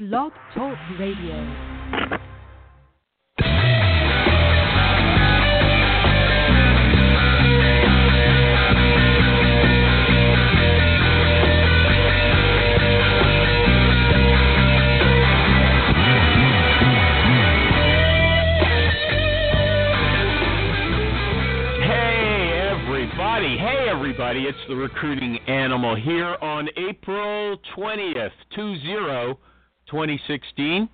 Blog 0.00 0.32
Talk 0.54 0.78
Radio. 0.98 1.34
Hey, 21.84 22.70
everybody. 22.72 23.58
Hey, 23.58 23.86
everybody. 23.90 24.44
It's 24.44 24.56
the 24.66 24.76
recruiting 24.76 25.36
animal 25.46 25.94
here 25.94 26.38
on 26.40 26.70
April 26.78 27.58
20th, 27.76 28.30
20, 28.56 29.36
2016. 29.90 30.88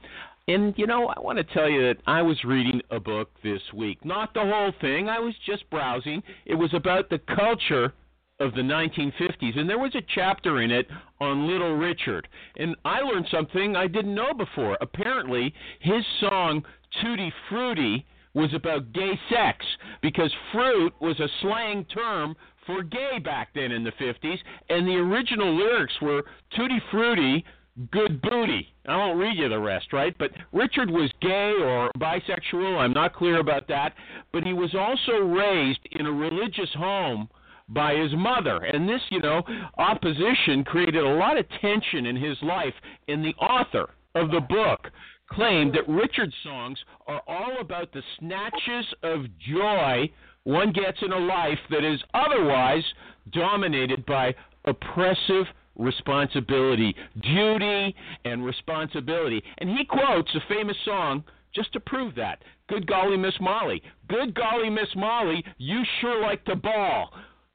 And, 0.49 0.75
you 0.77 0.87
know, 0.87 1.09
I 1.09 1.19
want 1.21 1.39
to 1.39 1.45
tell 1.45 1.69
you 1.69 1.83
that 1.83 1.97
I 2.07 2.23
was 2.23 2.45
reading 2.45 2.81
a 2.91 3.01
book 3.01 3.31
this 3.43 3.63
week. 3.75 4.05
Not 4.05 4.33
the 4.33 4.41
whole 4.41 4.73
thing, 4.81 5.09
I 5.09 5.19
was 5.19 5.35
just 5.45 5.69
browsing. 5.71 6.23
It 6.45 6.55
was 6.55 6.73
about 6.73 7.11
the 7.11 7.19
culture 7.19 7.93
of 8.39 8.55
the 8.55 8.61
1950s, 8.61 9.59
and 9.59 9.69
there 9.69 9.79
was 9.79 9.95
a 9.95 10.03
chapter 10.15 10.61
in 10.61 10.71
it 10.71 10.87
on 11.21 11.49
Little 11.49 11.75
Richard. 11.75 12.29
And 12.57 12.77
I 12.85 13.01
learned 13.01 13.27
something 13.31 13.75
I 13.75 13.87
didn't 13.87 14.15
know 14.15 14.35
before. 14.35 14.77
Apparently, 14.81 15.53
his 15.81 16.05
song 16.21 16.63
Tutti 17.03 17.33
Frutti 17.49 18.05
was 18.35 18.53
about 18.53 18.93
gay 18.93 19.19
sex 19.31 19.65
because 20.03 20.31
fruit 20.53 20.93
was 21.01 21.19
a 21.19 21.29
slang 21.41 21.87
term 21.87 22.37
for 22.67 22.83
gay 22.83 23.19
back 23.25 23.49
then 23.55 23.73
in 23.73 23.83
the 23.83 23.93
50s, 23.93 24.39
and 24.69 24.87
the 24.87 24.97
original 24.97 25.57
lyrics 25.57 25.95
were 26.03 26.23
Tutti 26.55 26.81
Frutti, 26.91 27.45
good 27.91 28.21
booty. 28.21 28.69
I 28.87 28.97
won't 28.97 29.19
read 29.19 29.37
you 29.37 29.49
the 29.49 29.59
rest, 29.59 29.93
right? 29.93 30.15
But 30.19 30.31
Richard 30.53 30.91
was 30.91 31.11
gay 31.21 31.55
or 31.61 31.91
bisexual, 31.99 32.79
I'm 32.79 32.93
not 32.93 33.15
clear 33.15 33.41
about 33.41 33.69
that, 33.69 33.95
but 34.33 34.45
he 34.45 34.53
was 34.53 34.75
also 34.75 35.19
raised 35.19 35.81
in 35.93 36.07
a 36.07 36.13
religious 36.13 36.71
home 36.75 37.29
by 37.69 37.95
his 37.95 38.13
mother. 38.15 38.59
And 38.59 38.89
this, 38.89 39.01
you 39.11 39.21
know, 39.21 39.43
opposition 39.77 40.65
created 40.65 41.03
a 41.03 41.17
lot 41.17 41.37
of 41.37 41.47
tension 41.61 42.07
in 42.07 42.17
his 42.17 42.37
life, 42.43 42.75
and 43.09 43.25
the 43.25 43.35
author 43.35 43.91
of 44.15 44.31
the 44.31 44.41
book 44.41 44.89
claimed 45.31 45.75
that 45.75 45.89
Richard's 45.89 46.35
songs 46.45 46.79
are 47.09 47.23
all 47.27 47.57
about 47.61 47.93
the 47.93 48.03
snatches 48.19 48.87
of 49.03 49.27
joy 49.39 50.09
one 50.47 50.71
gets 50.71 50.99
in 51.03 51.11
a 51.13 51.19
life 51.19 51.59
that 51.71 51.83
is 51.83 52.01
otherwise 52.15 52.85
dominated 53.33 54.07
by 54.07 54.33
oppressive 54.65 55.47
responsibility, 55.77 56.95
duty, 57.23 57.95
and 58.25 58.45
responsibility. 58.45 59.43
And 59.59 59.71
he 59.71 59.85
quotes 59.85 60.35
a 60.35 60.41
famous 60.49 60.77
song 60.85 61.25
just 61.55 61.73
to 61.73 61.81
prove 61.81 62.15
that. 62.17 62.43
Good 62.69 62.87
golly, 62.87 63.17
Miss 63.17 63.35
Molly. 63.41 63.83
Good 64.09 64.35
golly, 64.35 64.71
Miss 64.71 64.89
Molly, 64.95 65.45
you 65.59 65.83
sure 66.01 66.21
like 66.21 66.45
to 66.45 66.57
ball. 66.57 67.11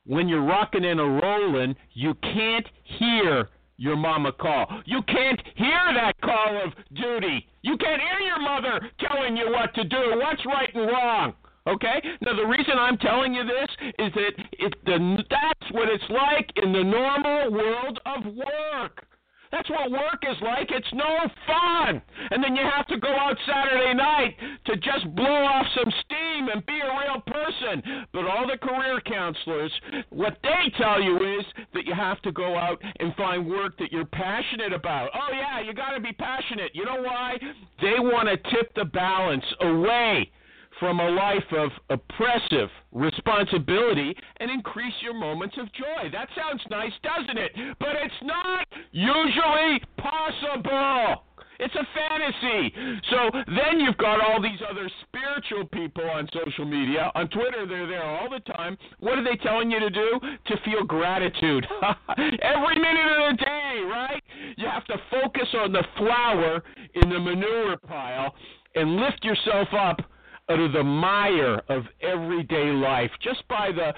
When 0.05 0.27
you're 0.27 0.43
rocking 0.43 0.85
and 0.85 0.99
a 0.99 1.03
rolling, 1.03 1.75
you 1.93 2.15
can't 2.15 2.65
hear 2.83 3.49
your 3.77 3.95
mama 3.95 4.31
call. 4.31 4.67
You 4.85 5.01
can't 5.03 5.41
hear 5.55 5.93
that 5.95 6.19
call 6.21 6.61
of 6.63 6.73
duty. 6.93 7.47
You 7.61 7.77
can't 7.77 8.01
hear 8.01 8.19
your 8.27 8.39
mother 8.39 8.89
telling 8.99 9.37
you 9.37 9.51
what 9.51 9.73
to 9.75 9.83
do, 9.83 10.13
what's 10.17 10.45
right 10.45 10.73
and 10.73 10.87
wrong. 10.87 11.33
Okay? 11.67 12.01
Now 12.21 12.35
the 12.35 12.45
reason 12.45 12.73
I'm 12.77 12.97
telling 12.97 13.33
you 13.33 13.43
this 13.43 13.69
is 13.99 14.13
that 14.13 14.33
it 14.53 14.73
the 14.85 15.23
that's 15.29 15.71
what 15.71 15.89
it's 15.89 16.09
like 16.09 16.51
in 16.55 16.73
the 16.73 16.83
normal 16.83 17.51
world 17.51 17.99
of 18.05 18.25
work. 18.33 19.05
That's 19.51 19.69
what 19.69 19.91
work 19.91 20.23
is 20.23 20.37
like. 20.41 20.71
It's 20.71 20.93
no 20.93 21.19
fun. 21.45 22.01
And 22.31 22.41
then 22.41 22.55
you 22.55 22.63
have 22.63 22.87
to 22.87 22.97
go 22.97 23.09
out 23.09 23.35
Saturday 23.45 23.93
night 23.93 24.35
to 24.65 24.77
just 24.77 25.13
blow 25.13 25.25
off 25.25 25.65
some 25.75 25.91
steam 26.05 26.47
and 26.47 26.65
be 26.65 26.79
a 26.79 26.85
real 26.85 27.21
person. 27.27 28.07
But 28.13 28.25
all 28.25 28.47
the 28.47 28.57
career 28.57 29.01
counselors, 29.01 29.71
what 30.09 30.37
they 30.41 30.71
tell 30.77 31.01
you 31.01 31.17
is 31.39 31.45
that 31.73 31.85
you 31.85 31.93
have 31.93 32.21
to 32.21 32.31
go 32.31 32.55
out 32.55 32.81
and 32.99 33.13
find 33.15 33.45
work 33.45 33.77
that 33.79 33.91
you're 33.91 34.05
passionate 34.05 34.71
about. 34.71 35.09
Oh, 35.13 35.33
yeah, 35.33 35.59
you 35.59 35.73
got 35.73 35.91
to 35.91 35.99
be 35.99 36.13
passionate. 36.13 36.71
You 36.73 36.85
know 36.85 37.01
why? 37.01 37.37
They 37.81 37.99
want 37.99 38.29
to 38.29 38.37
tip 38.51 38.73
the 38.75 38.85
balance 38.85 39.45
away 39.59 40.31
from 40.81 40.99
a 40.99 41.09
life 41.11 41.45
of 41.55 41.69
oppressive 41.91 42.67
responsibility 42.91 44.15
and 44.39 44.49
increase 44.49 44.95
your 44.99 45.13
moments 45.13 45.55
of 45.59 45.71
joy. 45.73 46.09
That 46.11 46.27
sounds 46.35 46.59
nice, 46.71 46.91
doesn't 47.03 47.37
it? 47.37 47.51
But 47.79 47.89
it's 48.01 48.21
not 48.23 48.65
usually 48.91 49.79
possible. 49.99 51.23
It's 51.59 51.75
a 51.75 51.85
fantasy. 51.93 52.73
So 53.11 53.29
then 53.45 53.79
you've 53.79 53.97
got 53.97 54.25
all 54.25 54.41
these 54.41 54.57
other 54.67 54.89
spiritual 55.03 55.67
people 55.67 56.09
on 56.09 56.27
social 56.33 56.65
media. 56.65 57.11
On 57.13 57.27
Twitter, 57.27 57.67
they're 57.67 57.85
there 57.85 58.03
all 58.03 58.27
the 58.31 58.39
time. 58.51 58.75
What 59.01 59.19
are 59.19 59.23
they 59.23 59.37
telling 59.43 59.69
you 59.69 59.79
to 59.79 59.91
do? 59.91 60.19
To 60.47 60.55
feel 60.65 60.83
gratitude. 60.83 61.67
Every 62.17 62.79
minute 62.79 63.05
of 63.05 63.37
the 63.37 63.45
day, 63.45 63.81
right? 63.85 64.23
You 64.57 64.65
have 64.65 64.85
to 64.85 64.97
focus 65.11 65.47
on 65.59 65.73
the 65.73 65.83
flower 65.95 66.63
in 66.95 67.07
the 67.07 67.19
manure 67.19 67.77
pile 67.77 68.33
and 68.73 68.95
lift 68.95 69.23
yourself 69.23 69.67
up 69.77 70.01
out 70.49 70.59
of 70.59 70.71
the 70.73 70.83
mire 70.83 71.61
of 71.69 71.83
everyday 72.01 72.71
life 72.71 73.11
just 73.21 73.47
by 73.47 73.71
the 73.71 73.93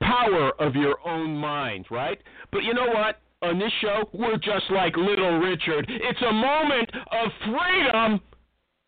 power 0.00 0.52
of 0.60 0.74
your 0.74 0.96
own 1.06 1.36
mind, 1.36 1.86
right? 1.90 2.20
But 2.52 2.64
you 2.64 2.74
know 2.74 2.86
what? 2.86 3.20
On 3.40 3.58
this 3.58 3.72
show, 3.80 4.08
we're 4.12 4.36
just 4.36 4.70
like 4.70 4.96
Little 4.96 5.38
Richard. 5.38 5.86
It's 5.88 6.22
a 6.28 6.32
moment 6.32 6.90
of 7.12 7.30
freedom 7.44 8.20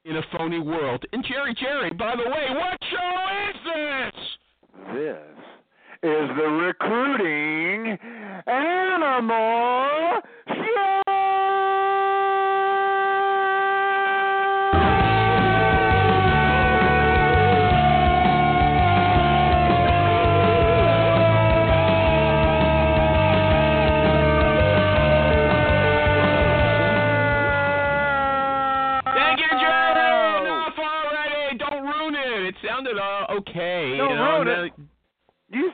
in 0.04 0.16
a 0.16 0.22
phony 0.36 0.58
world. 0.58 1.04
And 1.12 1.24
Jerry, 1.24 1.54
Jerry, 1.54 1.90
by 1.90 2.16
the 2.16 2.28
way, 2.28 2.46
what 2.50 2.78
show 2.90 3.26
is 3.48 3.56
this? 3.64 4.14
This 4.94 5.40
is 6.02 6.28
the 6.36 6.48
Recruiting 6.48 7.98
Animal 8.46 10.20
Thank 10.48 10.99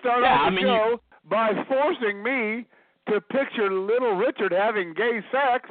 start 0.07 0.23
Yeah, 0.23 0.35
off 0.35 0.47
I 0.47 0.51
mean, 0.51 0.65
show 0.65 1.01
by 1.29 1.51
forcing 1.69 2.23
me 2.23 2.67
to 3.11 3.21
picture 3.21 3.73
Little 3.73 4.15
Richard 4.17 4.53
having 4.53 4.95
gay 4.95 5.21
sex. 5.33 5.69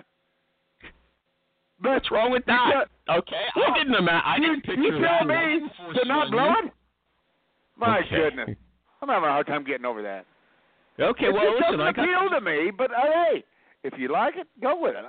But 1.80 1.90
What's 1.92 2.12
wrong 2.12 2.32
with 2.32 2.46
that? 2.46 2.86
Okay, 3.10 3.36
I 3.56 3.60
Well, 3.60 3.74
didn't 3.74 3.96
imagine. 3.96 4.22
I 4.26 4.36
you, 4.38 4.42
didn't 4.42 4.64
picture 4.64 4.82
you 4.82 4.92
tell 5.06 5.26
me 5.26 5.36
I 5.36 5.94
to 5.94 6.08
not 6.08 6.32
blow 6.32 6.52
it? 6.64 6.72
My 7.78 8.00
Okay. 8.00 8.10
goodness. 8.16 8.50
I'm 9.02 9.10
having 9.10 9.28
a 9.28 9.32
hard 9.32 9.48
time 9.48 9.64
getting 9.66 9.86
over 9.86 10.02
that. 10.02 10.26
Okay, 11.00 11.26
it 11.26 11.34
well, 11.34 11.52
listen, 11.52 11.62
doesn't 11.64 11.82
I 11.82 11.92
got. 11.92 12.04
appeal 12.06 12.30
to 12.40 12.42
me, 12.42 12.72
but 12.72 12.92
uh, 12.92 13.02
hey, 13.04 13.44
if 13.84 13.94
you 13.98 14.12
like 14.12 14.36
it, 14.38 14.48
go 14.62 14.80
with 14.80 14.96
it. 14.96 15.04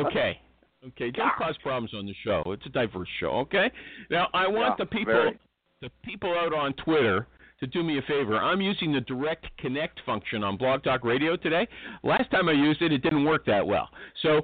Okay. 0.00 0.40
Okay, 0.84 1.10
don't 1.10 1.32
cause 1.36 1.54
problems 1.62 1.92
on 1.94 2.06
the 2.06 2.14
show. 2.24 2.42
It's 2.46 2.64
a 2.66 2.70
diverse 2.70 3.08
show, 3.20 3.28
okay? 3.40 3.70
Now, 4.10 4.28
I 4.34 4.48
want 4.48 4.76
Yeah, 4.78 4.84
the 4.84 4.90
people 4.90 5.12
very. 5.12 5.38
the 5.82 5.90
people 6.02 6.32
out 6.36 6.52
on 6.54 6.72
Twitter 6.74 7.28
to 7.62 7.66
do 7.68 7.84
me 7.84 7.96
a 7.96 8.02
favor. 8.02 8.36
I'm 8.36 8.60
using 8.60 8.92
the 8.92 9.00
direct 9.02 9.46
connect 9.56 10.00
function 10.04 10.42
on 10.42 10.56
Blog 10.56 10.82
Talk 10.82 11.04
Radio 11.04 11.36
today. 11.36 11.68
Last 12.02 12.28
time 12.32 12.48
I 12.48 12.52
used 12.52 12.82
it, 12.82 12.92
it 12.92 13.02
didn't 13.02 13.24
work 13.24 13.46
that 13.46 13.64
well. 13.64 13.88
So 14.22 14.40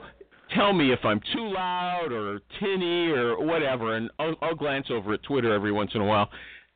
tell 0.54 0.72
me 0.72 0.92
if 0.92 1.00
I'm 1.04 1.20
too 1.34 1.52
loud 1.52 2.12
or 2.12 2.40
tinny 2.60 3.10
or 3.10 3.44
whatever, 3.44 3.96
and 3.96 4.08
I'll, 4.20 4.36
I'll 4.40 4.54
glance 4.54 4.86
over 4.88 5.14
at 5.14 5.22
Twitter 5.24 5.52
every 5.52 5.72
once 5.72 5.90
in 5.94 6.00
a 6.00 6.04
while 6.04 6.30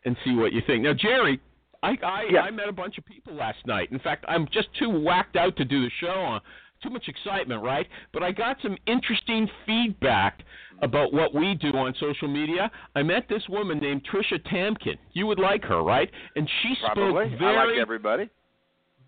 and 0.04 0.16
see 0.24 0.34
what 0.34 0.52
you 0.52 0.60
think. 0.66 0.82
Now, 0.82 0.94
Jerry, 0.94 1.40
I 1.84 1.96
I, 2.02 2.24
Yeah. 2.28 2.40
I 2.40 2.50
met 2.50 2.68
a 2.68 2.72
bunch 2.72 2.98
of 2.98 3.04
people 3.06 3.34
last 3.34 3.64
night. 3.64 3.92
In 3.92 4.00
fact, 4.00 4.24
I'm 4.26 4.48
just 4.52 4.66
too 4.80 4.90
whacked 4.90 5.36
out 5.36 5.56
to 5.58 5.64
do 5.64 5.84
the 5.84 5.90
show 6.00 6.08
on 6.08 6.40
too 6.82 6.90
much 6.90 7.08
excitement, 7.08 7.62
right? 7.62 7.87
But 8.12 8.23
I 8.23 8.32
got 8.32 8.56
some 8.62 8.76
interesting 8.87 9.49
feedback 9.67 10.43
about 10.82 11.12
what 11.12 11.34
we 11.34 11.55
do 11.55 11.69
on 11.76 11.94
social 12.00 12.29
media. 12.29 12.70
I 12.96 13.02
met 13.02 13.29
this 13.29 13.43
woman 13.49 13.79
named 13.79 14.02
Trisha 14.12 14.43
Tamkin. 14.50 14.96
You 15.12 15.26
would 15.29 15.38
like 15.38 15.62
her, 15.64 15.82
right? 15.82 16.11
And 16.37 16.49
she 16.62 16.75
Probably. 16.84 17.05
spoke 17.05 17.17
I 17.17 17.31
like 17.31 17.38
very, 17.38 17.81
everybody. 17.81 18.29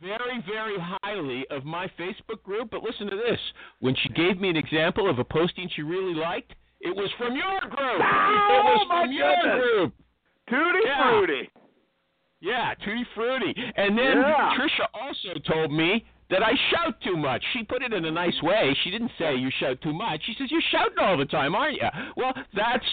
very, 0.00 0.42
very 0.46 0.76
highly 0.78 1.46
of 1.50 1.64
my 1.64 1.88
Facebook 1.98 2.42
group. 2.44 2.70
But 2.70 2.82
listen 2.82 3.08
to 3.10 3.16
this: 3.16 3.40
when 3.80 3.94
she 4.02 4.08
gave 4.10 4.40
me 4.40 4.48
an 4.50 4.56
example 4.56 5.08
of 5.10 5.18
a 5.18 5.24
posting 5.24 5.68
she 5.74 5.82
really 5.82 6.14
liked, 6.14 6.52
it 6.80 6.94
was 6.94 7.10
from 7.18 7.34
your 7.36 7.60
group. 7.60 7.80
Oh, 7.80 8.58
it 8.58 8.64
was 8.64 8.80
Oh, 8.82 8.88
my 8.88 9.02
from 9.04 9.12
your 9.12 9.34
goodness. 9.42 9.60
group. 9.62 9.94
Tutti 10.50 10.78
Yeah. 10.84 11.10
frutti. 11.10 11.50
Yeah, 12.40 12.74
Tutti 12.84 13.04
Frutti. 13.14 13.54
And 13.76 13.96
then 13.98 14.18
Yeah. 14.18 14.54
Trisha 14.58 14.86
also 14.92 15.32
told 15.46 15.72
me 15.72 16.04
that 16.30 16.42
I 16.42 16.52
shout 16.70 16.94
too 17.02 17.16
much. 17.16 17.42
She 17.52 17.62
put 17.62 17.82
it 17.82 17.92
in 17.92 18.04
a 18.04 18.10
nice 18.10 18.40
way. 18.42 18.76
She 18.82 18.90
didn't 18.90 19.10
say 19.18 19.34
you 19.34 19.50
shout 19.60 19.80
too 19.82 19.92
much. 19.92 20.22
She 20.24 20.34
says 20.38 20.50
you're 20.50 20.62
shouting 20.70 20.98
all 20.98 21.16
the 21.16 21.26
time, 21.26 21.54
aren't 21.54 21.74
you? 21.74 21.88
Well, 22.16 22.32
that's 22.54 22.84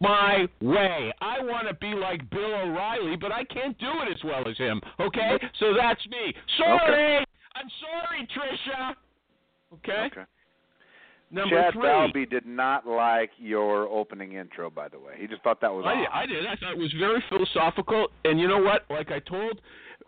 my 0.00 0.46
way. 0.60 1.12
I 1.20 1.40
want 1.40 1.66
to 1.68 1.74
be 1.74 1.94
like 1.94 2.28
Bill 2.30 2.54
O'Reilly, 2.54 3.16
but 3.16 3.32
I 3.32 3.44
can't 3.44 3.78
do 3.78 3.90
it 4.02 4.10
as 4.10 4.22
well 4.24 4.46
as 4.48 4.56
him. 4.58 4.80
Okay? 5.00 5.38
So 5.58 5.74
that's 5.76 6.06
me. 6.08 6.34
Sorry. 6.58 7.16
Okay. 7.16 7.24
I'm 7.54 7.70
sorry, 7.80 8.28
Trisha. 8.36 8.94
Okay? 9.74 10.08
Okay. 10.12 10.28
Number 11.30 11.62
Chad 11.62 11.72
three. 11.72 11.82
Balby 11.82 12.26
did 12.26 12.46
not 12.46 12.86
like 12.86 13.30
your 13.38 13.88
opening 13.88 14.34
intro, 14.34 14.70
by 14.70 14.88
the 14.88 14.98
way. 14.98 15.14
He 15.18 15.26
just 15.26 15.42
thought 15.42 15.60
that 15.62 15.72
was 15.72 15.84
I. 15.86 16.22
I 16.22 16.26
did. 16.26 16.46
I 16.46 16.54
thought 16.56 16.72
it 16.72 16.78
was 16.78 16.94
very 16.98 17.22
philosophical, 17.28 18.08
and 18.24 18.38
you 18.38 18.46
know 18.46 18.58
what? 18.58 18.84
Like 18.88 19.10
I 19.10 19.18
told, 19.18 19.60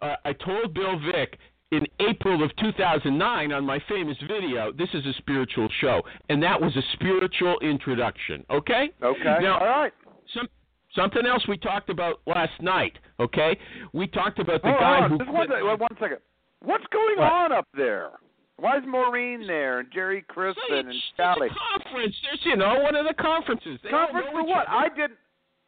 uh, 0.03 0.17
I 0.25 0.33
told 0.35 0.73
Bill 0.73 1.01
Vick 1.01 1.39
in 1.73 1.83
April 2.01 2.43
of 2.45 2.55
2009 2.57 3.53
on 3.53 3.65
my 3.65 3.81
famous 3.89 4.17
video. 4.29 4.73
This 4.73 4.89
is 4.95 5.05
a 5.07 5.13
spiritual 5.19 5.69
show, 5.81 6.03
and 6.29 6.43
that 6.43 6.61
was 6.61 6.75
a 6.77 6.83
spiritual 6.93 7.59
introduction. 7.61 8.45
Okay. 8.51 8.91
Okay. 9.03 9.37
Now, 9.41 9.59
All 9.59 9.67
right. 9.67 9.93
some 10.35 10.49
something 10.95 11.27
else 11.27 11.45
we 11.49 11.57
talked 11.57 11.91
about 11.91 12.21
last 12.27 12.53
night. 12.61 12.93
Okay, 13.19 13.59
we 13.93 14.07
talked 14.07 14.39
about 14.39 14.63
the 14.63 14.69
Hold 14.69 14.81
guy 14.81 15.01
on. 15.01 15.11
who. 15.11 15.19
Just 15.19 15.31
one, 15.31 15.47
quit- 15.49 15.59
sec- 15.61 15.81
one 15.81 15.97
second. 16.01 16.19
What's 16.63 16.85
going 16.93 17.19
What? 17.19 17.33
on 17.33 17.53
up 17.53 17.67
there? 17.77 18.11
Why 18.59 18.79
is 18.79 18.85
Maureen 18.87 19.47
there 19.47 19.81
and 19.81 19.89
Jerry 19.93 20.19
It's 20.19 20.27
Crispin 20.29 20.63
and 20.79 20.89
it's 20.89 20.99
Sally? 21.17 21.49
a 21.49 21.79
conference. 21.79 22.15
There's, 22.23 22.41
you 22.45 22.57
know, 22.57 22.81
one 22.81 22.95
of 22.97 23.05
the 23.07 23.13
conferences. 23.13 23.79
They 23.83 23.91
Conference 23.91 24.29
for 24.33 24.45
what? 24.45 24.67
I 24.69 24.89
didn't. 24.89 25.19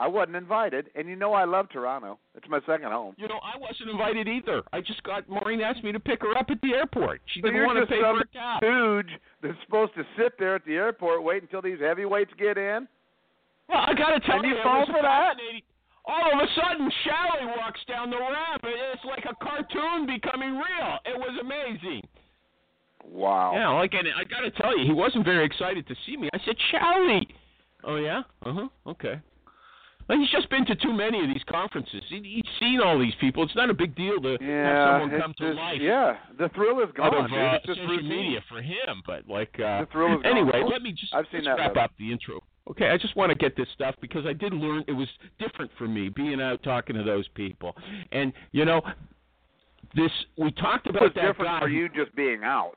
I 0.00 0.06
wasn't 0.06 0.37
invited, 0.37 0.91
and 0.95 1.09
you 1.09 1.17
know 1.17 1.33
I 1.33 1.45
love 1.45 1.69
Toronto. 1.71 2.19
It's 2.37 2.47
my 2.49 2.61
second 2.67 2.93
home. 2.93 3.15
You 3.19 3.27
know, 3.27 3.41
I 3.43 3.59
wasn't 3.59 3.91
invited 3.91 4.29
either. 4.29 4.62
I 4.73 4.81
just 4.81 5.03
got 5.03 5.29
Maureen 5.29 5.61
asked 5.61 5.83
me 5.83 5.91
to 5.91 5.99
pick 5.99 6.23
her 6.23 6.37
up 6.39 6.50
at 6.50 6.61
the 6.61 6.75
airport. 6.75 7.21
She 7.35 7.41
So 7.41 7.49
didn't 7.49 7.67
want 7.67 7.79
to 7.81 7.87
pay 7.87 8.00
for 8.00 8.21
a 8.21 8.27
cab. 8.27 8.62
Huge 8.62 9.11
that's 9.43 9.59
supposed 9.65 9.95
to 9.97 10.05
sit 10.17 10.39
there 10.39 10.55
at 10.55 10.65
the 10.65 10.75
airport, 10.75 11.25
wait 11.25 11.43
until 11.43 11.62
these 11.62 11.81
heavyweights 11.81 12.31
get 12.39 12.56
in. 12.56 12.87
Well, 13.69 13.83
I 13.87 13.93
got 13.95 14.11
to 14.11 14.21
tell 14.21 14.37
And 14.37 14.45
you 14.49 14.56
you, 14.56 14.62
fall 14.62 14.87
for 14.87 15.03
that? 15.03 15.35
All 16.06 16.33
of 16.33 16.39
a 16.39 16.47
sudden, 16.55 16.91
Shally 17.05 17.53
walks 17.59 17.81
down 17.87 18.11
the 18.11 18.17
ramp, 18.17 18.62
and 18.62 18.73
it's 18.95 19.05
like 19.05 19.25
a 19.29 19.35
cartoon 19.45 20.06
becoming 20.06 20.55
real. 20.55 20.99
It 21.05 21.19
was 21.19 21.37
amazing. 21.41 22.03
Wow. 23.05 23.53
Yeah, 23.55 23.69
like 23.71 23.95
and 23.95 24.09
I 24.17 24.25
got 24.25 24.41
to 24.41 24.50
tell 24.50 24.79
you, 24.79 24.87
he 24.87 24.93
wasn't 24.93 25.25
very 25.25 25.45
excited 25.45 25.87
to 25.89 25.95
see 26.06 26.17
me. 26.17 26.29
I 26.33 26.39
said, 26.45 26.56
Shally. 26.71 27.29
Oh 27.85 27.97
yeah. 27.97 28.23
Uh 28.45 28.53
huh. 28.53 28.69
Okay. 28.87 29.21
He's 30.09 30.31
just 30.31 30.49
been 30.51 30.65
to 30.67 30.75
too 30.75 30.93
many 30.93 31.21
of 31.21 31.29
these 31.29 31.43
conferences. 31.49 32.03
He, 32.09 32.21
he's 32.23 32.53
seen 32.59 32.81
all 32.81 32.99
these 32.99 33.15
people. 33.21 33.43
It's 33.45 33.55
not 33.55 33.69
a 33.71 33.75
big 33.75 33.95
deal 33.95 34.19
to 34.23 34.39
Yeah, 34.41 34.65
have 34.65 35.01
someone 35.03 35.21
come 35.21 35.35
to 35.39 35.47
just- 35.49 35.57
life. 35.59 35.79
yeah. 35.81 36.17
The 36.39 36.49
thrill 36.51 36.81
is 36.81 36.89
gone, 36.97 37.07
out 37.15 37.25
of 37.27 37.33
uh, 37.33 37.57
It's 37.57 37.67
just 37.67 37.79
social 37.81 37.91
routine. 37.97 38.09
media 38.09 38.41
for 38.49 38.63
him, 38.63 39.03
but 39.07 39.29
like 39.29 39.55
uh, 39.61 39.81
The 39.83 39.89
thrill 39.93 40.17
is 40.17 40.23
gone. 40.23 40.33
anyway, 40.33 40.63
let 40.69 40.83
me 40.83 40.93
just 40.93 41.15
I've 41.15 41.27
seen 41.31 41.45
that 41.45 41.59
wrap 41.59 41.77
up 41.77 41.91
the 41.99 42.11
intro. 42.11 42.41
Okay, 42.71 42.89
I 42.91 42.97
just 42.99 43.17
want 43.17 43.31
to 43.33 43.37
get 43.37 43.57
this 43.57 43.69
stuff 43.75 43.95
because 44.01 44.27
I 44.27 44.33
did 44.35 44.53
learn 44.53 44.85
it 44.89 44.93
was 44.93 45.09
different 45.39 45.71
for 45.79 45.89
me 45.89 46.09
being 46.11 46.41
out 46.41 46.63
talking 46.63 46.97
to 46.97 47.03
those 47.03 47.27
people, 47.35 47.75
and 48.13 48.33
you 48.53 48.65
know, 48.65 48.83
this 49.95 50.11
we 50.37 50.51
talked 50.53 50.87
It 50.87 50.91
about 50.91 51.03
was 51.03 51.13
that 51.15 51.27
different 51.27 51.51
guy. 51.51 51.61
for 51.61 51.69
you 51.69 51.89
just 51.89 52.15
being 52.15 52.43
out. 52.45 52.77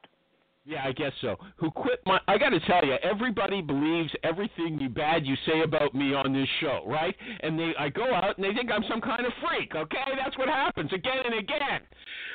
Yeah, 0.63 0.83
I 0.85 0.91
guess 0.91 1.11
so. 1.21 1.37
Who 1.57 1.71
quit 1.71 2.01
my? 2.05 2.19
I 2.27 2.37
got 2.37 2.49
to 2.49 2.59
tell 2.61 2.85
you, 2.85 2.93
everybody 3.01 3.61
believes 3.63 4.11
everything 4.23 4.79
you 4.79 4.89
bad 4.89 5.25
you 5.25 5.35
say 5.47 5.61
about 5.61 5.95
me 5.95 6.13
on 6.13 6.33
this 6.33 6.47
show, 6.59 6.83
right? 6.85 7.15
And 7.41 7.57
they, 7.57 7.71
I 7.79 7.89
go 7.89 8.13
out 8.13 8.37
and 8.37 8.45
they 8.45 8.53
think 8.53 8.69
I'm 8.71 8.83
some 8.87 9.01
kind 9.01 9.25
of 9.25 9.33
freak. 9.41 9.73
Okay, 9.75 10.05
that's 10.23 10.37
what 10.37 10.47
happens 10.49 10.93
again 10.93 11.25
and 11.25 11.33
again. 11.39 11.81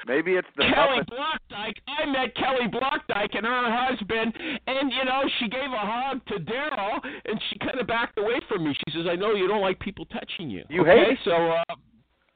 Maybe 0.08 0.32
it's 0.32 0.48
the 0.56 0.64
Kelly 0.64 1.02
Muppet- 1.02 1.14
Blokdijk. 1.50 1.74
I 1.86 2.06
met 2.06 2.34
Kelly 2.34 2.66
Blokdijk 2.68 3.36
and 3.36 3.46
her 3.46 3.86
husband, 3.86 4.34
and 4.66 4.92
you 4.92 5.04
know 5.04 5.22
she 5.38 5.48
gave 5.48 5.70
a 5.72 5.78
hug 5.78 6.20
to 6.26 6.34
Daryl, 6.40 6.98
and 7.26 7.40
she 7.48 7.58
kind 7.60 7.78
of 7.78 7.86
backed 7.86 8.18
away 8.18 8.40
from 8.48 8.64
me. 8.64 8.74
She 8.74 8.98
says, 8.98 9.06
"I 9.08 9.14
know 9.14 9.34
you 9.34 9.46
don't 9.46 9.62
like 9.62 9.78
people 9.78 10.04
touching 10.06 10.50
you." 10.50 10.64
You 10.68 10.80
okay? 10.82 10.98
hate 10.98 11.12
it? 11.12 11.18
So 11.24 11.30
uh, 11.30 11.74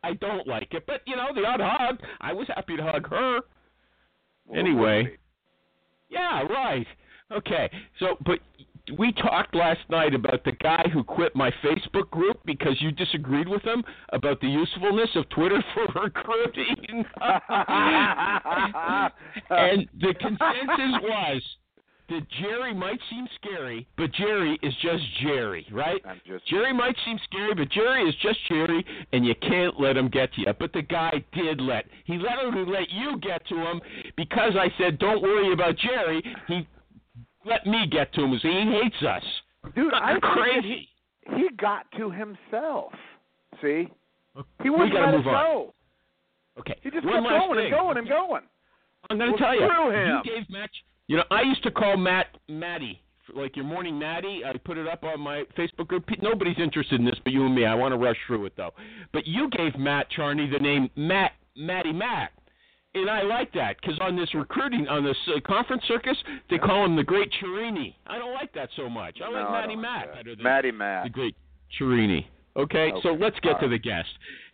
I 0.04 0.14
don't 0.14 0.46
like 0.46 0.72
it, 0.72 0.84
but 0.87 1.00
you 1.04 1.16
know 1.16 1.34
the 1.34 1.44
odd 1.44 1.60
hug. 1.60 1.98
I 2.20 2.32
was 2.32 2.46
happy 2.54 2.76
to 2.76 2.82
hug 2.82 3.08
her. 3.10 3.40
Anyway. 4.54 5.16
Yeah, 6.11 6.43
right. 6.43 6.87
Okay. 7.33 7.71
So, 7.99 8.17
but 8.27 8.41
we 8.99 9.12
talked 9.12 9.55
last 9.55 9.81
night 9.89 10.15
about 10.15 10.45
the 10.45 10.53
guy 10.53 10.85
who 10.93 11.05
quit 11.05 11.35
my 11.37 11.51
Facebook 11.62 12.11
group 12.11 12.41
because 12.45 12.77
you 12.81 12.91
disagreed 12.91 13.49
with 13.49 13.62
him 13.62 13.85
about 14.12 14.41
the 14.41 14.49
usefulness 14.49 15.11
of 15.15 15.29
Twitter 15.31 15.62
for 15.75 15.87
recruiting. 16.03 17.05
and 19.51 19.89
the 20.01 20.15
consensus 20.19 21.01
was 21.03 21.43
that 22.11 22.27
Jerry 22.41 22.75
might 22.75 22.99
seem 23.09 23.27
scary, 23.37 23.87
but 23.97 24.12
Jerry 24.12 24.59
is 24.62 24.75
just 24.83 25.03
Jerry, 25.23 25.67
right? 25.73 26.01
I'm 26.05 26.21
just 26.27 26.47
Jerry 26.49 26.73
might 26.73 26.97
seem 27.05 27.19
scary, 27.25 27.55
but 27.55 27.71
Jerry 27.71 28.09
is 28.09 28.15
just 28.23 28.39
Jerry, 28.49 28.85
and 29.12 29.25
you 29.25 29.35
can't 29.37 29.81
let 29.81 29.97
him 29.97 30.09
get 30.09 30.33
to 30.35 30.41
you. 30.43 30.53
But 30.59 30.73
the 30.73 30.83
guy 30.83 31.25
did 31.33 31.61
let 31.61 31.87
he 32.05 32.19
let 32.19 32.45
literally 32.45 32.71
let 32.71 32.91
you 32.91 33.19
get 33.21 33.47
to 33.49 33.57
him 33.57 33.81
because 34.17 34.53
I 34.59 34.69
said 34.79 34.99
don't 34.99 35.23
worry 35.23 35.53
about 35.53 35.77
Jerry. 35.79 36.23
He 36.49 36.67
let 37.47 37.67
me 37.67 37.87
get 37.91 38.12
to 38.15 38.25
him. 38.25 38.39
So 38.43 38.49
he 38.49 38.79
hates 38.83 39.03
us. 39.03 39.23
Dude, 39.75 39.95
I'm 39.95 40.21
crazy. 40.21 40.89
he 41.37 41.49
got 41.57 41.87
to 41.97 42.11
himself. 42.11 42.93
See? 43.62 43.89
He 44.62 44.71
wouldn't 44.71 44.95
let 44.95 45.03
on. 45.15 45.23
go. 45.25 45.75
Okay. 46.59 46.77
He 46.83 46.91
just 46.91 47.05
One 47.05 47.23
kept 47.23 47.29
going 47.29 47.57
thing. 47.59 47.65
and 47.67 47.73
going 47.73 47.97
and 47.99 48.09
going. 48.09 48.43
I'm 49.09 49.19
going 49.19 49.33
to 49.33 49.39
tell 49.39 49.55
you. 49.55 49.91
him. 49.91 50.21
You 50.25 50.33
gave 50.37 50.51
Matt. 50.51 50.71
You 51.11 51.17
know, 51.17 51.25
I 51.33 51.43
used 51.43 51.65
to 51.65 51.73
call 51.73 51.97
Matt 51.97 52.29
Matty, 52.49 53.01
like 53.35 53.57
your 53.57 53.65
morning 53.65 53.99
Matty. 53.99 54.43
I 54.47 54.57
put 54.59 54.79
it 54.79 54.87
up 54.87 55.03
on 55.03 55.19
my 55.19 55.43
Facebook 55.59 55.89
group. 55.89 56.05
Nobody's 56.23 56.55
interested 56.61 57.01
in 57.01 57.05
this, 57.05 57.17
but 57.25 57.33
you 57.33 57.45
and 57.45 57.53
me. 57.53 57.65
I 57.67 57.75
want 57.75 57.91
to 57.91 57.99
rush 57.99 58.17
through 58.29 58.47
it 58.47 58.53
though. 58.57 58.71
But 59.12 59.27
you 59.27 59.51
gave 59.51 59.77
Matt 59.77 60.09
Charney 60.11 60.49
the 60.49 60.61
name 60.61 60.89
Matt 60.95 61.33
Matty 61.57 61.93
Matt. 61.93 62.31
And 62.95 63.11
I 63.11 63.23
like 63.23 63.53
that 63.55 63.75
because 63.81 63.99
on 64.01 64.15
this 64.15 64.33
recruiting, 64.35 64.87
on 64.87 65.03
this 65.03 65.17
uh, 65.27 65.41
conference 65.45 65.83
circus, 65.89 66.17
they 66.49 66.59
call 66.59 66.85
him 66.85 66.95
the 66.95 67.03
Great 67.03 67.33
Chirini. 67.43 67.97
I 68.07 68.17
don't 68.17 68.33
like 68.33 68.53
that 68.53 68.69
so 68.77 68.89
much. 68.89 69.19
I 69.21 69.31
like 69.31 69.47
No, 69.47 69.51
Matty 69.51 69.75
like 69.75 69.83
Matt 69.83 70.07
that. 70.07 70.15
better 70.15 70.37
than 70.37 70.45
Matty 70.45 70.71
the 70.71 71.09
Great 71.11 71.35
Chirini. 71.77 72.25
Okay, 72.57 72.93
so 73.03 73.15
let's 73.15 73.39
get 73.41 73.55
all 73.55 73.61
to 73.62 73.69
the 73.69 73.79
guest. 73.79 74.11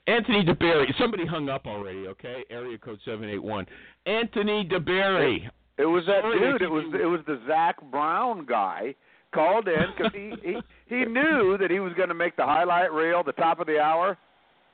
Anthony 0.06 0.42
DeBerry. 0.42 0.86
Somebody 0.98 1.26
hung 1.26 1.50
up 1.50 1.66
already. 1.66 2.06
Okay, 2.06 2.44
area 2.48 2.78
code 2.78 3.00
seven 3.04 3.28
eight 3.28 3.42
one. 3.42 3.66
Anthony 4.06 4.66
DeBerry. 4.66 5.50
It 5.78 5.84
was 5.86 6.04
that 6.06 6.22
dude. 6.22 6.62
It 6.62 6.70
was 6.70 6.84
it 6.94 7.06
was 7.06 7.20
the 7.26 7.40
Zach 7.46 7.76
Brown 7.90 8.46
guy 8.46 8.94
called 9.34 9.68
in 9.68 9.84
because 9.96 10.12
he, 10.14 10.32
he 10.42 10.56
he 10.88 11.04
knew 11.04 11.56
that 11.58 11.70
he 11.70 11.80
was 11.80 11.92
going 11.94 12.08
to 12.08 12.14
make 12.14 12.36
the 12.36 12.44
highlight 12.44 12.92
reel, 12.92 13.22
the 13.22 13.32
top 13.32 13.60
of 13.60 13.66
the 13.66 13.78
hour. 13.78 14.16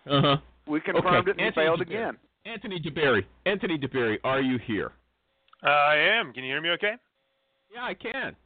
Uh 0.09 0.21
huh. 0.21 0.37
We 0.67 0.81
confirmed 0.81 1.29
Okay, 1.29 1.31
it, 1.31 1.37
and 1.38 1.41
Anthony 1.41 1.65
failed 1.67 1.81
DeBerry. 1.81 1.87
again. 1.88 2.17
Anthony 2.45 2.81
DeBerry. 2.81 3.25
Anthony 3.47 3.79
DeBerry, 3.79 4.19
are 4.25 4.41
you 4.41 4.59
here? 4.65 4.93
Uh, 5.65 5.69
I 5.71 5.97
am. 5.97 6.33
Can 6.33 6.45
you 6.45 6.53
hear 6.53 6.61
me 6.61 6.71
okay? 6.71 6.95
Yeah, 7.73 7.85
I 7.85 7.95
can. 7.95 8.37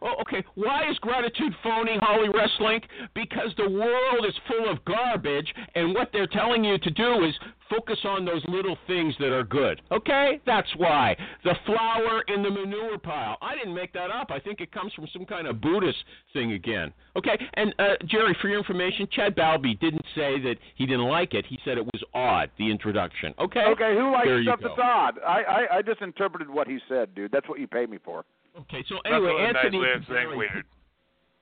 Oh, 0.00 0.14
okay. 0.22 0.44
Why 0.54 0.90
is 0.90 0.98
gratitude 0.98 1.52
phony, 1.62 1.96
Holly 2.00 2.28
Wrestling? 2.28 2.80
Because 3.14 3.50
the 3.56 3.68
world 3.68 4.26
is 4.26 4.34
full 4.48 4.70
of 4.70 4.84
garbage, 4.84 5.52
and 5.74 5.94
what 5.94 6.10
they're 6.12 6.26
telling 6.26 6.64
you 6.64 6.78
to 6.78 6.90
do 6.90 7.24
is 7.24 7.34
focus 7.70 7.98
on 8.04 8.24
those 8.24 8.42
little 8.48 8.76
things 8.86 9.14
that 9.18 9.32
are 9.32 9.44
good. 9.44 9.80
Okay? 9.90 10.40
That's 10.44 10.68
why. 10.76 11.16
The 11.44 11.54
flower 11.64 12.22
in 12.28 12.42
the 12.42 12.50
manure 12.50 12.98
pile. 12.98 13.38
I 13.40 13.54
didn't 13.54 13.74
make 13.74 13.92
that 13.94 14.10
up. 14.10 14.30
I 14.30 14.38
think 14.38 14.60
it 14.60 14.72
comes 14.72 14.92
from 14.92 15.06
some 15.12 15.24
kind 15.24 15.46
of 15.46 15.60
Buddhist 15.60 15.98
thing 16.32 16.52
again. 16.52 16.92
Okay? 17.16 17.38
And, 17.54 17.74
uh, 17.78 17.94
Jerry, 18.06 18.36
for 18.42 18.48
your 18.48 18.58
information, 18.58 19.08
Chad 19.10 19.34
Balby 19.34 19.74
didn't 19.80 20.04
say 20.14 20.40
that 20.40 20.56
he 20.74 20.86
didn't 20.86 21.06
like 21.06 21.34
it. 21.34 21.46
He 21.46 21.58
said 21.64 21.78
it 21.78 21.84
was 21.84 22.02
odd, 22.14 22.50
the 22.58 22.70
introduction. 22.70 23.34
Okay? 23.38 23.64
Okay, 23.68 23.94
who 23.96 24.12
likes 24.12 24.26
There 24.26 24.42
stuff 24.42 24.60
that's 24.62 24.74
odd? 24.82 25.18
I, 25.26 25.42
I 25.42 25.76
I 25.78 25.82
just 25.82 26.02
interpreted 26.02 26.50
what 26.50 26.66
he 26.66 26.78
said, 26.88 27.14
dude. 27.14 27.32
That's 27.32 27.48
what 27.48 27.58
you 27.58 27.66
pay 27.66 27.86
me 27.86 27.98
for. 28.04 28.24
Okay, 28.60 28.84
so 28.88 28.96
anyway, 29.04 29.32
nice 29.52 29.56
Anthony. 29.64 29.78
of 29.78 30.02
DeBerry- 30.02 30.36
weird. 30.36 30.64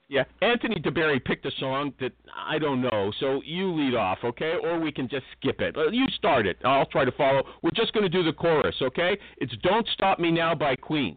Yeah, 0.08 0.24
Anthony 0.42 0.76
DeBerry 0.80 1.24
picked 1.24 1.46
a 1.46 1.52
song 1.52 1.92
that 2.00 2.12
I 2.34 2.58
don't 2.58 2.80
know, 2.82 3.12
so 3.20 3.40
you 3.44 3.72
lead 3.72 3.94
off, 3.94 4.18
okay? 4.24 4.56
Or 4.60 4.78
we 4.80 4.90
can 4.90 5.06
just 5.08 5.24
skip 5.38 5.60
it. 5.60 5.76
Uh, 5.76 5.88
You 5.90 6.08
start 6.16 6.46
it. 6.48 6.56
I'll 6.64 6.86
try 6.86 7.04
to 7.04 7.12
follow. 7.12 7.42
We're 7.62 7.70
just 7.70 7.92
going 7.92 8.02
to 8.02 8.08
do 8.08 8.24
the 8.24 8.32
chorus, 8.32 8.74
okay? 8.82 9.16
It's 9.38 9.56
"Don't 9.62 9.86
Stop 9.88 10.18
Me 10.18 10.32
Now" 10.32 10.52
by 10.54 10.74
Queen. 10.74 11.16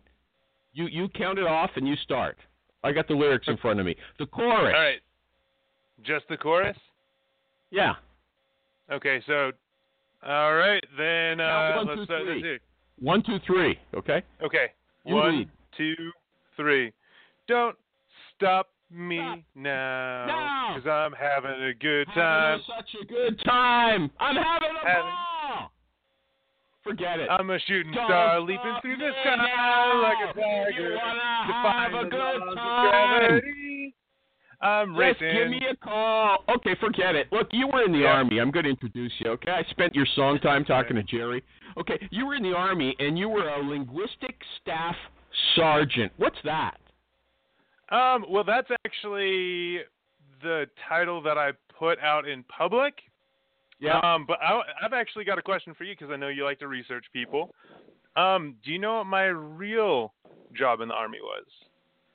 You 0.73 0.85
you 0.87 1.09
count 1.09 1.39
it 1.39 1.45
off 1.47 1.71
and 1.75 1.87
you 1.87 1.95
start. 1.97 2.37
I 2.83 2.91
got 2.91 3.07
the 3.07 3.15
lyrics 3.15 3.47
in 3.47 3.57
front 3.57 3.79
of 3.79 3.85
me. 3.87 3.95
The 4.19 4.27
chorus. 4.27 4.73
All 4.75 4.81
right. 4.81 4.99
Just 6.03 6.27
the 6.27 6.37
chorus? 6.37 6.77
Yeah. 7.71 7.93
Okay, 8.91 9.23
so 9.25 9.51
all 10.23 10.53
right, 10.55 10.83
then 10.97 11.37
Now, 11.37 11.73
uh 11.73 11.77
one, 11.77 11.87
let's 11.87 11.99
two, 12.01 12.05
start 12.05 12.25
this 12.25 12.41
three. 12.41 12.59
One, 12.99 13.23
two, 13.23 13.39
three. 13.47 13.79
Okay. 13.95 14.21
Okay. 14.43 14.67
You 15.05 15.15
One, 15.15 15.37
lead. 15.39 15.49
Two, 15.77 15.95
three. 16.55 16.91
Don't 17.47 17.75
stop 18.35 18.69
me 18.91 19.17
Stop. 19.17 19.39
now. 19.55 20.73
Because 20.75 20.87
I'm 20.89 21.13
having 21.13 21.61
a 21.63 21.73
good 21.73 22.07
time. 22.13 22.59
Having 22.59 22.65
such 22.77 23.01
a 23.01 23.05
good 23.05 23.41
time. 23.43 24.11
I'm 24.19 24.35
having 24.35 24.69
a 24.83 24.87
Having- 24.87 25.03
ball. 25.03 25.71
Forget 26.83 27.19
it. 27.21 27.29
I'm 27.31 27.49
a 27.49 27.59
shooting 27.59 27.93
Don't 27.93 28.05
star 28.07 28.41
leaping 28.41 28.75
through 28.81 28.97
the 28.97 29.11
sky 29.21 29.35
now. 29.37 30.01
like 30.01 30.17
a 30.17 30.37
You 30.37 30.43
tiger. 30.75 30.95
wanna 30.95 31.47
defying 31.47 31.93
have 31.93 32.05
a 32.05 32.09
good 32.09 32.55
time? 32.55 33.41
I'm 34.61 34.89
Just 34.95 34.99
racing. 35.21 35.33
give 35.33 35.49
me 35.49 35.65
a 35.69 35.75
call. 35.77 36.43
Okay, 36.55 36.75
forget 36.75 37.15
it. 37.15 37.31
Look, 37.33 37.49
you 37.51 37.67
were 37.67 37.83
in 37.83 37.91
the 37.91 37.99
Yeah. 37.99 38.13
army. 38.13 38.39
I'm 38.39 38.49
going 38.51 38.63
to 38.63 38.69
introduce 38.69 39.11
you. 39.19 39.31
Okay, 39.31 39.51
I 39.51 39.63
spent 39.63 39.93
your 39.93 40.05
song 40.15 40.39
time 40.39 40.63
talking 40.65 40.95
to 40.95 41.03
Jerry. 41.03 41.43
Okay, 41.77 41.99
you 42.11 42.25
were 42.25 42.35
in 42.35 42.43
the 42.43 42.55
army 42.55 42.95
and 42.99 43.17
you 43.19 43.27
were 43.27 43.47
a 43.47 43.57
linguistic 43.61 44.41
staff 44.61 44.95
sergeant. 45.55 46.11
What's 46.17 46.37
that? 46.43 46.77
Um, 47.89 48.25
well, 48.29 48.43
that's 48.43 48.69
actually 48.85 49.79
the 50.41 50.65
title 50.89 51.21
that 51.21 51.37
I 51.37 51.51
put 51.77 51.99
out 51.99 52.27
in 52.27 52.43
public. 52.43 52.95
Um, 54.01 54.25
but 54.25 54.37
I, 54.41 54.61
I've 54.83 54.93
actually 54.93 55.25
got 55.25 55.37
a 55.37 55.41
question 55.41 55.73
for 55.73 55.83
you 55.83 55.93
because 55.93 56.11
I 56.11 56.15
know 56.15 56.29
you 56.29 56.45
like 56.45 56.59
to 56.59 56.67
research 56.67 57.05
people. 57.11 57.53
Um, 58.15 58.55
do 58.63 58.71
you 58.71 58.79
know 58.79 58.95
what 58.97 59.07
my 59.07 59.25
real 59.25 60.13
job 60.53 60.79
in 60.79 60.87
the 60.87 60.93
army 60.93 61.17
was? 61.21 61.45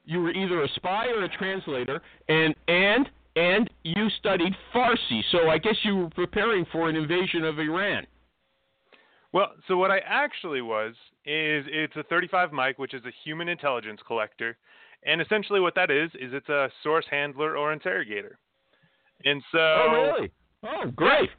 you 0.08 0.22
were 0.22 0.32
either 0.32 0.62
a 0.62 0.68
spy 0.74 1.06
or 1.08 1.24
a 1.24 1.28
translator, 1.28 2.00
and 2.28 2.54
and 2.66 3.08
and 3.36 3.70
you 3.84 4.08
studied 4.18 4.54
Farsi. 4.74 5.20
So 5.30 5.50
I 5.50 5.58
guess 5.58 5.76
you 5.82 5.96
were 5.96 6.10
preparing 6.10 6.64
for 6.72 6.88
an 6.88 6.96
invasion 6.96 7.44
of 7.44 7.58
Iran. 7.58 8.06
Well, 9.38 9.52
so 9.68 9.76
what 9.76 9.92
I 9.92 9.98
actually 10.04 10.62
was 10.62 10.94
is 11.24 11.64
it's 11.68 11.94
a 11.94 12.02
35 12.02 12.52
Mike, 12.52 12.76
which 12.80 12.92
is 12.92 13.04
a 13.04 13.12
human 13.24 13.48
intelligence 13.48 14.00
collector, 14.04 14.56
and 15.06 15.20
essentially 15.20 15.60
what 15.60 15.76
that 15.76 15.92
is 15.92 16.10
is 16.14 16.32
it's 16.32 16.48
a 16.48 16.68
source 16.82 17.04
handler 17.08 17.56
or 17.56 17.72
interrogator. 17.72 18.36
And 19.24 19.40
so, 19.52 19.58
oh, 19.60 20.12
really? 20.16 20.30
Oh, 20.64 20.90
great. 20.90 21.30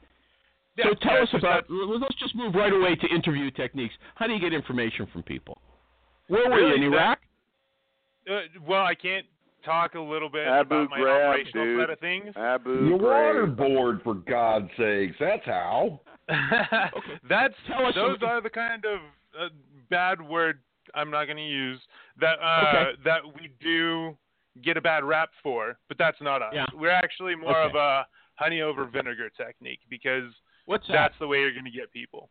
yeah, 0.78 0.84
so 0.88 0.94
tell 1.02 1.14
yeah, 1.16 1.22
us 1.24 1.28
about. 1.34 1.68
that's- 1.68 2.00
Let's 2.00 2.14
just 2.14 2.34
move 2.34 2.54
right 2.54 2.72
away 2.72 2.94
to 2.96 3.06
interview 3.14 3.50
techniques. 3.50 3.94
How 4.14 4.26
do 4.26 4.32
you 4.32 4.40
get 4.40 4.54
information 4.54 5.06
from 5.12 5.22
people? 5.24 5.60
Where 6.28 6.48
were 6.48 6.56
Really, 6.56 6.80
you 6.80 6.86
in 6.86 6.92
that- 6.92 6.96
Iraq? 6.96 7.18
Uh, 8.30 8.60
well, 8.66 8.84
I 8.84 8.94
can't 8.94 9.26
talk 9.62 9.94
a 9.94 10.00
little 10.00 10.30
bit 10.30 10.46
Abu 10.46 10.74
about 10.74 10.90
my 10.90 11.00
Ghraib, 11.00 11.28
operational 11.28 11.64
dude. 11.66 11.80
side 11.80 11.90
of 11.90 11.98
things. 11.98 12.34
Abu 12.36 12.70
You're 12.88 12.98
waterboard, 12.98 14.02
for 14.04 14.14
God's 14.14 14.70
sakes. 14.78 15.16
That's 15.20 15.44
how. 15.44 16.00
That's 17.28 17.54
Tell 17.66 17.86
us 17.86 17.94
those 17.94 18.18
are 18.24 18.40
the 18.40 18.50
kind 18.50 18.84
of 18.84 19.00
uh, 19.38 19.48
bad 19.88 20.20
word 20.20 20.60
I'm 20.94 21.10
not 21.10 21.24
going 21.26 21.36
to 21.36 21.42
use 21.46 21.80
that 22.20 22.38
uh, 22.42 22.66
Okay. 22.68 22.90
that 23.04 23.20
we 23.24 23.50
do 23.60 24.16
get 24.62 24.76
a 24.76 24.80
bad 24.80 25.04
rap 25.04 25.30
for, 25.42 25.78
but 25.88 25.96
that's 25.98 26.20
not 26.20 26.42
us. 26.42 26.52
Yeah. 26.54 26.66
We're 26.74 26.90
actually 26.90 27.36
more 27.36 27.56
Okay. 27.56 27.70
of 27.70 27.74
a 27.76 28.06
honey 28.34 28.60
over 28.62 28.84
vinegar 28.84 29.30
technique 29.36 29.80
because 29.88 30.32
What's 30.66 30.86
that? 30.88 30.94
that's 30.94 31.14
the 31.20 31.26
way 31.26 31.38
you're 31.40 31.52
going 31.52 31.64
to 31.64 31.70
get 31.70 31.92
people. 31.92 32.30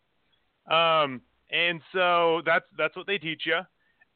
Um, 0.69 1.21
and 1.51 1.81
so 1.93 2.41
that's 2.45 2.65
that's 2.77 2.95
what 2.95 3.07
they 3.07 3.17
teach 3.17 3.43
you, 3.45 3.59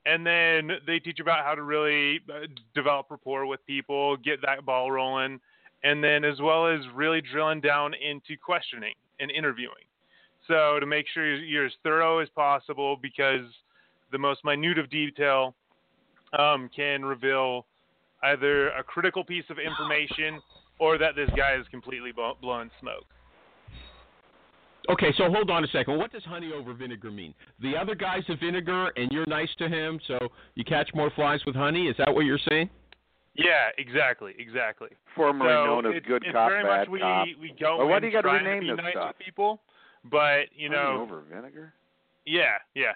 and 0.06 0.26
then 0.26 0.72
they 0.86 1.00
teach 1.00 1.18
you 1.18 1.24
about 1.24 1.44
how 1.46 1.56
to 1.56 1.64
really 1.64 2.20
uh, 2.30 2.46
develop 2.76 3.08
rapport 3.10 3.46
with 3.46 3.66
people, 3.66 4.18
get 4.18 4.42
that 4.42 4.66
ball 4.66 4.92
rolling, 4.92 5.40
and 5.84 6.04
then 6.04 6.24
as 6.24 6.40
well 6.42 6.68
as 6.68 6.82
really 6.94 7.22
drilling 7.22 7.62
down 7.62 7.94
into 7.94 8.38
questioning 8.44 8.94
and 9.20 9.32
interviewing. 9.32 9.86
So 10.48 10.80
to 10.80 10.86
make 10.86 11.06
sure 11.14 11.36
you're, 11.36 11.66
as 11.66 11.72
thorough 11.84 12.20
as 12.20 12.30
possible, 12.30 12.98
because 13.02 13.46
the 14.12 14.18
most 14.18 14.44
minute 14.44 14.78
of 14.78 14.90
detail 14.90 15.56
um, 16.38 16.70
can 16.76 17.04
reveal 17.06 17.66
either 18.24 18.70
a 18.70 18.84
critical 18.84 19.24
piece 19.24 19.46
of 19.50 19.58
information 19.60 20.42
or 20.80 20.98
that 20.98 21.16
this 21.16 21.30
guy 21.36 21.56
is 21.56 21.66
completely 21.70 22.12
blowing 22.42 22.70
smoke. 22.80 23.06
Okay, 24.90 25.14
so 25.18 25.32
hold 25.32 25.50
on 25.50 25.64
a 25.64 25.68
second. 25.68 25.98
What 25.98 26.12
does 26.12 26.26
honey 26.26 26.52
over 26.54 26.74
vinegar 26.74 27.10
mean? 27.10 27.34
The 27.62 27.78
other 27.78 27.96
guy's 27.96 28.24
a 28.28 28.36
vinegar, 28.36 28.92
and 28.98 29.10
you're 29.12 29.26
nice 29.28 29.50
to 29.60 29.70
him, 29.70 29.98
so 30.08 30.20
you 30.56 30.66
catch 30.66 30.90
more 30.94 31.10
flies 31.12 31.40
with 31.46 31.56
honey. 31.56 31.88
Is 31.88 31.96
that 32.00 32.14
what 32.14 32.26
you're 32.26 32.40
saying? 32.50 32.70
Yeah, 33.36 33.70
exactly, 33.78 34.34
exactly. 34.38 34.90
Formerly 35.16 35.50
so 35.52 35.66
known 35.66 35.86
as 35.88 35.94
it's, 35.98 36.06
good 36.06 36.24
it's 36.24 36.34
cop, 36.34 36.50
very 36.50 36.64
bad 36.64 36.80
much 36.82 36.90
we 36.90 37.00
cop. 37.00 37.28
we 37.42 37.56
go 37.60 37.78
Well, 37.78 37.88
why 37.88 38.00
do 38.00 38.06
you 38.08 38.12
gotta 38.12 38.28
trying 38.28 38.46
rename 38.46 38.68
to 38.68 38.76
be 38.76 38.82
nice 38.82 38.94
stuff? 38.94 39.18
to 39.18 39.24
people, 39.24 39.60
but 40.12 40.46
you 40.56 40.70
know, 40.70 41.00
over 41.02 41.22
vinegar. 41.22 41.74
yeah, 42.26 42.58
yeah. 42.76 42.94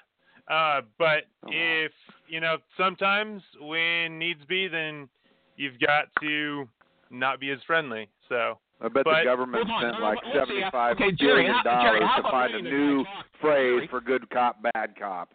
Uh, 0.47 0.81
but 0.97 1.25
Oh, 1.43 1.49
if 1.51 1.91
you 2.27 2.39
know, 2.39 2.57
sometimes 2.77 3.41
when 3.61 4.17
needs 4.19 4.43
be, 4.45 4.67
then 4.67 5.09
you've 5.55 5.79
got 5.79 6.05
to 6.21 6.67
not 7.09 7.39
be 7.39 7.49
as 7.51 7.59
friendly. 7.65 8.07
So 8.29 8.59
I 8.79 8.87
bet 8.89 9.05
But- 9.05 9.19
the 9.19 9.23
government 9.25 9.69
on, 9.69 9.81
spent 9.81 10.01
like 10.01 10.19
let's 10.23 10.35
uh, 10.37 10.39
seventy-five 10.45 10.95
okay, 10.97 11.11
Jerry, 11.13 11.45
Jerry, 11.45 11.63
dollars 11.63 12.01
how 12.05 12.21
to 12.21 12.31
find 12.31 12.53
a 12.55 12.61
new 12.61 13.03
phrase 13.41 13.89
for 13.89 14.01
good 14.01 14.29
cop, 14.29 14.61
bad 14.73 14.93
cop. 14.99 15.29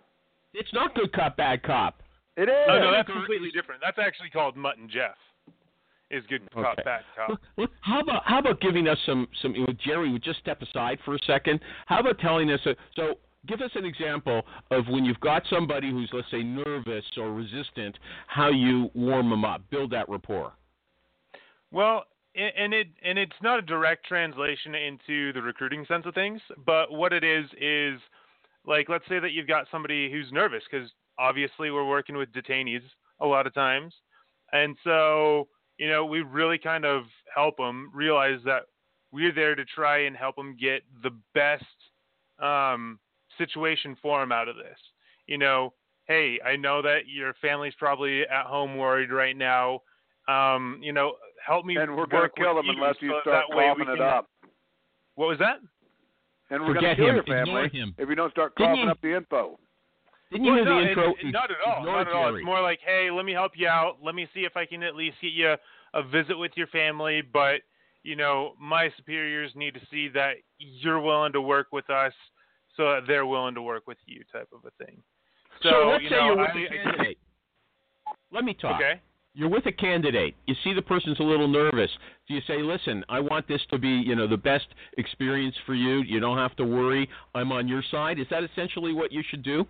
It's 0.54 0.72
not 0.72 0.94
good 0.94 1.12
cop, 1.12 1.36
bad 1.36 1.62
cop. 1.62 2.01
It 2.36 2.48
is. 2.48 2.66
oh 2.68 2.78
no, 2.78 2.92
that's 2.92 3.08
completely 3.08 3.50
different. 3.50 3.80
That's 3.84 3.98
actually 3.98 4.30
called 4.30 4.56
Mutt 4.56 4.78
and 4.78 4.88
Jeff. 4.90 5.16
Is 6.10 6.24
good 6.28 6.42
cop, 6.52 6.74
Okay. 6.74 6.82
bad 6.84 7.02
cop. 7.16 7.30
Look, 7.30 7.40
look, 7.56 7.70
how 7.80 8.00
about 8.00 8.22
how 8.26 8.38
about 8.38 8.60
giving 8.60 8.86
us 8.86 8.98
some 9.06 9.26
some? 9.40 9.54
You 9.54 9.66
know, 9.66 9.72
Jerry, 9.84 10.12
would 10.12 10.22
just 10.22 10.40
step 10.40 10.60
aside 10.60 10.98
for 11.04 11.14
a 11.14 11.18
second. 11.26 11.60
How 11.86 12.00
about 12.00 12.18
telling 12.18 12.50
us? 12.50 12.60
A, 12.66 12.74
so, 12.96 13.14
give 13.46 13.62
us 13.62 13.70
an 13.74 13.86
example 13.86 14.42
of 14.70 14.86
when 14.88 15.04
you've 15.06 15.20
got 15.20 15.42
somebody 15.48 15.90
who's, 15.90 16.10
let's 16.12 16.30
say, 16.30 16.42
nervous 16.42 17.04
or 17.16 17.32
resistant. 17.32 17.96
How 18.26 18.50
you 18.50 18.90
warm 18.94 19.30
them 19.30 19.44
up, 19.44 19.62
build 19.70 19.90
that 19.92 20.06
rapport. 20.08 20.52
Well, 21.70 22.04
and 22.34 22.74
it 22.74 22.88
and 23.02 23.18
it's 23.18 23.32
not 23.42 23.58
a 23.58 23.62
direct 23.62 24.04
translation 24.06 24.74
into 24.74 25.32
the 25.32 25.40
recruiting 25.42 25.84
sense 25.86 26.04
of 26.06 26.14
things, 26.14 26.40
but 26.66 26.92
what 26.92 27.12
it 27.12 27.24
is 27.24 27.46
is 27.58 28.00
like 28.66 28.88
let's 28.88 29.04
say 29.08 29.18
that 29.18 29.32
you've 29.32 29.48
got 29.48 29.66
somebody 29.70 30.10
who's 30.10 30.30
nervous 30.30 30.62
because 30.70 30.90
obviously 31.18 31.70
we're 31.70 31.88
working 31.88 32.16
with 32.16 32.32
detainees 32.32 32.82
a 33.20 33.26
lot 33.26 33.46
of 33.46 33.54
times, 33.54 33.94
and 34.52 34.76
so 34.84 35.48
you 35.78 35.88
know 35.88 36.04
we 36.04 36.20
really 36.22 36.58
kind 36.58 36.84
of 36.84 37.04
help 37.34 37.56
them 37.56 37.90
realize 37.94 38.40
that 38.44 38.62
we're 39.12 39.32
there 39.32 39.54
to 39.54 39.64
try 39.64 40.04
and 40.06 40.16
help 40.16 40.36
them 40.36 40.56
get 40.60 40.82
the 41.02 41.10
best 41.34 41.64
um, 42.42 42.98
situation 43.38 43.96
for 44.00 44.20
them 44.20 44.32
out 44.32 44.48
of 44.48 44.56
this. 44.56 44.78
You 45.26 45.38
know, 45.38 45.74
hey, 46.06 46.38
I 46.44 46.56
know 46.56 46.82
that 46.82 47.00
your 47.06 47.34
family's 47.40 47.74
probably 47.78 48.22
at 48.22 48.46
home 48.46 48.76
worried 48.76 49.10
right 49.12 49.36
now. 49.36 49.80
Um, 50.28 50.78
you 50.82 50.92
know, 50.92 51.14
help 51.44 51.64
me 51.64 51.76
and 51.76 51.96
we're 51.96 52.06
gonna 52.06 52.28
kill 52.36 52.56
with 52.56 52.66
them 52.66 52.76
unless 52.76 52.96
you 53.00 53.14
start 53.22 53.46
that 53.50 53.56
way 53.56 53.64
we 53.76 53.84
coughing 53.84 53.94
it 53.94 54.00
up. 54.00 54.28
What 55.16 55.28
was 55.28 55.38
that? 55.38 55.56
And 56.50 56.62
we're 56.62 56.74
Forget 56.74 56.82
gonna 56.82 56.96
kill 56.96 57.08
him. 57.08 57.14
your 57.16 57.24
family 57.24 57.68
him. 57.72 57.94
if 57.98 58.08
you 58.08 58.14
don't 58.14 58.30
start 58.30 58.54
Didn't 58.56 58.76
coughing 58.76 58.88
up 58.88 59.00
the 59.02 59.16
info. 59.16 59.58
Didn't 60.32 60.44
you 60.46 60.52
Well, 60.52 60.64
hear 60.64 60.72
no, 60.72 60.80
the 60.80 60.88
intro? 60.88 61.14
it- 61.14 61.24
not 61.32 61.50
at 61.50 61.60
all. 61.66 61.84
Not 61.84 62.08
at 62.08 62.12
all. 62.14 62.34
It's 62.34 62.44
more 62.44 62.62
like, 62.62 62.80
hey, 62.80 63.10
let 63.10 63.24
me 63.24 63.32
help 63.32 63.52
you 63.54 63.68
out. 63.68 63.98
Let 64.02 64.14
me 64.14 64.26
see 64.34 64.40
if 64.44 64.56
I 64.56 64.64
can 64.64 64.82
at 64.82 64.96
least 64.96 65.20
get 65.20 65.32
you 65.32 65.54
a 65.94 66.02
visit 66.02 66.36
with 66.38 66.52
your 66.56 66.66
family. 66.68 67.20
But 67.20 67.60
you 68.02 68.16
know, 68.16 68.54
my 68.58 68.90
superiors 68.96 69.52
need 69.54 69.74
to 69.74 69.80
see 69.90 70.08
that 70.08 70.36
you're 70.58 70.98
willing 71.00 71.32
to 71.34 71.40
work 71.40 71.68
with 71.70 71.88
us, 71.90 72.12
so 72.76 72.94
that 72.94 73.06
they're 73.06 73.26
willing 73.26 73.54
to 73.54 73.62
work 73.62 73.86
with 73.86 73.98
you, 74.06 74.24
type 74.32 74.48
of 74.52 74.64
a 74.64 74.84
thing. 74.84 75.00
So, 75.62 75.70
So, 75.70 75.88
let's 75.90 76.02
you 76.02 76.08
say 76.08 76.16
know, 76.16 76.24
you're 76.26 76.36
with 76.38 76.50
I- 76.50 76.60
a 76.60 76.68
candidate. 76.68 77.18
Let 78.32 78.44
me 78.44 78.54
talk. 78.54 78.76
Okay. 78.80 78.98
You're 79.34 79.48
with 79.50 79.66
a 79.66 79.72
candidate. 79.72 80.34
You 80.46 80.54
see 80.64 80.72
the 80.72 80.82
person's 80.82 81.20
a 81.20 81.22
little 81.22 81.46
nervous. 81.48 81.90
Do 82.26 82.34
you 82.34 82.40
say, 82.42 82.58
"Listen, 82.62 83.04
I 83.08 83.20
want 83.20 83.46
this 83.46 83.64
to 83.66 83.78
be, 83.78 83.88
you 83.88 84.14
know, 84.16 84.26
the 84.26 84.36
best 84.36 84.66
experience 84.98 85.56
for 85.58 85.74
you. 85.74 86.00
You 86.02 86.18
don't 86.20 86.36
have 86.38 86.56
to 86.56 86.64
worry. 86.64 87.08
I'm 87.34 87.52
on 87.52 87.68
your 87.68 87.82
side." 87.82 88.18
Is 88.18 88.28
that 88.28 88.42
essentially 88.42 88.92
what 88.92 89.12
you 89.12 89.22
should 89.22 89.42
do? 89.42 89.66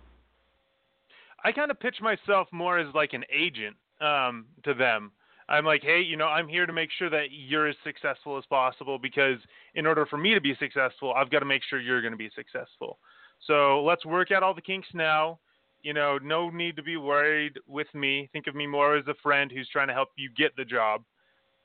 I 1.43 1.51
kind 1.51 1.71
of 1.71 1.79
pitch 1.79 1.97
myself 2.01 2.47
more 2.51 2.79
as 2.79 2.93
like 2.95 3.13
an 3.13 3.25
agent 3.31 3.75
um, 4.01 4.45
to 4.63 4.73
them. 4.73 5.11
I'm 5.49 5.65
like, 5.65 5.81
hey, 5.83 6.01
you 6.01 6.15
know, 6.15 6.27
I'm 6.27 6.47
here 6.47 6.65
to 6.65 6.71
make 6.71 6.89
sure 6.97 7.09
that 7.09 7.27
you're 7.31 7.67
as 7.67 7.75
successful 7.83 8.37
as 8.37 8.45
possible 8.45 8.97
because 8.97 9.37
in 9.75 9.85
order 9.85 10.05
for 10.05 10.17
me 10.17 10.33
to 10.33 10.41
be 10.41 10.55
successful, 10.57 11.13
I've 11.13 11.29
got 11.29 11.39
to 11.39 11.45
make 11.45 11.61
sure 11.69 11.81
you're 11.81 12.01
going 12.01 12.13
to 12.13 12.17
be 12.17 12.29
successful. 12.33 12.97
So 13.45 13.83
let's 13.83 14.05
work 14.05 14.31
out 14.31 14.41
all 14.41 14.53
the 14.53 14.61
kinks 14.61 14.87
now. 14.93 15.39
You 15.81 15.93
know, 15.93 16.17
no 16.17 16.49
need 16.49 16.77
to 16.77 16.83
be 16.83 16.95
worried 16.95 17.59
with 17.67 17.87
me. 17.93 18.29
Think 18.31 18.47
of 18.47 18.55
me 18.55 18.65
more 18.65 18.95
as 18.95 19.05
a 19.07 19.15
friend 19.21 19.51
who's 19.51 19.67
trying 19.67 19.89
to 19.89 19.93
help 19.93 20.09
you 20.15 20.29
get 20.37 20.55
the 20.55 20.63
job. 20.63 21.03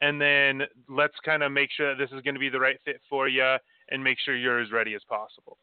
And 0.01 0.21
then 0.21 0.63
let's 0.89 1.15
kind 1.25 1.45
of 1.45 1.53
make 1.53 1.71
sure 1.71 1.97
this 1.97 2.11
is 2.11 2.23
going 2.23 2.35
to 2.35 2.41
be 2.41 2.49
the 2.49 2.59
right 2.59 2.79
fit 2.85 3.01
for 3.09 3.29
you 3.29 3.57
and 3.91 4.03
make 4.03 4.19
sure 4.25 4.37
you're 4.37 4.61
as 4.61 4.73
ready 4.73 4.95
as 4.95 5.03
possible. 5.09 5.57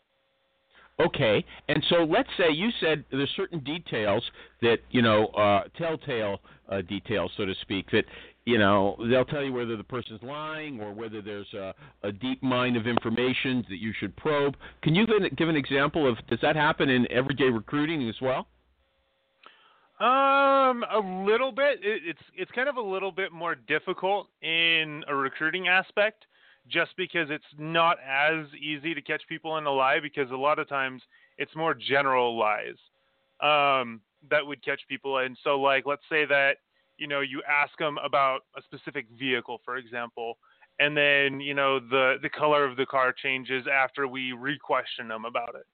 Okay. 1.00 1.44
And 1.68 1.84
so 1.90 2.04
let's 2.04 2.30
say 2.38 2.52
you 2.52 2.70
said 2.80 3.04
there's 3.12 3.30
certain 3.36 3.60
details 3.60 4.24
that, 4.62 4.78
you 4.92 5.02
know, 5.02 5.28
uh, 5.28 5.64
telltale 5.78 6.40
uh, 6.70 6.82
details, 6.82 7.32
so 7.36 7.46
to 7.46 7.54
speak, 7.62 7.92
that, 7.92 8.06
you 8.46 8.58
know, 8.58 8.96
they'll 9.10 9.26
tell 9.26 9.44
you 9.44 9.52
whether 9.52 9.76
the 9.76 9.84
person's 9.84 10.22
lying 10.24 10.80
or 10.80 10.94
whether 10.94 11.22
there's 11.22 11.52
a, 11.54 11.74
a 12.04 12.12
deep 12.12 12.42
mine 12.42 12.76
of 12.76 12.88
information 12.88 13.66
that 13.70 13.80
you 13.80 13.92
should 14.00 14.16
probe. 14.16 14.56
Can 14.84 14.96
you 14.96 15.06
give 15.36 15.50
an, 15.50 15.56
example 15.56 16.08
of, 16.08 16.18
does 16.28 16.40
that 16.42 16.56
happen 16.56 16.90
in 16.90 17.12
everyday 17.12 17.50
recruiting 17.50 18.08
as 18.08 18.16
well? 18.22 18.48
Um, 20.00 20.84
a 20.84 21.00
little 21.26 21.54
bit. 21.54 21.80
It, 21.82 22.02
it's 22.06 22.20
it's 22.36 22.52
kind 22.52 22.68
of 22.68 22.76
a 22.76 22.82
little 22.82 23.14
bit 23.14 23.32
more 23.32 23.56
difficult 23.56 24.28
in 24.42 25.06
a 25.08 25.16
recruiting 25.16 25.70
aspect, 25.70 26.26
just 26.68 26.96
because 26.98 27.30
it's 27.30 27.44
not 27.58 27.98
as 28.00 28.46
easy 28.56 28.94
to 28.94 29.02
catch 29.02 29.22
people 29.28 29.58
in 29.58 29.66
a 29.66 29.72
lie. 29.72 30.00
Because 30.00 30.32
a 30.32 30.36
lot 30.36 30.60
of 30.60 30.68
times 30.68 31.02
It's 31.38 31.56
more 31.56 31.74
general 31.74 32.38
lies 32.38 32.78
um, 33.42 34.02
that 34.30 34.46
would 34.46 34.64
catch 34.64 34.82
people. 34.88 35.18
And 35.18 35.38
so, 35.44 35.60
like, 35.60 35.86
let's 35.86 36.04
say 36.10 36.26
that 36.26 36.58
you 36.98 37.08
know 37.08 37.22
you 37.22 37.42
ask 37.48 37.78
them 37.78 37.98
about 38.04 38.42
a 38.58 38.62
specific 38.62 39.06
vehicle, 39.20 39.60
for 39.66 39.78
example, 39.78 40.38
and 40.80 40.96
then 40.96 41.40
you 41.40 41.54
know 41.54 41.80
the 41.80 42.16
the 42.22 42.30
color 42.30 42.64
of 42.66 42.78
the 42.78 42.86
car 42.86 43.14
changes 43.14 43.66
after 43.68 44.08
we 44.08 44.32
re-question 44.32 45.08
them 45.08 45.26
about 45.26 45.56
it. 45.56 45.66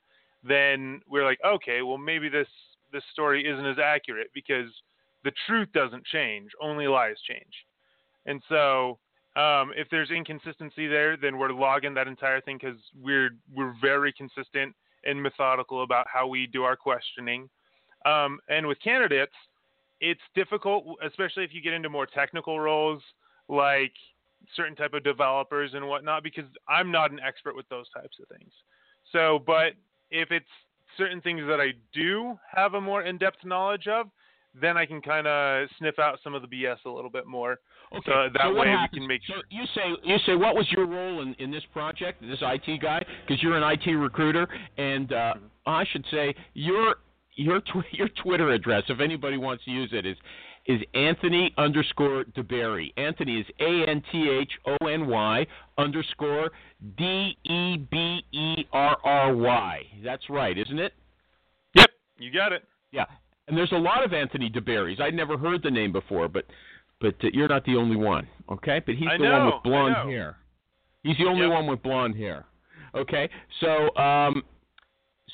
Then 0.44 1.02
we're 1.08 1.26
like, 1.26 1.40
okay, 1.46 1.82
well 1.84 1.98
maybe 2.00 2.30
this 2.30 2.48
this 2.92 3.04
story 3.14 3.48
isn't 3.48 3.66
as 3.66 3.78
accurate 3.80 4.32
because 4.34 4.70
the 5.24 5.32
truth 5.46 5.70
doesn't 5.74 6.06
change, 6.06 6.50
only 6.60 6.88
lies 6.88 7.16
change. 7.28 7.54
And 8.26 8.42
so 8.50 8.98
um, 9.36 9.72
if 9.76 9.88
there's 9.90 10.12
inconsistency 10.12 10.88
there, 10.88 11.16
then 11.16 11.38
we're 11.38 11.52
logging 11.52 11.94
that 11.94 12.08
entire 12.08 12.42
thing 12.42 12.58
because 12.62 12.78
we're 13.00 13.32
we're 13.54 13.74
very 13.82 14.12
consistent 14.14 14.76
and 15.06 15.22
methodical 15.22 15.84
about 15.84 16.06
how 16.12 16.28
we 16.28 16.48
do 16.48 16.64
our 16.64 16.76
questioning. 16.76 17.50
Um, 18.06 18.40
and 18.50 18.68
with 18.68 18.80
candidates, 18.84 19.34
it's 20.00 20.22
difficult, 20.36 20.86
especially 21.06 21.44
if 21.44 21.54
you 21.54 21.62
get 21.62 21.74
into 21.74 21.90
more 21.90 22.06
technical 22.06 22.60
roles 22.60 23.02
like 23.48 23.94
certain 24.56 24.76
type 24.76 24.94
of 24.94 25.04
developers 25.04 25.72
and 25.74 25.88
whatnot, 25.88 26.24
because 26.24 26.46
I'm 26.68 26.92
not 26.92 27.12
an 27.12 27.20
expert 27.20 27.56
with 27.56 27.70
those 27.70 27.86
types 27.92 28.18
of 28.22 28.28
things. 28.36 28.52
So, 29.12 29.40
but 29.46 29.74
if 30.10 30.32
it's 30.32 30.46
certain 30.98 31.22
things 31.22 31.42
that 31.48 31.62
I 31.62 31.74
do 31.94 32.38
have 32.54 32.74
a 32.74 32.82
more 32.82 33.04
in-depth 33.04 33.46
knowledge 33.46 33.88
of, 33.88 34.08
then 34.60 34.78
I 34.78 34.86
can 34.86 35.02
kind 35.02 35.28
of 35.28 35.70
sniff 35.78 36.00
out 36.00 36.20
some 36.24 36.34
of 36.34 36.42
the 36.42 36.48
BS 36.48 36.78
a 36.86 36.90
little 36.90 37.10
bit 37.10 37.26
more. 37.26 37.60
Okay. 37.94 38.02
So 38.06 38.30
that 38.34 38.42
so 38.44 38.54
way 38.54 38.68
happens? 38.68 38.90
we 38.94 39.00
can 39.00 39.08
make 39.08 39.22
so 39.28 39.34
you 39.50 39.64
say 39.76 39.82
you 40.04 40.18
say 40.26 40.36
what 40.36 40.56
was 40.56 40.66
your 40.72 40.86
role 40.86 41.22
in, 41.22 41.34
in 41.40 41.52
this 41.52 41.64
project, 41.74 42.22
this 42.22 42.40
IT 42.42 42.82
guy? 42.82 43.04
Because 43.28 43.42
you're 43.44 43.56
an 43.58 43.64
IT 43.64 43.92
recruiter, 43.92 44.48
and 44.78 45.12
uh, 45.12 45.34
Mm-hmm. 45.36 45.46
I 45.66 45.86
should 45.92 46.06
say 46.12 46.34
your 46.54 46.96
your 47.36 47.62
tw- 47.62 47.86
your 47.92 48.10
Twitter 48.24 48.52
address, 48.52 48.84
if 48.90 49.00
anybody 49.00 49.38
wants 49.38 49.66
to 49.66 49.72
use 49.72 49.90
it, 49.94 50.06
is 50.06 50.18
is 50.68 50.82
Anthony 50.94 51.54
underscore 51.58 52.26
DeBerry. 52.36 52.94
Anthony 52.98 53.40
is 53.40 53.46
A 53.60 53.90
N 53.90 54.04
T 54.12 54.30
H 54.30 54.52
O 54.66 54.86
N 54.86 55.08
Y 55.08 55.46
underscore 55.78 56.52
D 56.98 57.36
E 57.44 57.78
B 57.90 58.22
E 58.32 58.66
R 58.72 58.98
R 59.04 59.36
Y. 59.36 59.82
That's 60.04 60.30
right, 60.30 60.58
isn't 60.58 60.80
it? 60.80 60.94
Yep, 61.76 61.90
you 62.18 62.32
got 62.32 62.52
it. 62.54 62.64
Yeah, 62.92 63.06
and 63.48 63.58
there's 63.58 63.72
a 63.72 63.78
lot 63.78 64.04
of 64.04 64.14
Anthony 64.14 64.50
DeBerrys. 64.50 65.00
I'd 65.02 65.14
never 65.14 65.38
heard 65.38 65.64
the 65.64 65.72
name 65.72 65.92
before, 65.92 66.28
but 66.28 66.46
but 67.00 67.16
uh, 67.24 67.28
you're 67.34 67.48
not 67.48 67.66
the 67.66 67.76
only 67.76 67.96
one, 67.96 68.28
okay? 68.52 68.82
But 68.86 68.96
he's 68.96 69.08
I 69.10 69.18
the 69.18 69.24
one 69.24 69.46
with 69.46 69.64
blonde 69.64 70.10
hair. 70.10 70.38
He's 71.04 71.18
the 71.18 71.26
only 71.26 71.48
Yep. 71.48 71.52
one 71.52 71.68
with 71.68 71.82
blonde 71.82 72.16
hair. 72.16 72.46
Okay, 72.94 73.30
so 73.60 73.96
um, 73.98 74.44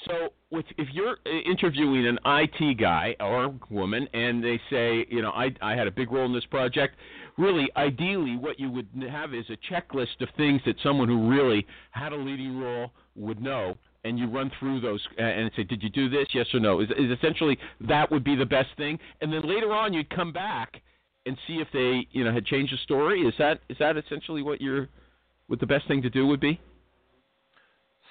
so 0.05 0.29
with, 0.51 0.65
if 0.77 0.87
you're 0.93 1.17
uh, 1.25 1.29
interviewing 1.49 2.05
an 2.07 2.19
IT 2.25 2.77
guy 2.79 3.15
or 3.19 3.53
woman, 3.69 4.07
and 4.13 4.43
they 4.43 4.59
say, 4.69 5.05
you 5.09 5.21
know, 5.21 5.31
I 5.31 5.53
I 5.61 5.75
had 5.75 5.87
a 5.87 5.91
big 5.91 6.11
role 6.11 6.25
in 6.25 6.33
this 6.33 6.45
project. 6.45 6.95
Really, 7.37 7.69
ideally, 7.75 8.35
what 8.35 8.59
you 8.59 8.71
would 8.71 8.87
have 9.11 9.33
is 9.33 9.45
a 9.49 9.57
checklist 9.71 10.21
of 10.21 10.29
things 10.37 10.61
that 10.65 10.75
someone 10.81 11.07
who 11.07 11.29
really 11.29 11.67
had 11.91 12.11
a 12.13 12.15
leading 12.15 12.57
role 12.59 12.91
would 13.15 13.41
know, 13.41 13.75
and 14.07 14.17
you 14.17 14.27
run 14.27 14.51
through 14.59 14.79
those 14.81 15.05
uh, 15.19 15.23
and 15.23 15.51
say, 15.55 15.63
did 15.63 15.83
you 15.83 15.89
do 15.89 16.09
this? 16.09 16.27
Yes 16.33 16.47
or 16.53 16.59
no? 16.59 16.79
Is, 16.79 16.89
is 16.91 17.11
essentially 17.11 17.57
that 17.81 18.09
would 18.11 18.23
be 18.23 18.35
the 18.35 18.45
best 18.45 18.69
thing, 18.77 18.97
and 19.21 19.31
then 19.31 19.47
later 19.47 19.73
on 19.73 19.93
you'd 19.93 20.09
come 20.09 20.31
back 20.31 20.81
and 21.25 21.37
see 21.45 21.55
if 21.55 21.67
they, 21.73 22.07
you 22.11 22.23
know, 22.23 22.33
had 22.33 22.45
changed 22.45 22.73
the 22.73 22.77
story. 22.77 23.21
Is 23.21 23.33
that 23.37 23.59
is 23.69 23.77
that 23.79 23.97
essentially 23.97 24.41
what 24.41 24.61
you're, 24.61 24.87
what 25.47 25.59
the 25.59 25.65
best 25.65 25.87
thing 25.87 26.01
to 26.01 26.09
do 26.09 26.25
would 26.25 26.39
be? 26.39 26.59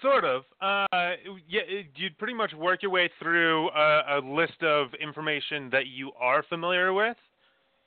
Sort 0.03 0.25
of. 0.25 0.43
Uh, 0.61 0.87
yeah, 1.49 1.63
you'd 1.97 2.19
pretty 2.19 2.35
much 2.35 2.53
work 2.53 2.83
your 2.83 2.91
way 2.91 3.11
through 3.19 3.71
a, 3.71 4.19
a 4.19 4.21
list 4.23 4.63
of 4.63 4.89
information 5.01 5.71
that 5.73 5.87
you 5.87 6.13
are 6.21 6.43
familiar 6.43 6.93
with, 6.93 7.17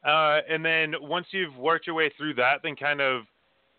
uh, 0.04 0.40
and 0.50 0.66
then 0.66 0.96
once 1.02 1.28
you've 1.32 1.56
worked 1.56 1.86
your 1.86 1.96
way 1.96 2.12
through 2.18 2.34
that, 2.34 2.62
then 2.64 2.76
kind 2.76 3.00
of 3.00 3.22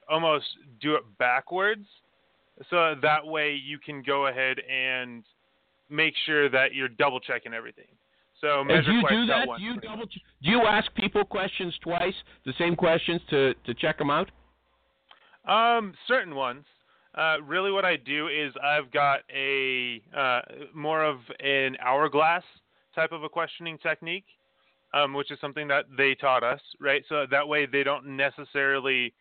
almost 0.08 0.46
do 0.80 0.94
it 0.94 1.02
backwards, 1.18 1.86
so 2.68 2.94
that 3.00 3.26
way 3.26 3.54
you 3.54 3.78
can 3.78 4.02
go 4.02 4.26
ahead 4.26 4.58
and 4.60 5.24
make 5.88 6.14
sure 6.26 6.48
that 6.50 6.74
you're 6.74 6.88
double 6.88 7.20
checking 7.20 7.54
everything. 7.54 7.86
So 8.40 8.64
do 8.66 8.74
you 8.74 9.02
do 9.08 9.26
that? 9.26 9.46
Do 9.58 9.62
you 9.62 9.76
double? 9.80 10.06
Do 10.06 10.50
you 10.50 10.62
ask 10.62 10.92
people 10.94 11.24
questions 11.24 11.74
twice, 11.82 12.14
the 12.46 12.54
same 12.58 12.74
questions 12.74 13.20
to 13.30 13.54
to 13.54 13.74
check 13.74 13.98
them 13.98 14.10
out? 14.10 14.30
Um, 15.46 15.94
certain 16.08 16.34
ones. 16.34 16.64
Uh, 17.14 17.36
really, 17.42 17.72
what 17.72 17.84
I 17.84 17.96
do 17.96 18.28
is 18.28 18.52
I've 18.62 18.90
got 18.92 19.20
a 19.34 20.00
uh, 20.16 20.40
more 20.74 21.04
of 21.04 21.18
an 21.40 21.76
hourglass 21.80 22.44
type 22.94 23.12
of 23.12 23.24
a 23.24 23.28
questioning 23.28 23.78
technique, 23.78 24.24
um, 24.94 25.12
which 25.12 25.30
is 25.30 25.38
something 25.40 25.68
that 25.68 25.84
they 25.96 26.14
taught 26.14 26.42
us, 26.42 26.60
right? 26.80 27.02
So 27.08 27.26
that 27.30 27.46
way 27.46 27.66
they 27.66 27.82
don't 27.82 28.16
necessarily 28.16 29.12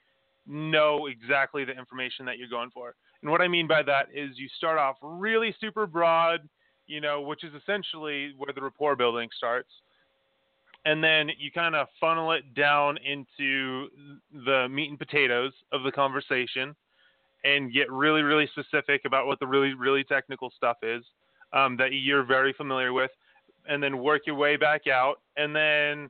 know 0.48 1.08
exactly 1.08 1.66
the 1.66 1.78
information 1.78 2.26
that 2.26 2.38
you're 2.38 2.50
going 2.50 2.70
for. 2.72 2.96
And 3.22 3.32
what 3.32 3.42
I 3.42 3.48
mean 3.48 3.68
by 3.68 3.84
that 3.84 4.08
is 4.14 4.38
you 4.38 4.48
start 4.58 4.78
off 4.78 4.98
really 5.02 5.54
super 5.60 5.86
broad, 5.86 6.48
you 6.88 7.02
know, 7.02 7.22
which 7.22 7.44
is 7.44 7.54
essentially 7.54 8.34
where 8.38 8.54
the 8.54 8.62
rapport 8.62 8.96
building 8.96 9.30
starts. 9.38 9.70
And 10.86 11.04
then 11.04 11.30
you 11.38 11.52
kind 11.52 11.76
of 11.76 11.88
funnel 12.00 12.32
it 12.32 12.54
down 12.56 12.98
into 12.98 13.90
the 14.46 14.68
meat 14.70 14.90
and 14.90 14.98
potatoes 14.98 15.52
of 15.74 15.84
the 15.84 15.92
conversation 15.92 16.76
and 17.44 17.74
get 17.74 17.92
really, 17.92 18.22
really 18.22 18.48
specific 18.48 19.02
about 19.06 19.28
what 19.28 19.40
the 19.40 19.48
really, 19.48 19.74
really 19.74 20.04
technical 20.04 20.52
stuff 20.56 20.78
is 20.82 21.04
um, 21.54 21.76
that 21.78 21.92
you're 21.92 22.24
very 22.24 22.54
familiar 22.54 22.94
with, 22.94 23.12
and 23.68 23.84
then 23.84 23.98
work 23.98 24.22
your 24.26 24.36
way 24.36 24.56
back 24.56 24.88
out. 24.88 25.20
And 25.38 25.56
then 25.56 26.10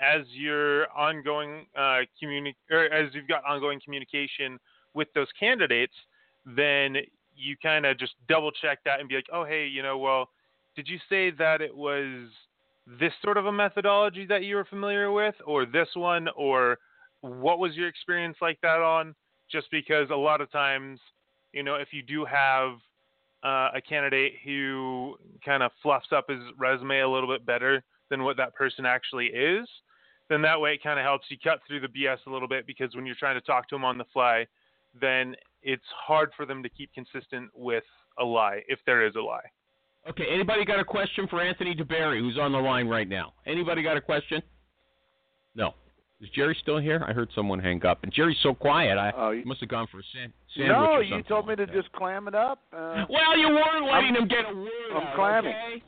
as 0.00 0.22
your 0.32 0.90
ongoing 0.92 1.66
uh, 1.76 2.00
communi- 2.22 2.54
or 2.70 2.84
as 2.84 3.14
you've 3.14 3.28
got 3.28 3.44
ongoing 3.44 3.80
communication 3.82 4.58
with 4.94 5.08
those 5.14 5.28
candidates, 5.38 5.94
then 6.44 6.96
you 7.36 7.56
kind 7.62 7.86
of 7.86 7.98
just 7.98 8.12
double 8.28 8.50
check 8.50 8.78
that 8.84 9.00
and 9.00 9.08
be 9.08 9.14
like, 9.14 9.26
oh, 9.32 9.44
hey, 9.44 9.66
you 9.66 9.82
know, 9.82 9.98
well, 9.98 10.30
did 10.76 10.88
you 10.88 10.98
say 11.08 11.30
that 11.32 11.60
it 11.60 11.74
was 11.74 12.28
this 12.98 13.12
sort 13.22 13.36
of 13.36 13.46
a 13.46 13.52
methodology 13.52 14.26
that 14.26 14.42
you 14.42 14.56
were 14.56 14.64
familiar 14.64 15.10
with, 15.12 15.34
or 15.46 15.66
this 15.66 15.88
one, 15.94 16.28
or 16.36 16.78
what 17.20 17.58
was 17.58 17.74
your 17.74 17.88
experience 17.88 18.36
like 18.40 18.58
that 18.62 18.80
on? 18.80 19.14
Just 19.50 19.70
because 19.70 20.08
a 20.10 20.16
lot 20.16 20.40
of 20.40 20.50
times, 20.50 21.00
you 21.52 21.62
know, 21.62 21.74
if 21.74 21.88
you 21.92 22.02
do 22.02 22.24
have 22.24 22.72
uh, 23.42 23.70
a 23.74 23.80
candidate 23.86 24.34
who 24.44 25.16
kind 25.44 25.62
of 25.62 25.70
fluffs 25.82 26.08
up 26.12 26.28
his 26.28 26.40
resume 26.58 27.00
a 27.00 27.08
little 27.08 27.28
bit 27.28 27.44
better 27.44 27.82
than 28.10 28.24
what 28.24 28.36
that 28.36 28.54
person 28.54 28.84
actually 28.84 29.26
is, 29.26 29.68
then 30.28 30.42
that 30.42 30.60
way 30.60 30.74
it 30.74 30.82
kind 30.82 30.98
of 30.98 31.04
helps 31.04 31.26
you 31.28 31.36
cut 31.42 31.60
through 31.66 31.80
the 31.80 31.88
BS 31.88 32.18
a 32.26 32.30
little 32.30 32.48
bit 32.48 32.66
because 32.66 32.94
when 32.94 33.06
you're 33.06 33.16
trying 33.16 33.34
to 33.34 33.40
talk 33.40 33.68
to 33.68 33.74
them 33.74 33.84
on 33.84 33.98
the 33.98 34.04
fly, 34.12 34.46
then 35.00 35.34
it's 35.62 35.84
hard 36.06 36.30
for 36.36 36.46
them 36.46 36.62
to 36.62 36.68
keep 36.68 36.90
consistent 36.94 37.50
with 37.54 37.84
a 38.18 38.24
lie 38.24 38.62
if 38.68 38.78
there 38.86 39.06
is 39.06 39.14
a 39.16 39.20
lie. 39.20 39.44
Okay. 40.08 40.24
Anybody 40.32 40.64
got 40.64 40.78
a 40.80 40.84
question 40.84 41.26
for 41.28 41.40
Anthony 41.42 41.74
DeBerry, 41.74 42.20
who's 42.20 42.38
on 42.38 42.52
the 42.52 42.58
line 42.58 42.88
right 42.88 43.08
now? 43.08 43.34
Anybody 43.46 43.82
got 43.82 43.96
a 43.96 44.00
question? 44.00 44.42
No. 45.54 45.74
Is 46.20 46.28
Jerry 46.30 46.56
still 46.60 46.78
here? 46.78 47.02
I 47.08 47.12
heard 47.14 47.30
someone 47.34 47.58
hang 47.58 47.84
up, 47.86 48.02
and 48.02 48.12
Jerry's 48.12 48.36
so 48.42 48.52
quiet. 48.54 48.98
I 48.98 49.32
you- 49.32 49.38
he 49.38 49.44
must 49.44 49.60
have 49.60 49.70
gone 49.70 49.86
for 49.86 50.00
a 50.00 50.02
san- 50.12 50.32
sandwich. 50.54 50.68
no, 50.76 50.92
or 50.92 51.02
you 51.02 51.22
told 51.22 51.46
me 51.46 51.52
like 51.52 51.58
to 51.58 51.66
that. 51.66 51.72
just 51.82 51.90
clam 51.92 52.28
it 52.28 52.34
up. 52.34 52.60
Uh, 52.72 53.06
Well, 53.08 53.38
you 53.38 53.48
weren't 53.48 53.84
letting 53.86 54.14
I'm- 54.14 54.16
him 54.16 54.28
get 54.28 54.44
a 54.50 54.54
word 54.54 54.70
I'm 54.92 54.96
out. 55.06 55.14
clamming. 55.14 55.54
Okay. 55.54 55.82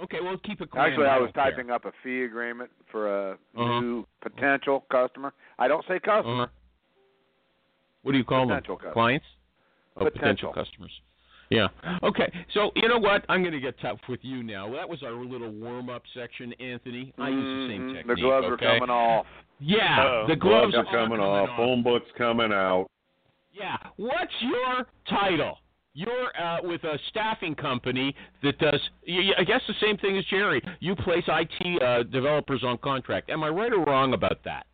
Okay, 0.00 0.20
well, 0.20 0.36
keep 0.38 0.60
it 0.60 0.70
clammy. 0.70 0.90
actually, 0.90 1.06
I 1.06 1.18
was 1.18 1.32
don't 1.32 1.42
care. 1.42 1.50
typing 1.52 1.70
up 1.70 1.84
a 1.86 1.92
fee 2.04 2.22
agreement 2.24 2.70
for 2.90 3.08
a 3.08 3.38
Uh-huh. 3.56 3.80
new 3.80 4.06
potential 4.20 4.80
customer. 4.90 5.32
I 5.58 5.66
don't 5.66 5.84
say 5.86 5.98
customer. 5.98 6.44
Uh-huh. 6.44 6.52
What 8.02 8.12
do 8.12 8.18
you 8.18 8.24
call 8.24 8.46
Potential 8.46 8.76
them? 8.76 8.78
customers. 8.78 8.92
Clients? 8.94 9.26
Oh, 9.96 10.04
potential. 10.04 10.20
Potential. 10.20 10.52
customers. 10.52 10.92
Yeah. 11.50 11.68
Okay. 12.02 12.30
So 12.52 12.70
you 12.76 12.88
know 12.88 12.98
what? 12.98 13.24
I'm 13.28 13.40
going 13.42 13.54
to 13.54 13.60
get 13.60 13.80
tough 13.80 13.98
with 14.08 14.20
you 14.22 14.42
now. 14.42 14.70
That 14.72 14.88
was 14.88 15.02
our 15.02 15.12
little 15.12 15.50
warm-up 15.50 16.02
section, 16.14 16.52
Anthony. 16.60 17.12
I 17.18 17.30
use 17.30 17.68
the 17.68 17.72
same 17.74 17.80
Mhm. 17.88 17.94
technique. 17.96 18.16
The 18.16 18.22
gloves 18.22 18.46
are 18.46 18.52
okay? 18.54 18.78
coming 18.78 18.90
off. 18.90 19.26
Yeah, 19.58 20.00
Uh-oh. 20.04 20.26
the 20.28 20.36
gloves, 20.36 20.72
Gloves 20.74 20.88
are 20.88 20.92
coming 20.92 21.20
off. 21.20 21.48
Phone 21.56 21.82
book's 21.82 22.10
coming 22.12 22.52
out. 22.52 22.86
Yeah. 23.52 23.76
What's 23.96 24.32
your 24.42 24.86
title? 25.08 25.58
You're 25.94 26.38
uh, 26.40 26.58
with 26.62 26.84
a 26.84 26.96
staffing 27.08 27.56
company 27.56 28.14
that 28.42 28.56
does, 28.58 28.80
I 29.08 29.42
guess, 29.42 29.62
the 29.66 29.74
same 29.80 29.96
thing 29.96 30.16
as 30.16 30.24
Jerry. 30.26 30.62
You 30.78 30.94
place 30.94 31.24
IT 31.26 31.82
uh, 31.82 32.02
developers 32.04 32.62
on 32.62 32.78
contract. 32.78 33.30
Am 33.30 33.42
I 33.42 33.48
right 33.48 33.72
or 33.72 33.82
wrong 33.84 34.12
about 34.12 34.38
that? 34.44 34.66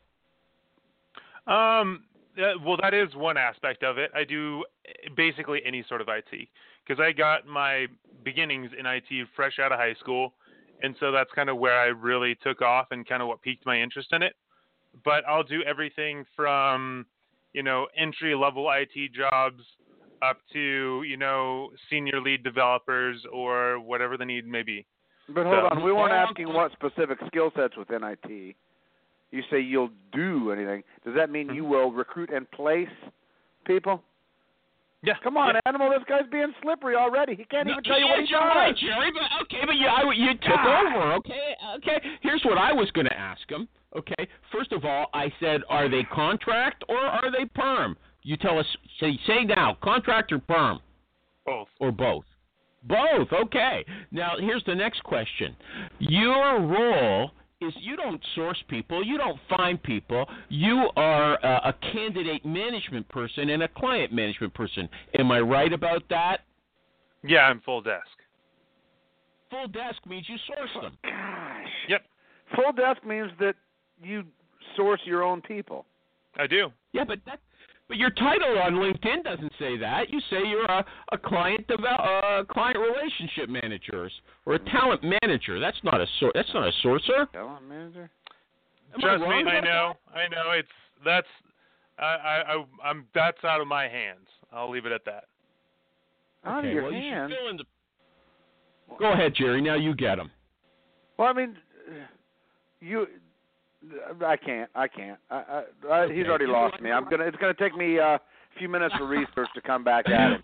Um, 1.50 2.04
uh, 2.38 2.58
well, 2.64 2.76
that 2.82 2.94
is 2.94 3.14
one 3.14 3.36
aspect 3.36 3.82
of 3.82 3.98
it. 3.98 4.10
I 4.14 4.24
do 4.24 4.64
uh, 4.88 5.14
basically 5.16 5.60
any 5.64 5.84
sort 5.88 6.00
of 6.00 6.08
IT 6.08 6.48
because 6.86 7.00
I 7.02 7.12
got 7.12 7.46
my 7.46 7.86
beginnings 8.24 8.70
in 8.78 8.86
IT 8.86 9.26
fresh 9.36 9.58
out 9.58 9.72
of 9.72 9.78
high 9.78 9.94
school, 10.00 10.34
and 10.82 10.94
so 11.00 11.12
that's 11.12 11.30
kind 11.32 11.48
of 11.48 11.58
where 11.58 11.78
I 11.78 11.86
really 11.86 12.36
took 12.42 12.62
off 12.62 12.88
and 12.90 13.06
kind 13.06 13.22
of 13.22 13.28
what 13.28 13.42
piqued 13.42 13.64
my 13.66 13.80
interest 13.80 14.08
in 14.12 14.22
it. 14.22 14.34
But 15.04 15.24
I'll 15.26 15.42
do 15.42 15.62
everything 15.64 16.24
from, 16.36 17.06
you 17.52 17.62
know, 17.62 17.86
entry 17.96 18.34
level 18.34 18.70
IT 18.70 19.12
jobs 19.12 19.62
up 20.22 20.38
to 20.52 21.02
you 21.06 21.16
know 21.16 21.70
senior 21.90 22.20
lead 22.20 22.42
developers 22.42 23.20
or 23.32 23.78
whatever 23.80 24.16
the 24.16 24.24
need 24.24 24.46
may 24.46 24.62
be. 24.62 24.86
But 25.28 25.46
hold 25.46 25.58
So- 25.70 25.76
on, 25.76 25.82
we 25.82 25.92
weren't 25.92 26.12
asking 26.12 26.52
what 26.52 26.72
specific 26.72 27.18
skill 27.26 27.50
sets 27.56 27.76
within 27.76 28.02
IT. 28.04 28.56
You 29.34 29.42
say 29.50 29.60
you'll 29.60 29.90
do 30.12 30.52
anything. 30.52 30.84
Does 31.04 31.14
that 31.16 31.28
mean 31.28 31.52
you 31.52 31.62
mm-hmm. 31.64 31.72
will 31.72 31.90
recruit 31.92 32.30
and 32.32 32.48
place 32.52 32.88
people? 33.66 34.00
Yeah. 35.02 35.14
Come 35.24 35.36
on, 35.36 35.54
yeah. 35.54 35.60
animal! 35.66 35.90
This 35.90 36.04
guy's 36.08 36.30
being 36.30 36.54
slippery 36.62 36.94
already. 36.94 37.34
He 37.34 37.44
can't 37.44 37.66
No, 37.66 37.72
even 37.72 37.84
tell 37.84 37.98
you 37.98 38.06
yes, 38.06 38.16
what 38.16 38.24
he 38.24 38.30
you're 38.30 38.40
does. 38.40 38.56
right, 38.56 38.76
Jerry. 38.76 39.10
But 39.12 39.22
okay, 39.42 39.66
but 39.66 39.74
you, 39.74 39.86
I, 39.86 40.12
you 40.14 40.32
took 40.34 40.64
God. 40.64 40.86
over. 40.86 41.12
Okay, 41.14 41.56
okay. 41.76 42.00
Here's 42.22 42.42
what 42.44 42.58
I 42.58 42.72
was 42.72 42.90
going 42.92 43.06
to 43.06 43.18
ask 43.18 43.42
him. 43.50 43.68
Okay, 43.96 44.28
first 44.52 44.72
of 44.72 44.84
all, 44.84 45.06
I 45.12 45.32
said, 45.40 45.62
are 45.68 45.88
they 45.90 46.04
contract 46.04 46.84
or 46.88 46.96
are 46.96 47.30
they 47.30 47.44
perm? 47.44 47.96
You 48.22 48.36
tell 48.36 48.58
us. 48.58 48.66
Say, 49.00 49.18
say 49.26 49.44
now, 49.44 49.76
contract 49.82 50.32
or 50.32 50.38
perm 50.38 50.78
Both. 51.44 51.68
or 51.80 51.90
both. 51.92 52.24
Both. 52.84 53.28
Okay. 53.32 53.84
Now 54.12 54.34
here's 54.38 54.64
the 54.64 54.74
next 54.74 55.02
question. 55.02 55.56
Your 55.98 56.60
role 56.60 57.32
is 57.66 57.74
you 57.80 57.96
don't 57.96 58.20
source 58.34 58.62
people, 58.68 59.04
you 59.04 59.18
don't 59.18 59.38
find 59.48 59.82
people. 59.82 60.26
You 60.48 60.90
are 60.96 61.34
a, 61.44 61.68
a 61.68 61.74
candidate 61.92 62.44
management 62.44 63.08
person 63.08 63.50
and 63.50 63.62
a 63.62 63.68
client 63.68 64.12
management 64.12 64.54
person. 64.54 64.88
Am 65.18 65.30
I 65.30 65.40
right 65.40 65.72
about 65.72 66.02
that? 66.10 66.38
Yeah, 67.22 67.40
I'm 67.40 67.60
full 67.60 67.80
desk. 67.80 68.06
Full 69.50 69.68
desk 69.68 69.98
means 70.06 70.26
you 70.28 70.36
source 70.46 70.70
them. 70.82 70.96
Oh, 71.04 71.08
gosh. 71.08 71.70
Yep, 71.88 72.02
Full 72.54 72.72
desk 72.72 73.04
means 73.04 73.30
that 73.40 73.54
you 74.02 74.24
source 74.76 75.00
your 75.04 75.22
own 75.22 75.40
people. 75.40 75.86
I 76.36 76.46
do. 76.46 76.70
Yeah, 76.92 77.04
but 77.04 77.20
that 77.26 77.40
but 77.88 77.96
your 77.96 78.10
title 78.10 78.58
on 78.58 78.74
LinkedIn 78.74 79.24
doesn't 79.24 79.52
say 79.58 79.76
that. 79.76 80.10
You 80.10 80.20
say 80.30 80.38
you're 80.46 80.64
a, 80.64 80.84
a 81.12 81.18
client 81.18 81.66
devel- 81.68 82.40
uh, 82.40 82.44
client 82.44 82.78
relationship 82.78 83.48
manager 83.48 84.08
or 84.46 84.54
a 84.54 84.58
talent 84.70 85.02
manager. 85.02 85.60
That's 85.60 85.76
not 85.84 86.00
a 86.00 86.06
sor- 86.18 86.32
that's 86.34 86.52
not 86.54 86.66
a 86.68 86.72
sourcer. 86.86 87.30
Talent 87.32 87.68
manager. 87.68 88.10
Am 88.94 89.00
Trust 89.00 89.24
I 89.24 89.28
me, 89.28 89.34
I 89.34 89.40
about 89.58 89.64
know. 89.64 89.92
I 90.14 90.28
know. 90.28 90.50
It's 90.52 90.68
that's 91.04 91.26
I 91.98 92.04
I 92.04 92.54
I- 92.54 92.88
I'm 92.88 93.06
that's 93.14 93.42
out 93.44 93.60
of 93.60 93.66
my 93.66 93.88
hands. 93.88 94.28
I'll 94.52 94.70
leave 94.70 94.86
it 94.86 94.92
at 94.92 95.04
that. 95.04 95.24
that? 96.42 96.50
Out 96.50 96.58
okay, 96.60 96.68
of 96.68 96.74
your 96.74 96.82
well, 96.84 96.92
hands. 96.92 97.30
You 97.30 97.36
should 97.36 97.42
fill 97.42 97.50
in 97.50 97.56
the... 97.56 97.64
Go 98.98 99.12
ahead, 99.12 99.34
Jerry. 99.34 99.60
Now 99.60 99.74
you 99.74 99.94
get 99.94 100.16
them. 100.16 100.30
Well, 101.18 101.28
I 101.28 101.32
mean, 101.32 101.56
you. 102.80 103.06
I 104.24 104.36
can't. 104.36 104.70
I 104.74 104.88
can't. 104.88 105.18
I, 105.30 105.34
I, 105.88 105.92
I, 105.92 106.12
he's 106.12 106.26
already 106.26 106.46
lost 106.46 106.80
me. 106.80 106.90
I'm 106.90 107.08
gonna. 107.08 107.24
It's 107.24 107.36
gonna 107.36 107.54
take 107.54 107.76
me 107.76 107.98
uh, 107.98 108.16
a 108.16 108.20
few 108.58 108.68
minutes 108.68 108.94
for 108.96 109.06
research 109.06 109.48
to 109.54 109.60
come 109.60 109.84
back 109.84 110.08
at 110.08 110.32
him. 110.32 110.42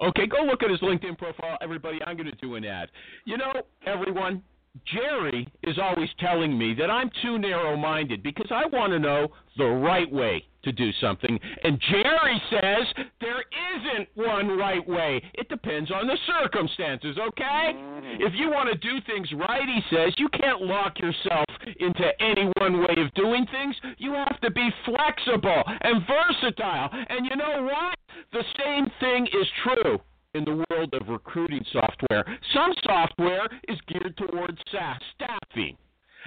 Okay, 0.00 0.26
go 0.26 0.42
look 0.44 0.62
at 0.62 0.70
his 0.70 0.80
LinkedIn 0.80 1.18
profile, 1.18 1.58
everybody. 1.60 1.98
I'm 2.06 2.16
going 2.16 2.30
to 2.30 2.36
do 2.36 2.54
an 2.54 2.64
ad. 2.64 2.88
You 3.24 3.36
know, 3.36 3.52
everyone, 3.84 4.42
Jerry 4.86 5.48
is 5.62 5.78
always 5.78 6.08
telling 6.18 6.56
me 6.56 6.74
that 6.74 6.90
I'm 6.90 7.10
too 7.22 7.38
narrow 7.38 7.76
minded 7.76 8.22
because 8.22 8.50
I 8.50 8.66
want 8.66 8.92
to 8.92 8.98
know 8.98 9.28
the 9.56 9.66
right 9.66 10.10
way 10.10 10.44
to 10.64 10.72
do 10.72 10.90
something. 11.00 11.38
And 11.62 11.80
Jerry 11.90 12.42
says 12.50 13.06
there 13.20 13.44
isn't 13.76 14.08
one 14.14 14.56
right 14.56 14.86
way. 14.86 15.22
It 15.34 15.48
depends 15.48 15.90
on 15.90 16.06
the 16.06 16.18
circumstances, 16.26 17.16
okay? 17.18 17.72
If 18.20 18.32
you 18.34 18.50
want 18.50 18.68
to 18.70 18.78
do 18.78 19.00
things 19.06 19.28
right, 19.34 19.66
he 19.66 19.80
says, 19.94 20.14
you 20.18 20.28
can't 20.28 20.62
lock 20.62 20.98
yourself 20.98 21.46
into 21.78 22.06
any 22.20 22.50
one 22.58 22.80
way 22.80 22.94
of 22.98 23.12
doing 23.14 23.46
things. 23.50 23.76
You 23.98 24.12
have 24.14 24.40
to 24.40 24.50
be 24.50 24.68
flexible 24.84 25.62
and 25.82 26.02
versatile. 26.06 26.90
And 27.08 27.26
you 27.26 27.36
know 27.36 27.62
what? 27.62 27.96
The 28.32 28.44
same 28.58 28.90
thing 29.00 29.26
is 29.26 29.46
true 29.62 30.00
in 30.38 30.44
the 30.44 30.64
world 30.70 30.94
of 30.94 31.08
recruiting 31.08 31.64
software. 31.72 32.24
Some 32.54 32.72
software 32.84 33.48
is 33.68 33.76
geared 33.88 34.16
towards 34.16 34.56
SaaS 34.70 35.00
staffing, 35.14 35.76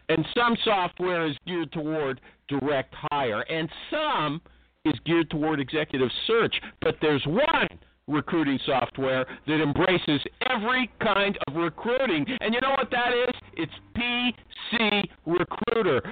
and 0.10 0.26
some 0.38 0.56
software 0.63 1.26
is 1.28 1.36
geared 1.47 1.71
toward 1.71 2.21
direct 2.47 2.93
hire, 3.10 3.41
and 3.41 3.69
some 3.89 4.41
is 4.86 4.93
geared 5.06 5.30
toward 5.30 5.60
executive 5.60 6.10
search. 6.28 6.56
But 6.82 6.97
there's 7.02 7.24
one 7.26 7.67
recruiting 8.08 8.60
software 8.65 9.26
that 9.47 9.62
embraces 9.62 10.21
every 10.50 10.91
kind 11.02 11.38
of 11.47 11.56
recruiting. 11.56 12.26
And 12.41 12.54
you 12.54 12.60
know 12.62 12.71
what 12.71 12.91
that 12.91 13.13
is? 13.13 13.36
It's 13.56 13.71
PC 13.95 15.04
Recruiter. 15.26 16.11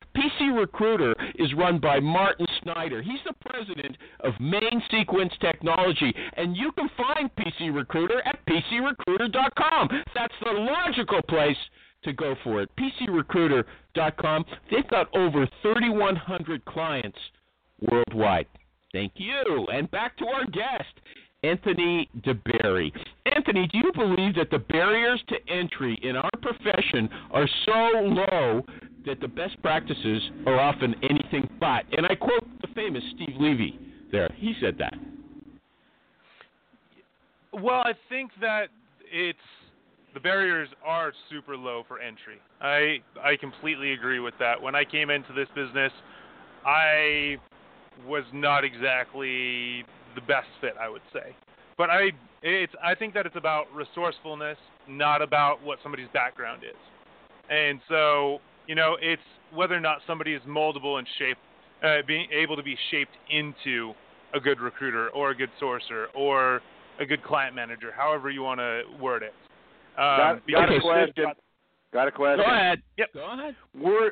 Recruiter 0.60 1.16
is 1.36 1.54
run 1.56 1.80
by 1.80 2.00
Martin 2.00 2.48
Snyder. 2.62 3.02
He's 3.02 3.20
the 3.26 3.34
president 3.50 3.98
of 4.22 4.34
Main 4.40 4.82
Sequence 4.92 5.34
Technology, 5.40 6.14
and 6.38 6.56
you 6.56 6.72
can 6.74 6.90
find 6.98 7.30
PC 7.36 7.74
Recruiter 7.74 8.22
at 8.26 8.40
PCRecruiter.com. 8.46 9.90
That's 10.14 10.34
the 10.44 10.52
logical 10.52 11.22
place 11.24 11.58
to 12.04 12.14
go 12.14 12.36
for 12.44 12.62
it. 12.62 12.70
PCRecruiter.com. 12.78 14.46
They've 14.72 14.88
got 14.90 15.16
over 15.16 15.48
3,100 15.62 16.66
clients 16.66 17.18
worldwide. 17.90 18.48
Thank 18.92 19.14
you. 19.16 19.68
And 19.72 19.90
back 19.92 20.18
to 20.18 20.26
our 20.28 20.46
guest, 20.46 20.94
Anthony 21.44 22.10
DeBerry. 22.22 22.92
Anthony, 23.34 23.68
do 23.68 23.78
you 23.78 23.92
believe 23.96 24.36
that 24.36 24.50
the 24.52 24.60
barriers 24.60 25.24
to 25.30 25.36
entry 25.48 25.98
in 26.04 26.16
our 26.16 26.30
profession 26.42 27.10
are 27.32 27.48
so 27.66 27.92
low 28.00 28.62
that 29.06 29.22
the 29.22 29.28
best 29.28 29.62
practices 29.62 30.22
are 30.46 30.60
often 30.60 30.96
anything 31.04 31.50
but? 31.60 31.86
And 31.96 32.06
I 32.06 32.16
quote 32.16 32.46
the 32.62 32.68
famous 32.76 33.04
Steve 33.16 33.36
Levy 33.40 33.80
there. 34.12 34.30
He 34.36 34.54
said 34.60 34.78
that. 34.80 34.94
Well, 37.54 37.82
I 37.82 37.94
think 38.10 38.32
that 38.42 38.68
it's 39.12 39.40
the 40.14 40.20
barriers 40.20 40.70
are 40.86 41.14
super 41.30 41.56
low 41.56 41.84
for 41.88 42.00
entry. 42.00 42.40
I 42.62 42.98
I 43.24 43.36
completely 43.38 43.94
agree 43.94 44.20
with 44.20 44.34
that. 44.40 44.62
When 44.62 44.76
I 44.76 44.84
came 44.84 45.10
into 45.10 45.34
this 45.34 45.48
business, 45.56 45.92
I 46.66 47.38
was 48.06 48.24
not 48.34 48.64
exactly 48.64 49.84
the 50.20 50.26
best 50.26 50.48
fit, 50.62 50.74
I 50.80 50.90
would 50.90 51.02
say. 51.14 51.36
But 51.78 51.90
I 51.90 52.12
it's 52.44 52.74
I 52.84 52.96
think 52.96 53.14
that 53.14 53.26
it's 53.26 53.36
about 53.36 53.66
resourcefulness, 53.74 54.58
not 54.88 55.22
about 55.22 55.64
what 55.64 55.80
somebody's 55.84 56.10
background 56.14 56.64
is. 56.64 56.76
And 57.50 57.80
so, 57.88 58.40
you 58.68 58.76
know, 58.76 58.98
it's 59.02 59.22
whether 59.54 59.76
or 59.76 59.80
not 59.80 60.00
somebody 60.06 60.34
is 60.34 60.42
moldable 60.48 61.00
and 61.00 61.08
shaped 61.18 61.40
uh, 61.84 61.98
being 62.08 62.28
able 62.32 62.56
to 62.56 62.64
be 62.64 62.78
shaped 62.92 63.14
into 63.30 63.94
a 64.36 64.40
good 64.40 64.60
recruiter 64.60 65.10
or 65.10 65.32
a 65.32 65.36
good 65.36 65.50
sourcer 65.62 66.06
or 66.14 66.62
a 67.00 67.06
good 67.06 67.24
client 67.24 67.56
manager, 67.56 67.92
however 67.96 68.30
you 68.30 68.44
want 68.44 68.60
to 68.60 68.84
word 69.02 69.24
it. 69.24 69.34
Um, 69.98 70.42
got, 70.46 70.48
got 70.52 70.64
a 70.70 70.74
because- 70.74 70.82
question. 70.82 71.26
Got 71.92 72.08
a 72.08 72.12
question. 72.12 72.46
Go 72.46 72.54
ahead. 72.54 72.84
Yep. 73.00 73.14
Go 73.16 73.34
ahead. 73.34 73.56
Were 73.76 74.12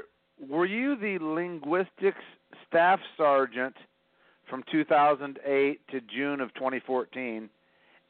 Were 0.50 0.66
you 0.66 0.96
the 0.98 1.20
linguistics 1.24 2.24
staff 2.68 3.00
sergeant 3.16 3.76
from 4.50 4.64
2008 4.72 5.88
to 5.90 6.02
June 6.02 6.42
of 6.42 6.54
2014, 6.56 7.50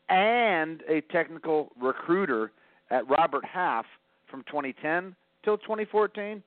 and 0.09 0.83
a 0.89 1.01
technical 1.11 1.71
recruiter 1.79 2.51
at 2.89 3.07
Robert 3.09 3.43
Half 3.45 3.85
from 4.29 4.43
2010 4.43 5.15
till 5.43 5.57
2014? 5.57 6.41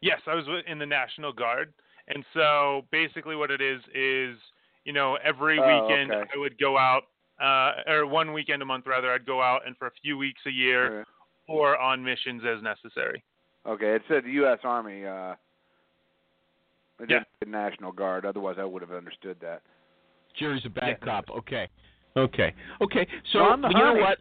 Yes, 0.00 0.20
I 0.26 0.34
was 0.34 0.44
in 0.66 0.78
the 0.78 0.86
National 0.86 1.32
Guard, 1.32 1.72
and 2.08 2.24
so 2.34 2.82
basically 2.90 3.36
what 3.36 3.50
it 3.50 3.60
is 3.60 3.80
is, 3.94 4.36
you 4.84 4.92
know, 4.92 5.16
every 5.24 5.58
Oh, 5.58 5.66
weekend 5.66 6.12
okay. 6.12 6.30
I 6.34 6.38
would 6.38 6.58
go 6.58 6.76
out, 6.76 7.04
uh, 7.40 7.90
or 7.90 8.06
one 8.06 8.32
weekend 8.32 8.62
a 8.62 8.66
month 8.66 8.86
rather, 8.86 9.10
I'd 9.12 9.26
go 9.26 9.42
out 9.42 9.66
and 9.66 9.76
for 9.76 9.86
a 9.86 9.92
few 10.02 10.18
weeks 10.18 10.40
a 10.46 10.50
year, 10.50 11.00
Okay. 11.00 11.10
or 11.48 11.78
on 11.78 12.02
missions 12.04 12.42
as 12.44 12.62
necessary. 12.62 13.22
Okay, 13.66 13.94
it 13.94 14.02
said 14.08 14.24
the 14.24 14.32
U.S. 14.32 14.58
Army. 14.62 15.06
Uh, 15.06 15.34
it 17.00 17.10
Yeah. 17.10 17.24
didn't 17.40 17.52
National 17.52 17.92
Guard. 17.92 18.24
Otherwise, 18.24 18.56
I 18.58 18.64
would 18.64 18.82
have 18.82 18.92
understood 18.92 19.38
that. 19.40 19.62
Jerry's 20.34 20.64
a 20.64 20.70
bad 20.70 20.98
Yeah. 21.00 21.06
cop. 21.06 21.30
Okay. 21.30 21.68
Okay. 22.16 22.54
Okay. 22.80 23.06
So 23.32 23.44
I'm 23.44 23.60
the 23.60 23.68
you 23.68 23.74
know 23.74 23.94
what? 23.94 24.18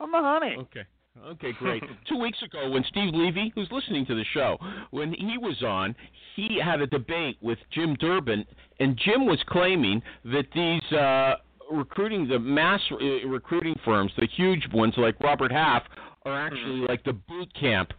I'm 0.00 0.14
a 0.14 0.20
honey. 0.22 0.56
Okay. 0.56 0.84
Okay, 1.24 1.52
great. 1.52 1.82
Two 2.08 2.18
weeks 2.18 2.42
ago, 2.42 2.70
when 2.70 2.84
Steve 2.84 3.14
Levy, 3.14 3.50
who's 3.54 3.70
listening 3.72 4.04
to 4.06 4.14
the 4.14 4.24
show, 4.24 4.58
when 4.90 5.14
he 5.14 5.38
was 5.38 5.62
on, 5.62 5.94
he 6.34 6.58
had 6.62 6.80
a 6.82 6.86
debate 6.86 7.38
with 7.40 7.58
Jim 7.70 7.94
Durbin, 7.94 8.44
and 8.80 8.96
Jim 8.98 9.24
was 9.24 9.42
claiming 9.44 10.02
that 10.26 10.46
these 10.54 10.92
uh, 10.92 11.36
recruiting, 11.70 12.28
the 12.28 12.38
mass 12.38 12.80
uh, 12.92 13.26
recruiting 13.26 13.78
firms, 13.84 14.12
the 14.18 14.26
huge 14.26 14.68
ones 14.72 14.94
like 14.98 15.18
Robert 15.20 15.50
Half, 15.50 15.84
are 16.26 16.38
actually 16.38 16.80
like 16.86 17.02
the 17.04 17.14
boot 17.14 17.52
camp 17.54 17.92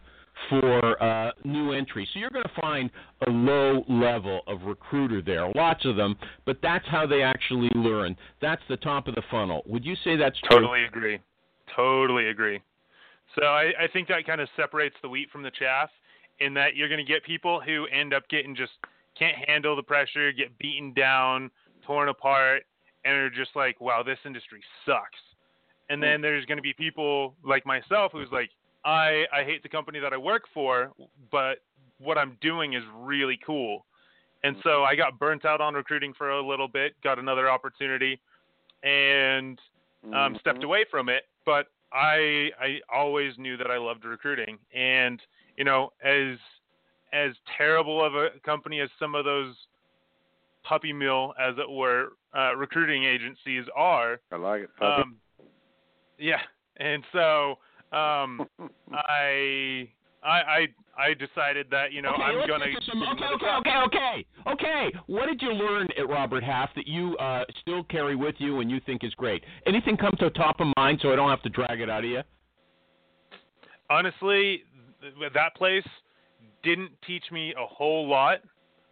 for 0.48 1.02
uh, 1.02 1.32
new 1.44 1.72
entry. 1.72 2.08
So 2.12 2.20
you're 2.20 2.30
going 2.30 2.44
to 2.44 2.60
find 2.60 2.90
a 3.26 3.30
low 3.30 3.84
level 3.88 4.40
of 4.46 4.62
recruiter 4.62 5.22
there, 5.22 5.50
lots 5.54 5.84
of 5.84 5.96
them, 5.96 6.16
but 6.46 6.58
that's 6.62 6.86
how 6.88 7.06
they 7.06 7.22
actually 7.22 7.70
learn. 7.74 8.16
That's 8.40 8.62
the 8.68 8.76
top 8.76 9.08
of 9.08 9.14
the 9.14 9.22
funnel. 9.30 9.62
Would 9.66 9.84
you 9.84 9.94
say 10.04 10.16
that's 10.16 10.38
true? 10.40 10.60
Totally 10.60 10.84
agree. 10.84 11.18
Totally 11.74 12.28
agree. 12.28 12.60
So 13.38 13.46
I, 13.46 13.72
I 13.78 13.88
think 13.92 14.08
that 14.08 14.26
kind 14.26 14.40
of 14.40 14.48
separates 14.56 14.96
the 15.02 15.08
wheat 15.08 15.30
from 15.30 15.42
the 15.42 15.50
chaff 15.50 15.90
in 16.40 16.54
that 16.54 16.76
you're 16.76 16.88
going 16.88 17.04
to 17.04 17.12
get 17.12 17.24
people 17.24 17.60
who 17.60 17.86
end 17.86 18.14
up 18.14 18.28
getting 18.28 18.54
just 18.54 18.72
can't 19.18 19.36
handle 19.46 19.76
the 19.76 19.82
pressure, 19.82 20.32
get 20.32 20.56
beaten 20.58 20.92
down, 20.94 21.50
torn 21.84 22.08
apart, 22.08 22.62
and 23.04 23.14
are 23.14 23.30
just 23.30 23.50
like, 23.54 23.80
wow, 23.80 24.02
this 24.02 24.18
industry 24.24 24.60
sucks. 24.86 25.18
And 25.90 26.02
then 26.02 26.20
there's 26.20 26.44
going 26.44 26.58
to 26.58 26.62
be 26.62 26.74
people 26.74 27.34
like 27.42 27.64
myself 27.64 28.12
who's 28.12 28.28
like, 28.30 28.50
I 28.84 29.26
I 29.32 29.44
hate 29.44 29.62
the 29.62 29.68
company 29.68 29.98
that 29.98 30.12
I 30.12 30.16
work 30.16 30.44
for, 30.54 30.92
but 31.30 31.58
what 31.98 32.16
I'm 32.18 32.36
doing 32.40 32.74
is 32.74 32.82
really 32.94 33.38
cool. 33.44 33.84
And 34.44 34.56
so 34.62 34.84
I 34.84 34.94
got 34.94 35.18
burnt 35.18 35.44
out 35.44 35.60
on 35.60 35.74
recruiting 35.74 36.14
for 36.14 36.30
a 36.30 36.46
little 36.46 36.68
bit, 36.68 36.94
got 37.02 37.18
another 37.18 37.50
opportunity, 37.50 38.20
and 38.84 39.60
um, 40.12 40.36
stepped 40.38 40.60
Mhm. 40.60 40.64
away 40.64 40.84
from 40.84 41.08
it. 41.08 41.28
But 41.44 41.68
I 41.92 42.52
I 42.60 42.80
always 42.88 43.36
knew 43.38 43.56
that 43.56 43.70
I 43.70 43.78
loved 43.78 44.04
recruiting, 44.04 44.58
and 44.72 45.20
you 45.56 45.64
know, 45.64 45.92
as 46.02 46.38
as 47.12 47.34
terrible 47.56 48.04
of 48.04 48.14
a 48.14 48.30
company 48.44 48.80
as 48.80 48.90
some 48.98 49.14
of 49.14 49.24
those 49.24 49.66
puppy 50.62 50.92
mill, 50.92 51.34
as 51.38 51.56
it 51.58 51.68
were, 51.68 52.12
uh, 52.34 52.54
recruiting 52.54 53.04
agencies 53.04 53.66
are, 53.74 54.20
I 54.30 54.36
like 54.36 54.62
it. 54.62 54.70
Puppy. 54.76 55.02
um, 55.02 55.20
yeah, 56.18 56.42
and 56.76 57.02
so 57.12 57.58
um, 57.92 58.46
I 58.92 59.88
I 60.22 60.28
I 60.28 60.66
I 60.98 61.14
decided 61.14 61.66
that 61.70 61.92
you 61.92 62.02
know 62.02 62.12
okay, 62.14 62.22
I'm 62.22 62.48
gonna 62.48 62.66
some, 62.90 63.02
okay, 63.02 63.24
okay, 63.34 63.46
okay, 63.60 63.76
okay, 63.86 64.26
okay. 64.46 64.92
What 65.06 65.26
did 65.26 65.40
you 65.40 65.52
learn 65.52 65.88
at 65.98 66.08
Robert 66.08 66.42
Half 66.42 66.74
that 66.74 66.86
you 66.86 67.16
uh, 67.18 67.44
still 67.60 67.84
carry 67.84 68.16
with 68.16 68.34
you 68.38 68.60
and 68.60 68.70
you 68.70 68.80
think 68.86 69.04
is 69.04 69.14
great? 69.14 69.42
Anything 69.66 69.96
come 69.96 70.12
to 70.18 70.26
the 70.26 70.30
top 70.30 70.60
of 70.60 70.68
mind 70.76 71.00
so 71.02 71.12
I 71.12 71.16
don't 71.16 71.30
have 71.30 71.42
to 71.42 71.50
drag 71.50 71.80
it 71.80 71.88
out 71.88 72.04
of 72.04 72.10
you? 72.10 72.22
honestly, 73.90 74.62
th- 75.00 75.32
that 75.34 75.54
place 75.56 75.86
didn't 76.62 76.90
teach 77.06 77.24
me 77.30 77.54
a 77.56 77.66
whole 77.66 78.08
lot. 78.08 78.38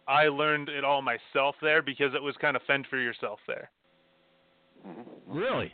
I 0.07 0.27
learned 0.27 0.69
it 0.69 0.83
all 0.83 1.01
myself 1.01 1.55
there 1.61 1.81
because 1.81 2.13
it 2.15 2.21
was 2.21 2.35
kind 2.39 2.55
of 2.55 2.61
fend 2.63 2.87
for 2.89 2.97
yourself 2.97 3.39
there. 3.47 3.69
Really? 5.27 5.73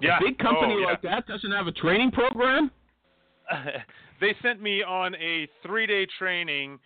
Yeah. 0.00 0.18
A 0.18 0.24
big 0.24 0.38
company 0.38 0.74
Oh, 0.74 0.78
yeah. 0.78 0.86
like 0.86 1.02
that 1.02 1.26
doesn't 1.26 1.52
have 1.52 1.66
a 1.66 1.72
training 1.72 2.10
program? 2.10 2.70
they 4.20 4.34
sent 4.42 4.60
me 4.60 4.82
on 4.82 5.14
a 5.16 5.46
three-day 5.64 6.06
training 6.18 6.78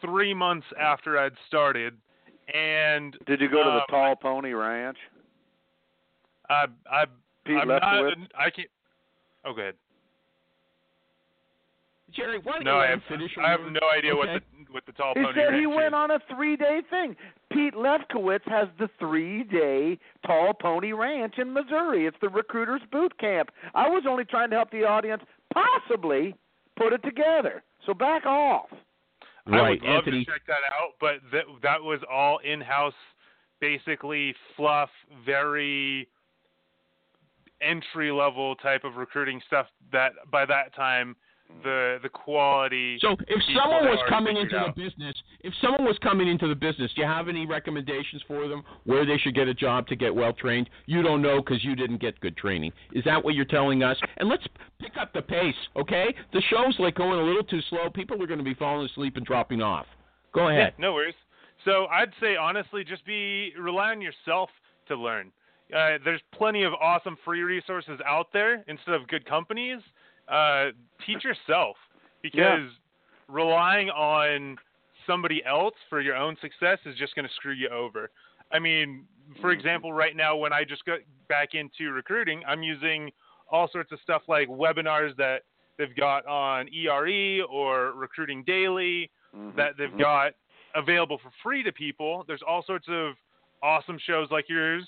three 0.00 0.32
months 0.34 0.66
after 0.80 1.18
I'd 1.18 1.32
started, 1.48 1.94
and 2.54 3.16
Did 3.26 3.40
you 3.40 3.48
go 3.48 3.62
to 3.64 3.70
the 3.70 3.76
um, 3.76 3.82
Tall 3.90 4.16
Pony 4.16 4.52
Ranch? 4.52 4.96
I 6.48 6.66
I 6.90 7.04
Pete 7.44 7.56
I'm 7.60 7.68
not, 7.68 7.82
I 7.82 8.50
can't. 8.54 8.68
Oh, 9.44 9.52
go 9.52 9.60
ahead. 9.62 9.74
Jerry, 12.14 12.38
why 12.42 12.54
don't 12.54 12.64
No, 12.64 12.76
you 12.76 12.80
I 12.82 12.90
have 12.90 13.00
finish? 13.08 13.30
I 13.44 13.50
have 13.50 13.60
no 13.70 13.80
idea 13.96 14.14
what 14.14 14.26
the 14.26 14.40
what 14.72 14.86
the 14.86 14.92
tall 14.92 15.12
He 15.14 15.22
pony 15.22 15.34
said 15.34 15.54
he 15.54 15.66
went 15.66 15.88
is. 15.88 15.92
on 15.94 16.10
a 16.12 16.18
three-day 16.34 16.80
thing. 16.88 17.16
Pete 17.52 17.74
Leffkowitz 17.74 18.46
has 18.46 18.68
the 18.78 18.88
three-day 18.98 19.98
Tall 20.26 20.52
Pony 20.52 20.92
Ranch 20.92 21.34
in 21.38 21.52
Missouri. 21.52 22.06
It's 22.06 22.16
the 22.20 22.28
Recruiters 22.28 22.82
Boot 22.90 23.16
Camp. 23.18 23.50
I 23.74 23.88
was 23.88 24.04
only 24.08 24.24
trying 24.24 24.50
to 24.50 24.56
help 24.56 24.70
the 24.70 24.84
audience 24.84 25.22
possibly 25.52 26.34
put 26.76 26.92
it 26.92 27.02
together. 27.02 27.62
So 27.86 27.94
back 27.94 28.26
off. 28.26 28.66
I 29.46 29.70
would 29.70 29.82
love 29.82 29.98
Anthony. 29.98 30.24
to 30.24 30.30
check 30.30 30.42
that 30.48 30.54
out, 30.74 30.94
but 31.00 31.16
that 31.30 31.44
that 31.62 31.80
was 31.80 32.00
all 32.10 32.38
in-house, 32.38 32.92
basically 33.60 34.34
fluff, 34.56 34.90
very 35.24 36.08
entry-level 37.60 38.56
type 38.56 38.82
of 38.82 38.96
recruiting 38.96 39.40
stuff. 39.46 39.66
That 39.92 40.12
by 40.32 40.46
that 40.46 40.74
time, 40.74 41.14
the 41.62 41.98
the 42.02 42.08
quality. 42.08 42.98
So, 43.00 43.16
if 43.28 43.42
someone 43.54 43.84
was 43.84 43.98
coming 44.08 44.36
into 44.36 44.56
out. 44.56 44.74
the 44.74 44.82
business, 44.82 45.14
if 45.40 45.52
someone 45.60 45.84
was 45.84 45.98
coming 46.02 46.28
into 46.28 46.48
the 46.48 46.54
business, 46.54 46.90
do 46.94 47.02
you 47.02 47.06
have 47.06 47.28
any 47.28 47.46
recommendations 47.46 48.22
for 48.26 48.48
them 48.48 48.62
where 48.84 49.04
they 49.06 49.16
should 49.18 49.34
get 49.34 49.48
a 49.48 49.54
job 49.54 49.86
to 49.88 49.96
get 49.96 50.14
well 50.14 50.32
trained? 50.32 50.70
You 50.86 51.02
don't 51.02 51.22
know 51.22 51.40
because 51.42 51.64
you 51.64 51.74
didn't 51.74 52.00
get 52.00 52.18
good 52.20 52.36
training. 52.36 52.72
Is 52.92 53.04
that 53.04 53.24
what 53.24 53.34
you're 53.34 53.44
telling 53.44 53.82
us? 53.82 53.96
And 54.18 54.28
let's 54.28 54.44
pick 54.80 54.92
up 55.00 55.12
the 55.12 55.22
pace, 55.22 55.54
okay? 55.76 56.14
The 56.32 56.42
show's 56.50 56.76
like 56.78 56.94
going 56.94 57.18
a 57.18 57.22
little 57.22 57.44
too 57.44 57.60
slow. 57.70 57.90
People 57.90 58.22
are 58.22 58.26
going 58.26 58.38
to 58.38 58.44
be 58.44 58.54
falling 58.54 58.86
asleep 58.86 59.16
and 59.16 59.26
dropping 59.26 59.62
off. 59.62 59.86
Go 60.32 60.48
ahead. 60.48 60.74
Yeah, 60.78 60.82
no 60.82 60.92
worries. 60.92 61.14
So 61.64 61.86
I'd 61.86 62.12
say 62.20 62.36
honestly, 62.36 62.84
just 62.84 63.04
be 63.04 63.52
rely 63.58 63.90
on 63.90 64.00
yourself 64.00 64.50
to 64.88 64.96
learn. 64.96 65.32
Uh, 65.74 65.98
there's 66.04 66.20
plenty 66.32 66.62
of 66.62 66.72
awesome 66.74 67.16
free 67.24 67.42
resources 67.42 67.98
out 68.06 68.28
there 68.32 68.64
instead 68.68 68.94
of 68.94 69.08
good 69.08 69.28
companies. 69.28 69.80
Uh, 70.28 70.66
teach 71.06 71.24
yourself 71.24 71.76
because 72.22 72.68
relying 73.28 73.90
on 73.90 74.56
somebody 75.06 75.42
else 75.44 75.74
for 75.88 76.00
your 76.00 76.16
own 76.16 76.36
success 76.40 76.78
is 76.84 76.96
just 76.96 77.14
going 77.14 77.26
to 77.26 77.34
screw 77.34 77.52
you 77.52 77.68
over. 77.68 78.10
I 78.52 78.58
mean, 78.58 79.04
for 79.40 79.50
example, 79.50 79.92
right 79.92 80.16
now 80.16 80.36
when 80.36 80.52
I 80.52 80.64
just 80.64 80.84
got 80.84 80.98
back 81.28 81.50
into 81.54 81.92
recruiting, 81.92 82.42
I'm 82.46 82.62
using 82.62 83.10
all 83.50 83.68
sorts 83.70 83.92
of 83.92 83.98
stuff 84.02 84.22
like 84.28 84.48
webinars 84.48 85.16
that 85.16 85.42
they've 85.78 85.94
got 85.94 86.26
on 86.26 86.68
ERE 86.72 87.42
or 87.44 87.92
Recruiting 87.92 88.42
Daily 88.44 89.10
Mm-hmm. 89.36 89.56
that 89.56 89.72
they've 89.76 89.96
got 89.98 90.32
available 90.74 91.18
for 91.22 91.30
free 91.42 91.62
to 91.62 91.72
people. 91.72 92.24
There's 92.26 92.42
all 92.46 92.62
sorts 92.64 92.86
of 92.88 93.14
awesome 93.62 93.98
shows 94.06 94.28
like 94.30 94.48
yours 94.48 94.86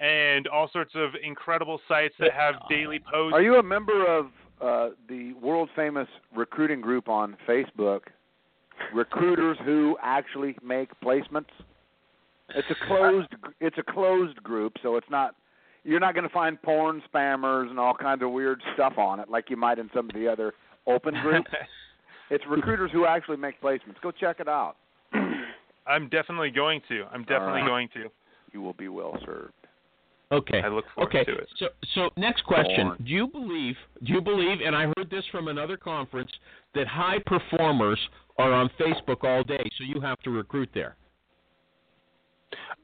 and 0.00 0.46
all 0.48 0.68
sorts 0.72 0.92
of 0.94 1.10
incredible 1.22 1.80
sites 1.88 2.14
that 2.18 2.32
have 2.32 2.54
daily 2.68 2.98
posts. 2.98 3.34
Are 3.34 3.42
you 3.42 3.56
a 3.56 3.62
member 3.62 4.06
of 4.06 4.26
uh, 4.62 4.90
the 5.08 5.32
world 5.34 5.68
famous 5.74 6.08
recruiting 6.34 6.80
group 6.80 7.08
on 7.08 7.36
Facebook? 7.48 8.00
Recruiters 8.94 9.58
who 9.64 9.96
actually 10.02 10.56
make 10.64 10.88
placements. 11.00 11.46
It's 12.54 12.68
a 12.70 12.86
closed. 12.86 13.28
It's 13.60 13.76
a 13.78 13.82
closed 13.82 14.42
group, 14.42 14.74
so 14.82 14.96
it's 14.96 15.06
not. 15.10 15.34
You're 15.84 16.00
not 16.00 16.14
going 16.14 16.26
to 16.26 16.32
find 16.32 16.60
porn 16.62 17.02
spammers 17.12 17.68
and 17.68 17.78
all 17.78 17.94
kinds 17.94 18.22
of 18.22 18.30
weird 18.30 18.62
stuff 18.74 18.98
on 18.98 19.18
it 19.20 19.28
like 19.28 19.50
you 19.50 19.56
might 19.56 19.78
in 19.78 19.90
some 19.94 20.08
of 20.08 20.14
the 20.14 20.28
other 20.28 20.52
open 20.86 21.14
groups. 21.22 21.50
it's 22.30 22.44
recruiters 22.48 22.90
who 22.92 23.04
actually 23.04 23.36
make 23.36 23.60
placements. 23.60 24.00
Go 24.02 24.10
check 24.10 24.38
it 24.38 24.48
out. 24.48 24.76
I'm 25.86 26.08
definitely 26.08 26.50
going 26.50 26.80
to. 26.88 27.04
I'm 27.12 27.22
definitely 27.22 27.62
right. 27.62 27.66
going 27.66 27.88
to. 27.94 28.08
You 28.52 28.62
will 28.62 28.74
be 28.74 28.88
well 28.88 29.18
served. 29.24 29.52
Okay. 30.32 30.62
I 30.64 30.68
look 30.68 30.86
forward 30.94 31.14
okay. 31.14 31.24
to 31.24 31.38
it. 31.38 31.48
So, 31.58 31.66
so 31.94 32.10
next 32.16 32.44
question: 32.44 32.92
Do 33.04 33.10
you 33.10 33.28
believe? 33.28 33.76
Do 34.02 34.12
you 34.12 34.20
believe? 34.20 34.58
And 34.64 34.74
I 34.74 34.86
heard 34.96 35.10
this 35.10 35.24
from 35.30 35.48
another 35.48 35.76
conference 35.76 36.30
that 36.74 36.86
high 36.86 37.18
performers 37.26 37.98
are 38.38 38.52
on 38.52 38.70
Facebook 38.80 39.24
all 39.24 39.44
day, 39.44 39.62
so 39.76 39.84
you 39.84 40.00
have 40.00 40.18
to 40.20 40.30
recruit 40.30 40.70
there. 40.72 40.96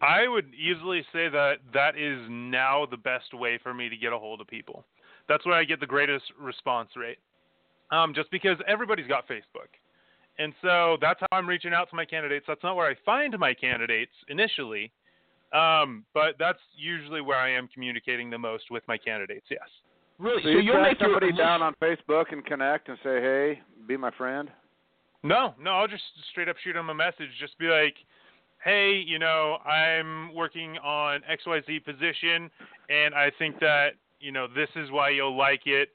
I 0.00 0.28
would 0.28 0.52
easily 0.54 1.02
say 1.12 1.28
that 1.28 1.54
that 1.72 1.96
is 1.96 2.18
now 2.28 2.86
the 2.86 2.96
best 2.96 3.34
way 3.34 3.58
for 3.62 3.74
me 3.74 3.88
to 3.88 3.96
get 3.96 4.12
a 4.12 4.18
hold 4.18 4.40
of 4.40 4.46
people. 4.46 4.84
That's 5.28 5.44
where 5.44 5.56
I 5.56 5.64
get 5.64 5.80
the 5.80 5.86
greatest 5.86 6.24
response 6.38 6.90
rate. 6.96 7.18
Um, 7.90 8.12
just 8.14 8.30
because 8.30 8.58
everybody's 8.66 9.06
got 9.06 9.26
Facebook. 9.26 9.72
And 10.38 10.52
so 10.62 10.98
that's 11.00 11.20
how 11.20 11.36
I'm 11.36 11.48
reaching 11.48 11.72
out 11.72 11.88
to 11.90 11.96
my 11.96 12.04
candidates. 12.04 12.44
That's 12.46 12.62
not 12.62 12.76
where 12.76 12.86
I 12.86 12.94
find 13.04 13.36
my 13.38 13.54
candidates 13.54 14.12
initially, 14.28 14.92
um, 15.52 16.04
but 16.14 16.34
that's 16.38 16.58
usually 16.76 17.20
where 17.20 17.38
I 17.38 17.50
am 17.50 17.68
communicating 17.68 18.30
the 18.30 18.38
most 18.38 18.64
with 18.70 18.82
my 18.88 18.98
candidates, 18.98 19.46
yes. 19.50 19.68
Really? 20.18 20.42
So, 20.42 20.48
you 20.48 20.60
you'll 20.60 20.74
track 20.74 20.92
make 20.92 21.00
your 21.00 21.10
somebody 21.10 21.32
down 21.32 21.62
on 21.62 21.74
Facebook 21.80 22.32
and 22.32 22.44
connect 22.44 22.88
and 22.88 22.98
say, 23.04 23.20
"Hey, 23.20 23.62
be 23.86 23.96
my 23.96 24.10
friend." 24.10 24.50
No, 25.22 25.54
no, 25.60 25.72
I'll 25.72 25.88
just 25.88 26.02
straight 26.30 26.48
up 26.48 26.56
shoot 26.58 26.74
them 26.74 26.90
a 26.90 26.94
message. 26.94 27.28
Just 27.40 27.58
be 27.58 27.66
like, 27.66 27.94
hey, 28.64 28.92
you 29.04 29.18
know, 29.18 29.58
I'm 29.64 30.34
working 30.34 30.78
on 30.78 31.20
XYZ 31.30 31.84
position, 31.84 32.50
and 32.88 33.14
I 33.14 33.30
think 33.38 33.58
that, 33.60 33.90
you 34.20 34.32
know, 34.32 34.46
this 34.46 34.68
is 34.76 34.90
why 34.90 35.10
you'll 35.10 35.36
like 35.36 35.66
it. 35.66 35.90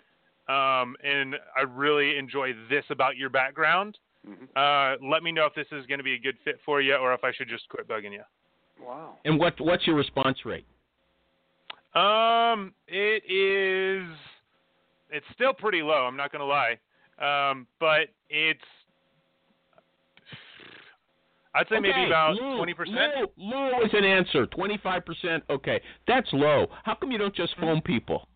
Um, 0.49 0.95
and 1.03 1.35
I 1.57 1.61
really 1.61 2.17
enjoy 2.17 2.53
this 2.69 2.83
about 2.89 3.15
your 3.15 3.29
background. 3.29 3.97
Mhm. 4.27 4.47
Uh, 4.55 4.97
let 5.01 5.23
me 5.23 5.31
know 5.31 5.45
if 5.45 5.53
this 5.53 5.67
is 5.71 5.85
going 5.85 5.99
to 5.99 6.03
be 6.03 6.15
a 6.15 6.19
good 6.19 6.37
fit 6.39 6.59
for 6.61 6.81
you 6.81 6.95
or 6.95 7.13
if 7.13 7.23
I 7.23 7.31
should 7.31 7.47
just 7.47 7.67
quit 7.69 7.87
bugging 7.87 8.11
you. 8.11 8.23
Wow. 8.81 9.17
And 9.25 9.39
what 9.39 9.59
what's 9.59 9.85
your 9.87 9.95
response 9.95 10.45
rate? 10.45 10.65
Um, 11.95 12.73
it 12.87 13.23
is. 13.29 14.07
It's 15.11 15.25
still 15.33 15.53
pretty 15.53 15.81
low. 15.81 16.05
I'm 16.07 16.17
not 16.17 16.31
gonna 16.31 16.45
lie, 16.45 16.79
um, 17.19 17.67
but 17.79 18.09
it's. 18.29 18.59
I'd 21.55 21.69
say 21.69 21.79
maybe 21.79 22.05
about 22.07 22.35
low, 22.35 22.57
twenty 22.57 22.73
percent. 22.73 23.13
Low, 23.37 23.69
low 23.69 23.81
is 23.83 23.91
an 23.93 24.03
answer. 24.03 24.47
Twenty-five 24.47 25.05
percent. 25.05 25.43
Okay, 25.51 25.79
that's 26.07 26.27
low. 26.33 26.67
How 26.83 26.95
come 26.95 27.11
you 27.11 27.19
don't 27.19 27.35
just 27.35 27.55
phone 27.59 27.79
people? 27.81 28.27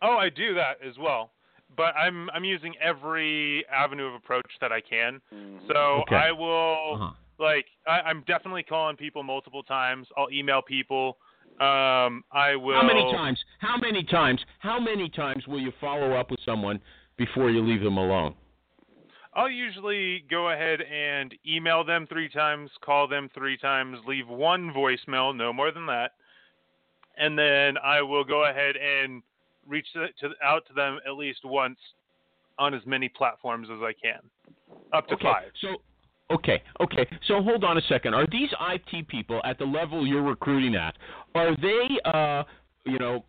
Oh, 0.00 0.16
I 0.16 0.28
do 0.28 0.54
that 0.54 0.76
as 0.86 0.96
well, 0.96 1.32
but 1.76 1.96
I'm 1.96 2.30
I'm 2.30 2.44
using 2.44 2.74
every 2.80 3.64
avenue 3.66 4.06
of 4.06 4.14
approach 4.14 4.46
that 4.60 4.70
I 4.70 4.80
can. 4.80 5.20
Mhm. 5.34 5.66
So 5.66 6.02
Okay. 6.02 6.14
I 6.14 6.30
will 6.30 6.94
Uh-huh. 6.94 7.14
Like 7.38 7.66
I, 7.86 8.00
I'm 8.00 8.24
definitely 8.26 8.62
calling 8.62 8.96
people 8.96 9.22
multiple 9.22 9.62
times. 9.62 10.06
I'll 10.16 10.30
email 10.32 10.62
people. 10.62 11.18
Um, 11.60 12.24
I 12.32 12.54
will. 12.56 12.74
How 12.74 12.86
many 12.86 13.12
times? 13.12 13.38
How 13.60 13.76
many 13.76 14.04
times? 14.04 14.40
How 14.60 14.78
many 14.78 15.08
times 15.08 15.46
will 15.46 15.60
you 15.60 15.72
follow 15.80 16.14
up 16.14 16.30
with 16.30 16.40
someone 16.44 16.80
before 17.16 17.50
you 17.50 17.62
leave 17.66 17.82
them 17.82 17.96
alone? 17.98 18.34
I'll 19.34 19.50
usually 19.50 20.24
go 20.30 20.50
ahead 20.50 20.80
and 20.82 21.32
email 21.46 21.84
them 21.84 22.06
three 22.08 22.28
times, 22.28 22.70
call 22.84 23.06
them 23.06 23.28
three 23.34 23.56
times, 23.56 23.98
leave 24.06 24.26
one 24.26 24.72
voicemail, 24.72 25.36
no 25.36 25.52
more 25.52 25.70
than 25.70 25.86
that. 25.86 26.12
and 27.18 27.38
then 27.38 27.76
I 27.84 28.00
will 28.00 28.24
go 28.24 28.46
ahead 28.48 28.76
and 28.76 29.22
reach 29.66 29.86
to, 29.92 30.06
to, 30.20 30.34
out 30.42 30.66
to 30.68 30.72
them 30.72 30.98
at 31.06 31.14
least 31.14 31.40
once 31.44 31.78
on 32.58 32.74
as 32.74 32.82
many 32.86 33.08
platforms 33.08 33.68
as 33.70 33.80
I 33.82 33.92
can, 33.92 34.20
up 34.92 35.06
to 35.08 35.14
okay. 35.14 35.24
five. 35.24 35.50
So, 35.60 35.76
okay, 36.30 36.62
okay. 36.80 37.06
So 37.26 37.42
hold 37.42 37.64
on 37.64 37.78
a 37.78 37.82
second. 37.82 38.14
Are 38.14 38.26
these 38.30 38.50
IT 38.70 39.08
people 39.08 39.40
at 39.44 39.58
the 39.58 39.64
level 39.64 40.06
you're 40.06 40.22
recruiting 40.22 40.74
at? 40.74 40.94
Are 41.34 41.56
they, 41.56 41.88
uh, 42.04 42.42
you 42.84 42.98
know, 42.98 43.24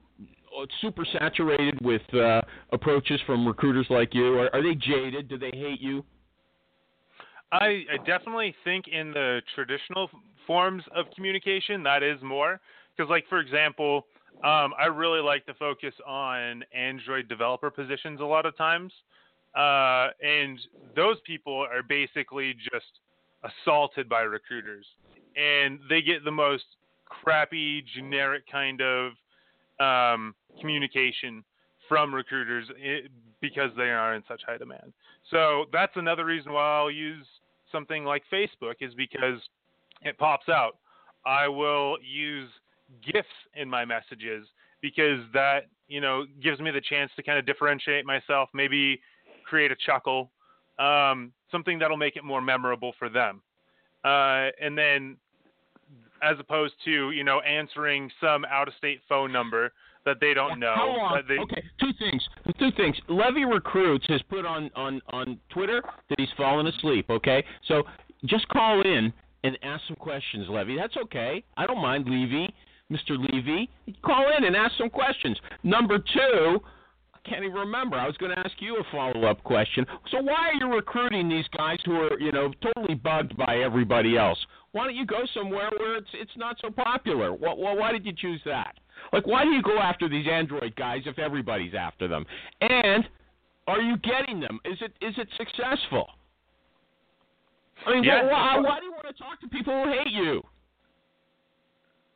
super 0.82 1.06
saturated 1.20 1.80
with 1.82 2.02
uh, 2.14 2.42
approaches 2.72 3.20
from 3.26 3.48
recruiters 3.48 3.88
like 3.90 4.14
you? 4.14 4.40
Are, 4.40 4.54
are 4.54 4.64
they 4.64 4.76
jaded? 4.76 5.30
Do 5.30 5.38
they 5.38 5.52
hate 5.54 5.82
you? 5.82 6.04
I, 7.52 7.84
I 7.92 7.98
definitely 8.06 8.56
think 8.64 8.86
in 8.88 9.12
the 9.12 9.42
traditional 9.56 10.10
forms 10.46 10.84
of 10.96 11.06
communication 11.16 11.84
that 11.84 12.04
is 12.04 12.22
more 12.22 12.60
because, 12.96 13.10
like 13.10 13.26
for 13.28 13.40
example, 13.40 14.06
um, 14.44 14.74
I 14.80 14.86
really 14.86 15.22
like 15.22 15.46
to 15.48 15.54
focus 15.56 15.94
on 16.08 16.64
Android 16.74 17.28
developer 17.28 17.70
positions 17.70 18.22
a 18.22 18.26
lot 18.26 18.46
of 18.46 18.56
times, 18.58 18.92
uh, 19.56 20.10
and 20.22 20.60
those 20.96 21.18
people 21.26 21.56
are 21.56 21.84
basically 21.88 22.54
just 22.54 23.00
assaulted 23.44 24.08
by 24.10 24.22
recruiters, 24.22 24.86
and 25.36 25.80
they 25.90 26.02
get 26.02 26.24
the 26.24 26.32
most 26.32 26.66
crappy, 27.06 27.84
generic 27.96 28.44
kind 28.52 28.82
of 28.82 29.12
um, 29.80 30.36
communication 30.60 31.44
from 31.88 32.14
recruiters 32.14 32.66
eh, 32.84 33.08
because 33.42 33.72
they 33.76 33.90
are 33.90 34.14
in 34.14 34.24
such 34.28 34.42
high 34.46 34.58
demand. 34.58 34.94
So 35.32 35.66
that's 35.72 35.94
another 35.96 36.26
reason 36.26 36.54
why 36.54 36.78
I'll 36.78 36.92
use 36.92 37.26
something 37.72 38.06
like 38.06 38.24
Facebook 38.32 38.76
is 38.82 38.94
because 38.94 39.40
it 40.02 40.18
pops 40.18 40.50
out. 40.50 40.78
I 41.26 41.48
will 41.48 41.98
use 42.02 42.50
GIFs 43.06 43.28
in 43.56 43.70
my 43.70 43.86
messages 43.86 44.48
because 44.82 45.20
that 45.34 45.68
you 45.88 46.02
know 46.02 46.26
gives 46.42 46.60
me 46.60 46.72
the 46.72 46.82
chance 46.82 47.12
to 47.16 47.24
kind 47.24 47.38
of 47.38 47.46
differentiate 47.46 48.06
myself, 48.06 48.50
maybe 48.54 49.02
create 49.50 49.72
a 49.72 49.76
chuckle, 49.76 50.30
um, 50.78 51.32
something 51.52 51.80
that'll 51.80 51.98
make 51.98 52.16
it 52.16 52.24
more 52.24 52.42
memorable 52.42 52.94
for 53.00 53.10
them. 53.10 53.42
Uh, 54.06 54.48
and 54.62 54.78
then, 54.78 55.18
as 56.22 56.38
opposed 56.40 56.74
to 56.86 57.12
you 57.12 57.24
know 57.24 57.40
answering 57.42 58.10
some 58.22 58.46
out-of-state 58.46 59.02
phone 59.10 59.32
number 59.32 59.72
that 60.06 60.18
they 60.22 60.34
don't 60.34 60.60
know. 60.60 60.74
How 60.76 60.88
long? 60.88 61.22
They... 61.28 61.38
Okay, 61.40 61.64
two 61.80 61.92
things. 62.00 62.22
Two 62.58 62.72
things. 62.78 62.96
Levy 63.10 63.46
Recruits 63.46 64.06
has 64.08 64.22
put 64.30 64.46
on 64.46 64.70
on 64.76 65.02
on 65.10 65.40
Twitter 65.50 65.82
that 66.10 66.20
he's 66.20 66.30
fallen 66.38 66.68
asleep. 66.68 67.10
Okay, 67.10 67.44
so 67.68 67.84
just 68.26 68.48
call 68.50 68.82
in 68.82 69.12
and 69.44 69.58
ask 69.64 69.84
some 69.88 69.96
questions, 69.96 70.48
Levy. 70.50 70.76
That's 70.78 70.96
okay. 70.98 71.44
I 71.58 71.66
don't 71.66 71.82
mind 71.82 72.06
Levy, 72.08 72.54
Mr. 72.92 73.18
Levy. 73.18 73.70
Call 74.04 74.26
in 74.38 74.46
and 74.46 74.56
ask 74.56 74.78
some 74.78 74.90
questions. 74.90 75.38
Number 75.64 75.98
two. 75.98 76.62
I 77.30 77.34
can't 77.34 77.46
even 77.46 77.58
remember. 77.58 77.96
I 77.96 78.08
was 78.08 78.18
going 78.18 78.32
to 78.32 78.40
ask 78.40 78.54
you 78.60 78.78
a 78.78 78.84
follow-up 78.92 79.44
question. 79.44 79.86
So 80.12 80.22
why 80.22 80.50
are 80.50 80.54
you 80.56 80.74
recruiting 80.74 81.30
these 81.30 81.46
guys 81.56 81.78
who 81.86 81.96
are, 81.96 82.20
you 82.20 82.32
know, 82.32 82.52
totally 82.62 82.96
bugged 82.96 83.38
by 83.38 83.58
everybody 83.58 84.18
else? 84.18 84.38
Why 84.72 84.86
don't 84.86 84.96
you 84.96 85.06
go 85.06 85.22
somewhere 85.34 85.70
where 85.78 85.98
it's 85.98 86.10
it's 86.14 86.32
not 86.38 86.58
so 86.62 86.70
popular? 86.70 87.34
Well, 87.34 87.58
why 87.58 87.92
did 87.92 88.06
you 88.06 88.14
choose 88.14 88.42
that? 88.46 88.76
Like, 89.14 89.28
why 89.28 89.44
do 89.44 89.50
you 89.50 89.62
go 89.62 89.78
after 89.78 90.10
these 90.10 90.26
Android 90.32 90.76
guys 90.76 91.02
if 91.06 91.20
everybody's 91.20 91.74
after 91.74 92.08
them? 92.08 92.26
And 92.62 93.08
are 93.68 93.82
you 93.82 93.98
getting 93.98 94.40
them? 94.40 94.60
Is 94.66 94.78
it 94.82 94.94
is 95.02 95.14
it 95.18 95.28
successful? 95.38 96.08
I 97.86 97.94
mean, 97.94 98.04
yeah. 98.04 98.24
why, 98.26 98.60
why 98.60 98.80
do 98.80 98.86
you 98.86 98.92
want 98.92 99.08
to 99.08 99.24
talk 99.24 99.40
to 99.42 99.48
people 99.48 99.84
who 99.84 99.92
hate 99.92 100.12
you? 100.12 100.42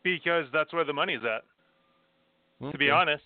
Because 0.04 0.46
that's 0.52 0.74
where 0.74 0.84
the 0.84 0.94
money's 0.94 1.22
at. 1.24 1.44
Okay. 2.62 2.72
To 2.72 2.78
be 2.78 2.90
honest, 2.90 3.24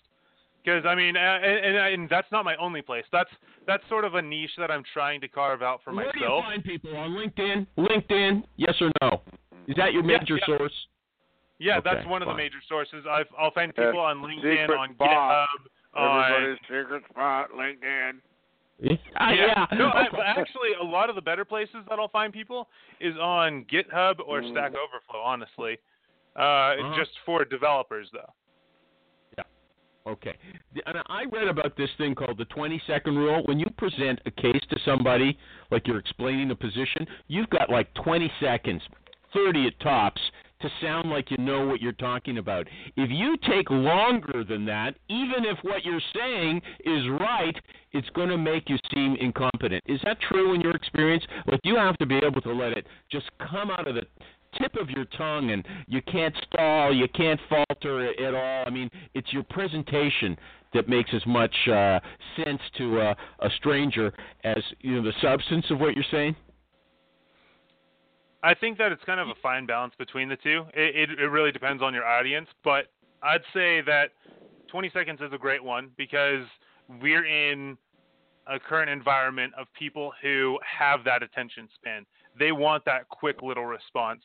because 0.67 0.85
I 0.85 0.95
mean, 0.95 1.15
and, 1.15 1.45
and, 1.45 1.77
and, 1.77 2.09
that's 2.09 2.27
not 2.31 2.43
my 2.43 2.55
only 2.57 2.81
place. 2.81 3.05
That's 3.11 3.29
that's 3.65 3.83
sort 3.87 4.03
of 4.03 4.15
a 4.15 4.21
niche 4.21 4.51
that 4.57 4.69
I'm 4.69 4.83
trying 4.93 5.21
to 5.21 5.27
carve 5.27 5.61
out 5.61 5.79
for 5.83 5.93
Where 5.93 6.07
myself. 6.07 6.43
Where 6.45 6.57
do 6.57 6.71
you 6.71 6.79
find 6.81 6.81
people 6.81 6.97
on 6.97 7.11
LinkedIn? 7.11 7.67
LinkedIn, 7.77 8.43
yes 8.57 8.75
or 8.81 8.91
no? 9.01 9.21
Is 9.67 9.75
that 9.77 9.93
your 9.93 10.03
major 10.03 10.35
yeah, 10.35 10.37
yeah. 10.47 10.57
source? 10.57 10.73
Yeah, 11.59 11.77
okay, 11.77 11.89
that's 11.93 12.07
one 12.07 12.21
of 12.21 12.27
the 12.27 12.35
major 12.35 12.57
sources. 12.67 13.05
I've, 13.09 13.25
I'll 13.39 13.51
find 13.51 13.73
people 13.73 13.99
on 13.99 14.17
LinkedIn, 14.17 14.69
on 14.69 14.93
spot. 14.93 15.47
GitHub, 15.95 15.99
on 15.99 16.57
secret 16.63 17.03
spot, 17.09 17.49
LinkedIn. 17.55 18.13
Yeah, 18.79 18.95
yeah. 19.19 19.65
No, 19.75 19.87
I, 19.87 20.05
actually, 20.23 20.69
a 20.79 20.83
lot 20.83 21.09
of 21.09 21.15
the 21.15 21.21
better 21.21 21.43
places 21.43 21.77
that 21.89 21.97
I'll 21.97 22.09
find 22.09 22.31
people 22.31 22.67
is 22.99 23.15
on 23.15 23.65
GitHub 23.71 24.15
or 24.27 24.41
Mm. 24.41 24.51
Stack 24.51 24.73
Overflow. 24.75 25.19
Honestly, 25.19 25.77
uh, 26.35 26.39
Uh-huh. 26.39 26.95
just 26.95 27.11
for 27.25 27.43
developers 27.43 28.07
though. 28.13 28.33
Okay. 30.07 30.35
And 30.85 30.97
I 31.07 31.25
read 31.31 31.47
about 31.47 31.75
this 31.75 31.89
thing 31.97 32.15
called 32.15 32.37
the 32.37 32.45
20 32.45 32.81
second 32.87 33.17
rule. 33.17 33.43
When 33.45 33.59
you 33.59 33.67
present 33.77 34.19
a 34.25 34.31
case 34.31 34.61
to 34.69 34.79
somebody, 34.85 35.37
like 35.69 35.85
you're 35.85 35.99
explaining 35.99 36.49
a 36.51 36.55
position, 36.55 37.05
you've 37.27 37.49
got 37.49 37.69
like 37.69 37.93
20 37.95 38.31
seconds, 38.39 38.81
30 39.33 39.67
at 39.67 39.79
tops, 39.81 40.21
to 40.61 40.69
sound 40.81 41.09
like 41.09 41.29
you 41.29 41.37
know 41.37 41.67
what 41.67 41.81
you're 41.81 41.91
talking 41.91 42.39
about. 42.39 42.67
If 42.95 43.11
you 43.11 43.37
take 43.47 43.69
longer 43.69 44.43
than 44.43 44.65
that, 44.65 44.95
even 45.07 45.45
if 45.45 45.57
what 45.61 45.85
you're 45.85 46.01
saying 46.15 46.61
is 46.83 47.03
right, 47.19 47.55
it's 47.91 48.09
going 48.11 48.29
to 48.29 48.37
make 48.37 48.69
you 48.69 48.77
seem 48.93 49.15
incompetent. 49.19 49.83
Is 49.87 49.99
that 50.03 50.17
true 50.21 50.53
in 50.55 50.61
your 50.61 50.75
experience? 50.75 51.23
Like 51.45 51.59
you 51.63 51.75
have 51.75 51.97
to 51.97 52.05
be 52.05 52.17
able 52.17 52.41
to 52.41 52.53
let 52.53 52.71
it 52.71 52.87
just 53.11 53.29
come 53.37 53.69
out 53.69 53.87
of 53.87 53.95
the 53.95 54.03
tip 54.57 54.75
of 54.75 54.89
your 54.89 55.05
tongue 55.17 55.51
and 55.51 55.65
you 55.87 56.01
can't 56.01 56.35
stall, 56.47 56.93
you 56.93 57.07
can't 57.09 57.39
falter 57.49 58.09
at 58.09 58.33
all. 58.33 58.63
I 58.65 58.69
mean, 58.69 58.89
it's 59.13 59.31
your 59.33 59.43
presentation 59.43 60.37
that 60.73 60.89
makes 60.89 61.09
as 61.13 61.25
much 61.25 61.55
uh, 61.67 61.99
sense 62.43 62.61
to 62.77 62.99
a 62.99 63.15
stranger 63.57 64.13
as 64.43 64.61
you 64.81 64.95
know 64.95 65.03
the 65.03 65.13
substance 65.21 65.65
of 65.69 65.79
what 65.79 65.95
you're 65.95 66.05
saying. 66.11 66.35
I 68.43 68.53
think 68.53 68.77
that 68.77 68.91
it's 68.91 69.03
kind 69.03 69.19
of 69.19 69.29
a 69.29 69.33
fine 69.41 69.65
balance 69.65 69.93
between 69.97 70.29
the 70.29 70.37
two. 70.37 70.65
It, 70.73 71.09
it, 71.09 71.19
it 71.19 71.27
really 71.27 71.51
depends 71.51 71.81
on 71.81 71.93
your 71.93 72.05
audience, 72.05 72.47
but 72.63 72.87
I'd 73.23 73.41
say 73.53 73.81
that 73.81 74.11
20 74.67 74.91
seconds 74.93 75.19
is 75.21 75.33
a 75.33 75.37
great 75.37 75.63
one 75.63 75.89
because 75.97 76.45
we're 77.01 77.25
in 77.25 77.77
a 78.47 78.59
current 78.59 78.89
environment 78.89 79.53
of 79.57 79.67
people 79.77 80.13
who 80.21 80.59
have 80.61 81.03
that 81.03 81.23
attention 81.23 81.67
span. 81.75 82.05
They 82.37 82.51
want 82.51 82.85
that 82.85 83.09
quick 83.09 83.41
little 83.41 83.65
response. 83.65 84.21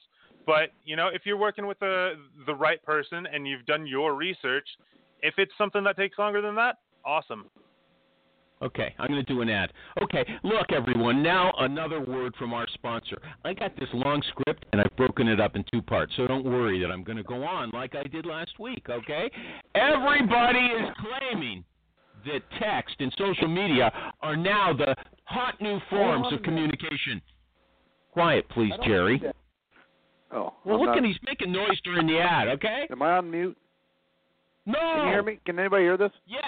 But 0.46 0.70
you 0.84 0.96
know, 0.96 1.08
if 1.08 1.22
you're 1.24 1.36
working 1.36 1.66
with 1.66 1.78
the 1.78 2.14
the 2.46 2.54
right 2.54 2.82
person 2.82 3.26
and 3.32 3.46
you've 3.46 3.66
done 3.66 3.86
your 3.86 4.14
research, 4.14 4.66
if 5.22 5.34
it's 5.38 5.52
something 5.56 5.84
that 5.84 5.96
takes 5.96 6.18
longer 6.18 6.40
than 6.40 6.54
that, 6.56 6.78
awesome. 7.04 7.46
Okay, 8.62 8.94
I'm 8.98 9.08
going 9.08 9.24
to 9.24 9.32
do 9.32 9.42
an 9.42 9.48
ad. 9.48 9.72
Okay, 10.02 10.24
look, 10.44 10.70
everyone, 10.70 11.20
now 11.20 11.52
another 11.58 12.00
word 12.00 12.32
from 12.38 12.54
our 12.54 12.66
sponsor. 12.74 13.20
I 13.44 13.54
got 13.54 13.74
this 13.76 13.88
long 13.92 14.22
script 14.30 14.64
and 14.72 14.80
I've 14.80 14.96
broken 14.96 15.26
it 15.26 15.40
up 15.40 15.56
in 15.56 15.64
two 15.72 15.82
parts, 15.82 16.12
so 16.16 16.28
don't 16.28 16.44
worry 16.44 16.78
that 16.80 16.92
I'm 16.92 17.02
going 17.02 17.16
to 17.16 17.24
go 17.24 17.42
on 17.42 17.70
like 17.70 17.96
I 17.96 18.04
did 18.04 18.24
last 18.24 18.60
week, 18.60 18.86
okay? 18.88 19.28
Everybody 19.74 20.60
is 20.60 20.88
claiming 21.00 21.64
that 22.24 22.42
text 22.60 22.94
and 23.00 23.12
social 23.18 23.48
media 23.48 23.90
are 24.20 24.36
now 24.36 24.72
the 24.72 24.94
hot 25.24 25.60
new 25.60 25.80
forms 25.90 26.32
of 26.32 26.40
communication. 26.44 27.20
Quiet, 28.12 28.48
please, 28.50 28.72
Jerry. 28.84 29.20
Oh, 30.32 30.54
Well, 30.64 30.76
I'm 30.76 30.80
look 30.80 30.88
not- 30.88 30.98
at 30.98 31.04
he's 31.04 31.18
making 31.26 31.52
noise 31.52 31.80
during 31.84 32.06
the 32.06 32.18
ad, 32.18 32.48
okay? 32.48 32.86
Am 32.90 33.02
I 33.02 33.18
on 33.18 33.30
mute? 33.30 33.56
No. 34.66 34.78
Can 34.78 35.04
you 35.06 35.12
hear 35.12 35.22
me? 35.22 35.38
Can 35.44 35.58
anybody 35.58 35.84
hear 35.84 35.96
this? 35.96 36.12
Yeah. 36.26 36.38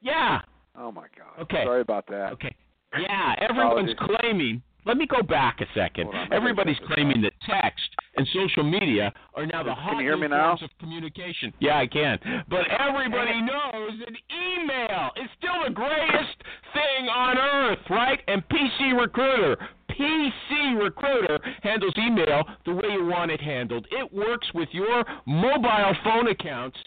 Yeah. 0.00 0.40
Oh 0.78 0.90
my 0.90 1.06
God. 1.16 1.42
Okay. 1.42 1.64
Sorry 1.64 1.80
about 1.80 2.06
that. 2.08 2.32
Okay. 2.32 2.54
Yeah, 2.98 3.34
everyone's 3.38 3.92
Apologies. 3.92 4.18
claiming. 4.20 4.62
Let 4.84 4.96
me 4.96 5.06
go 5.06 5.22
back 5.22 5.60
a 5.60 5.66
second. 5.74 6.08
On, 6.08 6.32
Everybody's 6.32 6.74
gotta 6.80 6.88
check 6.88 6.88
this 6.88 6.94
claiming 6.96 7.22
that 7.22 7.32
text 7.48 7.88
and 8.16 8.26
social 8.34 8.64
media 8.64 9.12
are 9.34 9.46
now 9.46 9.62
the 9.62 9.72
hot 9.72 10.02
you 10.02 10.16
new 10.16 10.28
now? 10.28 10.56
forms 10.56 10.62
of 10.62 10.70
communication. 10.80 11.54
Yeah, 11.60 11.78
I 11.78 11.86
can. 11.86 12.18
But 12.50 12.66
everybody 12.68 13.40
knows 13.42 13.92
that 14.00 14.12
email 14.34 15.10
is 15.22 15.30
still 15.38 15.62
the 15.64 15.70
greatest 15.70 16.36
thing 16.74 17.08
on 17.08 17.38
earth, 17.38 17.78
right? 17.90 18.20
And 18.26 18.42
PC 18.48 18.98
Recruiter, 19.00 19.56
PC 19.92 20.82
Recruiter 20.82 21.38
handles 21.62 21.94
email 21.98 22.44
the 22.64 22.74
way 22.74 22.88
you 22.92 23.04
want 23.06 23.30
it 23.30 23.40
handled. 23.40 23.86
It 23.90 24.12
works 24.12 24.48
with 24.54 24.68
your 24.72 25.04
mobile 25.26 25.94
phone 26.04 26.28
accounts 26.28 26.78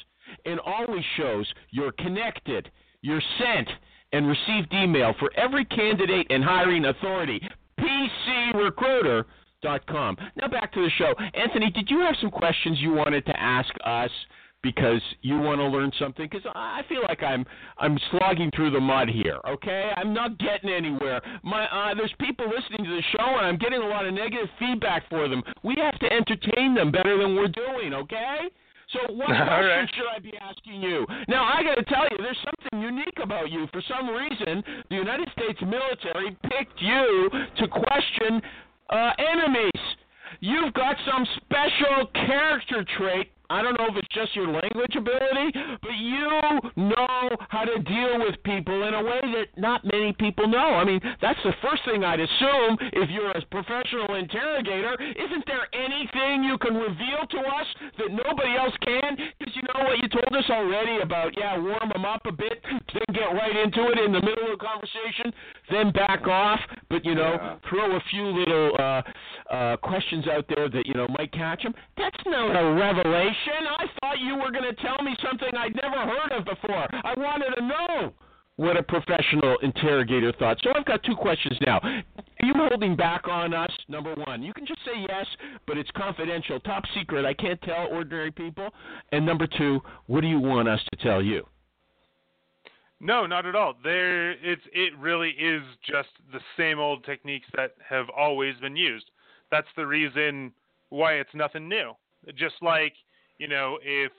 and 0.45 0.59
always 0.59 1.03
shows 1.17 1.51
you're 1.71 1.91
connected, 1.93 2.69
you're 3.01 3.21
sent, 3.39 3.67
and 4.11 4.27
received 4.27 4.71
email 4.73 5.13
for 5.19 5.31
every 5.35 5.65
candidate 5.65 6.27
and 6.29 6.43
hiring 6.43 6.85
authority. 6.85 7.41
PCRecruiter.com. 7.79 10.17
Now 10.35 10.47
back 10.47 10.71
to 10.73 10.81
the 10.81 10.91
show. 10.97 11.13
Anthony, 11.33 11.71
did 11.71 11.89
you 11.89 11.99
have 11.99 12.15
some 12.21 12.31
questions 12.31 12.79
you 12.81 12.93
wanted 12.93 13.25
to 13.25 13.39
ask 13.39 13.69
us? 13.83 14.11
Because 14.65 15.01
you 15.21 15.37
want 15.37 15.59
to 15.59 15.67
learn 15.67 15.91
something. 15.99 16.27
Because 16.27 16.45
I 16.55 16.81
feel 16.89 17.03
like 17.07 17.21
I'm 17.21 17.45
I'm 17.77 17.99
slogging 18.09 18.49
through 18.55 18.71
the 18.71 18.79
mud 18.79 19.09
here. 19.09 19.37
Okay, 19.47 19.91
I'm 19.95 20.11
not 20.11 20.39
getting 20.39 20.71
anywhere. 20.71 21.21
My 21.43 21.65
uh, 21.65 21.93
there's 21.93 22.13
people 22.19 22.45
listening 22.49 22.83
to 22.83 22.95
the 22.95 23.03
show, 23.15 23.37
and 23.37 23.45
I'm 23.45 23.57
getting 23.57 23.79
a 23.81 23.87
lot 23.87 24.07
of 24.07 24.13
negative 24.15 24.49
feedback 24.57 25.07
for 25.07 25.29
them. 25.29 25.43
We 25.63 25.75
have 25.77 25.99
to 25.99 26.11
entertain 26.11 26.73
them 26.73 26.91
better 26.91 27.15
than 27.21 27.35
we're 27.35 27.47
doing. 27.47 27.93
Okay, 27.93 28.37
So 28.89 29.13
what 29.13 29.29
All 29.29 29.35
question 29.45 29.67
right. 29.67 29.89
should 29.95 30.09
I 30.15 30.19
be 30.19 30.33
asking 30.41 30.81
you? 30.81 31.05
Now 31.27 31.43
I 31.45 31.61
got 31.63 31.75
to 31.75 31.83
tell 31.83 32.05
you, 32.09 32.17
there's 32.17 32.43
something 32.43 32.81
unique 32.81 33.19
about 33.21 33.51
you. 33.51 33.67
For 33.71 33.83
some 33.87 34.09
reason, 34.09 34.63
the 34.89 34.95
United 34.95 35.29
States 35.37 35.59
military 35.61 36.35
picked 36.49 36.81
you 36.81 37.29
to 37.59 37.67
question 37.67 38.41
uh, 38.89 39.11
enemies. 39.19 39.83
You've 40.41 40.73
got 40.73 40.95
some 41.09 41.25
special 41.37 42.07
character 42.27 42.83
trait. 42.97 43.31
I 43.49 43.61
don't 43.61 43.77
know 43.79 43.87
if 43.89 43.95
it's 43.97 44.13
just 44.13 44.35
your 44.35 44.47
language 44.47 44.95
ability, 44.95 45.51
but 45.81 45.95
you 45.99 46.27
know 46.75 47.29
how 47.49 47.63
to 47.63 47.79
deal 47.83 48.19
with 48.19 48.35
people 48.43 48.87
in 48.87 48.93
a 48.93 49.03
way 49.03 49.21
that 49.21 49.59
not 49.59 49.85
many 49.85 50.13
people 50.13 50.47
know. 50.47 50.75
I 50.75 50.83
mean, 50.83 50.99
that's 51.21 51.39
the 51.43 51.53
first 51.61 51.83
thing 51.85 52.03
I'd 52.03 52.19
assume 52.19 52.77
if 52.93 53.09
you're 53.09 53.31
a 53.31 53.41
professional 53.51 54.15
interrogator. 54.15 54.95
Isn't 55.01 55.45
there 55.45 55.67
anything 55.73 56.43
you 56.43 56.57
can 56.57 56.75
reveal 56.75 57.27
to 57.29 57.37
us 57.39 57.67
that 57.97 58.11
nobody 58.11 58.55
else 58.57 58.73
can? 58.83 59.17
Because 59.39 59.55
you 59.55 59.61
know 59.73 59.83
what 59.85 59.97
you 59.99 60.07
told 60.09 60.31
us 60.35 60.49
already 60.49 61.01
about, 61.01 61.37
yeah, 61.37 61.57
warm 61.57 61.89
them 61.93 62.05
up 62.05 62.25
a 62.25 62.31
bit, 62.31 62.61
then 62.93 63.03
get 63.13 63.33
right 63.33 63.55
into 63.55 63.87
it 63.91 63.99
in 63.99 64.11
the 64.11 64.21
middle 64.21 64.51
of 64.51 64.57
the 64.59 64.65
conversation, 64.65 65.33
then 65.69 65.91
back 65.91 66.27
off, 66.27 66.59
but, 66.89 67.03
you 67.05 67.15
know, 67.15 67.33
Yeah. 67.35 67.55
throw 67.69 67.95
a 67.95 67.99
few 68.09 68.25
little 68.27 68.71
uh, 68.79 69.01
uh, 69.51 69.77
questions 69.77 70.27
out 70.27 70.45
there 70.47 70.69
that, 70.69 70.85
you 70.85 70.93
know, 70.93 71.07
might 71.17 71.31
catch 71.31 71.63
them. 71.63 71.73
That's 71.97 72.15
not 72.25 72.55
a 72.55 72.73
revelation. 72.73 73.34
I 73.47 73.85
thought 73.99 74.19
you 74.19 74.35
were 74.35 74.51
going 74.51 74.63
to 74.63 74.81
tell 74.81 75.03
me 75.03 75.15
something 75.23 75.49
I'd 75.57 75.75
never 75.75 75.97
heard 75.97 76.31
of 76.31 76.45
before. 76.45 76.87
I 76.91 77.13
wanted 77.17 77.55
to 77.55 77.61
know 77.61 78.13
what 78.57 78.77
a 78.77 78.83
professional 78.83 79.57
interrogator 79.61 80.31
thought. 80.39 80.57
So 80.63 80.71
I've 80.75 80.85
got 80.85 81.03
two 81.03 81.15
questions 81.15 81.57
now. 81.65 81.79
Are 81.83 82.45
you 82.45 82.53
holding 82.55 82.95
back 82.95 83.27
on 83.27 83.53
us? 83.53 83.71
Number 83.87 84.13
one, 84.15 84.41
you 84.41 84.53
can 84.53 84.65
just 84.65 84.79
say 84.85 85.05
yes, 85.07 85.25
but 85.67 85.77
it's 85.77 85.91
confidential, 85.91 86.59
top 86.61 86.83
secret. 86.93 87.25
I 87.25 87.33
can't 87.33 87.61
tell 87.61 87.87
ordinary 87.91 88.31
people. 88.31 88.69
And 89.11 89.25
number 89.25 89.47
two, 89.47 89.81
what 90.07 90.21
do 90.21 90.27
you 90.27 90.39
want 90.39 90.69
us 90.69 90.79
to 90.91 91.03
tell 91.03 91.21
you? 91.21 91.45
No, 93.01 93.25
not 93.25 93.45
at 93.45 93.55
all. 93.55 93.73
There, 93.83 94.31
it's 94.31 94.61
it 94.71 94.97
really 94.97 95.31
is 95.31 95.61
just 95.85 96.09
the 96.31 96.39
same 96.57 96.79
old 96.79 97.03
techniques 97.03 97.47
that 97.55 97.75
have 97.87 98.05
always 98.15 98.55
been 98.61 98.75
used. 98.75 99.11
That's 99.51 99.67
the 99.75 99.85
reason 99.85 100.53
why 100.89 101.13
it's 101.13 101.33
nothing 101.33 101.67
new. 101.67 101.91
Just 102.35 102.55
like 102.61 102.93
you 103.37 103.47
know, 103.47 103.77
if 103.83 104.11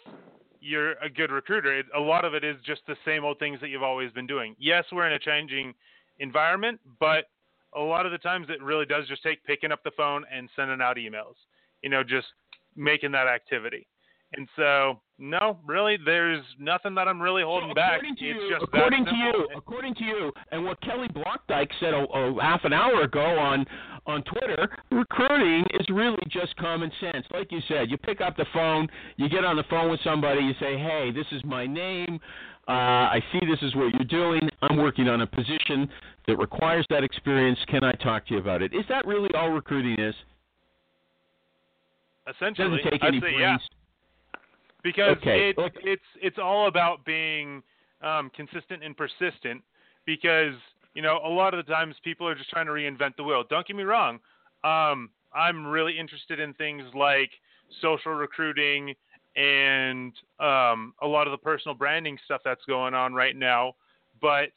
you're 0.61 0.93
a 0.95 1.09
good 1.09 1.31
recruiter, 1.31 1.79
it, 1.79 1.87
a 1.97 2.01
lot 2.01 2.25
of 2.25 2.35
it 2.35 2.45
is 2.45 2.57
just 2.65 2.83
the 2.87 2.97
same 3.05 3.25
old 3.25 3.39
things 3.39 3.61
that 3.61 3.69
you've 3.69 3.83
always 3.83 4.11
been 4.13 4.27
doing. 4.27 4.55
Yes, 4.59 4.85
we're 4.93 5.07
in 5.07 5.13
a 5.13 5.19
changing 5.19 5.75
environment, 6.19 6.81
but 6.99 7.27
a 7.75 7.81
lot 7.81 8.07
of 8.07 8.13
the 8.13 8.19
times 8.19 8.47
it 8.49 8.63
really 8.63 8.87
does 8.87 9.07
just 9.09 9.23
take 9.23 9.45
picking 9.45 9.73
up 9.73 9.83
the 9.85 9.91
phone 9.97 10.25
and 10.33 10.49
sending 10.57 10.81
out 10.81 10.97
emails. 10.97 11.35
You 11.83 11.91
know, 11.91 12.03
just 12.03 12.27
making 12.75 13.13
that 13.13 13.27
activity. 13.27 13.87
And 14.35 14.49
so, 14.57 15.01
no, 15.19 15.57
really, 15.65 15.97
there's 16.05 16.43
nothing 16.59 16.95
that 16.97 17.09
I'm 17.09 17.23
really 17.23 17.43
holding 17.43 17.71
So 17.71 17.75
back. 17.75 17.93
according 18.03 18.17
to 18.17 18.25
it's 18.29 18.41
you, 18.43 18.51
just 18.51 18.65
according 18.65 19.05
to 19.07 19.15
you, 19.15 19.49
according 19.57 19.95
to 19.95 20.05
you, 20.05 20.33
and 20.51 20.65
what 20.65 20.81
Kelly 20.83 21.09
Blokdijk 21.09 21.69
said 21.81 21.95
a, 21.95 21.99
a 22.13 22.43
half 22.43 22.65
an 22.65 22.73
hour 22.73 23.03
ago 23.03 23.21
on 23.39 23.65
on 24.07 24.23
Twitter, 24.25 24.69
recruiting 24.93 25.65
is 25.75 25.87
really 25.91 26.19
just 26.29 26.55
common 26.57 26.91
sense. 27.01 27.25
Like 27.33 27.51
you 27.51 27.61
said, 27.67 27.91
you 27.91 27.97
pick 27.97 28.21
up 28.21 28.37
the 28.37 28.47
phone, 28.53 28.89
you 29.17 29.29
get 29.29 29.45
on 29.45 29.57
the 29.57 29.65
phone 29.71 29.91
with 29.91 30.01
somebody, 30.05 30.43
you 30.43 30.53
say, 30.61 30.77
"Hey, 30.77 31.11
this 31.13 31.27
is 31.33 31.43
my 31.45 31.67
name. 31.67 32.21
Uh, 32.69 32.73
I 32.73 33.23
see 33.33 33.41
this 33.47 33.63
is 33.63 33.75
what 33.77 33.95
you're 33.95 34.05
doing. 34.05 34.49
I'm 34.63 34.77
working 34.77 35.09
on 35.09 35.21
a 35.23 35.27
position 35.27 35.89
that 36.27 36.37
requires 36.37 36.85
that 36.91 37.05
experience. 37.05 37.59
Can 37.69 37.85
I 37.85 37.93
talk 37.93 38.27
to 38.27 38.35
you 38.35 38.41
about 38.41 38.61
it?" 38.61 38.75
Is 38.75 38.85
that 38.89 39.07
really 39.07 39.31
all 39.35 39.51
recruiting 39.51 39.99
is? 39.99 40.15
Essentially, 42.29 42.79
Doesn't 42.79 42.91
take 42.91 43.03
I'd 43.03 43.09
any 43.09 43.19
say 43.21 43.35
brains. 43.37 43.41
yeah, 43.41 43.57
because 44.87 45.17
Okay, 45.19 45.51
it, 45.51 45.59
look- 45.59 45.73
it's 45.83 46.05
it's 46.23 46.39
all 46.39 46.69
about 46.69 47.05
being 47.05 47.61
um, 48.03 48.31
consistent 48.37 48.85
and 48.85 48.97
persistent. 48.97 49.61
Because 50.07 50.55
you 50.95 51.03
know, 51.03 51.19
a 51.25 51.29
lot 51.29 51.53
of 51.55 51.67
the 51.67 51.71
times 51.73 51.97
people 52.05 52.27
are 52.29 52.37
just 52.37 52.49
trying 52.51 52.67
to 52.67 52.73
reinvent 52.73 53.17
the 53.17 53.25
wheel. 53.25 53.43
Don't 53.51 53.67
get 53.67 53.75
me 53.75 53.83
wrong. 53.83 54.21
Um, 54.63 55.11
I'm 55.35 55.67
really 55.67 55.99
interested 55.99 56.39
in 56.39 56.55
things 56.55 56.85
like 56.95 57.31
social 57.83 58.13
recruiting 58.13 58.95
and 59.35 60.13
um, 60.39 60.95
a 61.03 61.07
lot 61.07 61.27
of 61.27 61.33
the 61.33 61.39
personal 61.39 61.75
branding 61.75 62.17
stuff 62.25 62.41
that's 62.45 62.65
going 62.67 62.95
on 62.95 63.13
right 63.13 63.35
now. 63.37 63.75
But 64.23 64.51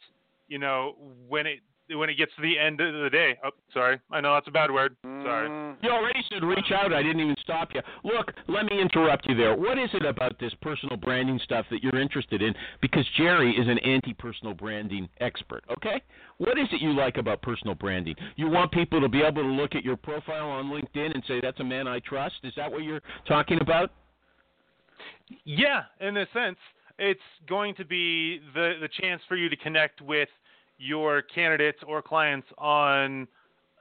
you 0.48 0.60
know, 0.60 0.96
when 1.28 1.48
it 1.48 1.60
when 1.96 2.10
it 2.10 2.16
gets 2.16 2.32
to 2.36 2.42
the 2.42 2.58
end 2.58 2.80
of 2.82 2.94
the 2.94 3.10
day, 3.10 3.38
oh, 3.44 3.50
sorry, 3.74 4.00
I 4.12 4.22
know 4.22 4.34
that's 4.34 4.48
a 4.48 4.52
bad 4.52 4.72
word. 4.72 4.96
Sorry. 5.04 5.50
Mm, 5.50 5.76
You 5.82 5.90
already 5.90 6.24
said 6.30 6.44
reach 6.44 6.72
out. 6.74 6.94
I 6.94 7.02
didn't 7.02 7.20
even 7.22 7.36
stop 7.42 7.70
you. 7.74 7.82
Look, 8.04 8.34
let 8.48 8.66
me 8.66 8.82
interrupt 8.82 9.26
you 9.28 9.36
there. 9.36 9.56
What 9.56 9.78
is 9.78 9.90
it 9.94 10.06
about 10.06 10.40
this 10.40 10.54
personal 10.62 10.98
branding 10.98 11.40
stuff 11.44 11.66
that 11.72 11.84
you're 11.84 12.00
interested 12.00 12.42
in? 12.42 12.54
Because 12.82 13.06
Jerry 13.18 13.52
is 13.52 13.68
an 13.68 13.80
anti-personal 13.80 14.54
branding 14.54 15.10
expert. 15.20 15.64
Okay, 15.72 16.02
what 16.38 16.58
is 16.58 16.68
it 16.72 16.82
you 16.82 16.94
like 16.94 17.18
about 17.18 17.42
personal 17.42 17.76
branding? 17.76 18.16
You 18.36 18.50
want 18.50 18.72
people 18.72 19.02
to 19.02 19.10
be 19.10 19.22
able 19.22 19.42
to 19.44 19.50
look 19.50 19.76
at 19.76 19.84
your 19.84 19.98
profile 19.98 20.50
on 20.50 20.66
LinkedIn 20.66 21.14
and 21.14 21.24
say 21.28 21.40
that's 21.42 21.60
a 21.60 21.64
man 21.64 21.88
I 21.88 22.00
trust. 22.00 22.36
Is 22.44 22.54
that 22.56 22.72
what 22.72 22.84
you're 22.84 23.02
talking 23.28 23.60
about? 23.62 23.92
Yeah, 25.46 25.84
in 26.00 26.18
a 26.18 26.26
sense, 26.34 26.58
it's 26.98 27.20
going 27.48 27.76
to 27.76 27.86
be 27.86 28.40
the 28.54 28.74
the 28.82 28.90
chance 29.02 29.22
for 29.28 29.36
you 29.36 29.50
to 29.50 29.56
connect 29.56 30.02
with 30.02 30.30
your 30.80 31.22
candidates 31.22 31.80
or 31.86 32.02
clients 32.02 32.48
on 32.58 33.28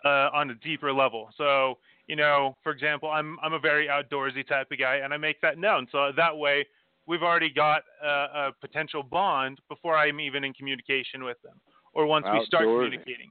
uh, 0.05 0.31
on 0.35 0.51
a 0.51 0.55
deeper 0.57 0.93
level. 0.93 1.29
So, 1.37 1.79
you 2.07 2.17
know, 2.17 2.57
for 2.63 2.73
example, 2.73 3.11
I'm 3.11 3.39
I'm 3.43 3.55
a 3.55 3.59
very 3.59 3.89
outdoorsy 3.89 4.47
type 4.47 4.69
of 4.71 4.79
guy, 4.79 4.97
and 4.97 5.15
I 5.15 5.17
make 5.17 5.41
that 5.41 5.59
known. 5.59 5.87
So 5.91 6.13
that 6.17 6.37
way, 6.37 6.67
we've 7.07 7.23
already 7.23 7.51
got 7.51 7.83
a, 8.03 8.09
a 8.09 8.53
potential 8.61 9.03
bond 9.03 9.61
before 9.69 9.97
I'm 9.97 10.21
even 10.21 10.45
in 10.45 10.53
communication 10.53 11.25
with 11.25 11.41
them, 11.43 11.61
or 11.95 12.07
once 12.07 12.27
we 12.31 12.45
start 12.45 12.67
Outdoorsy. 12.67 12.85
communicating. 12.85 13.31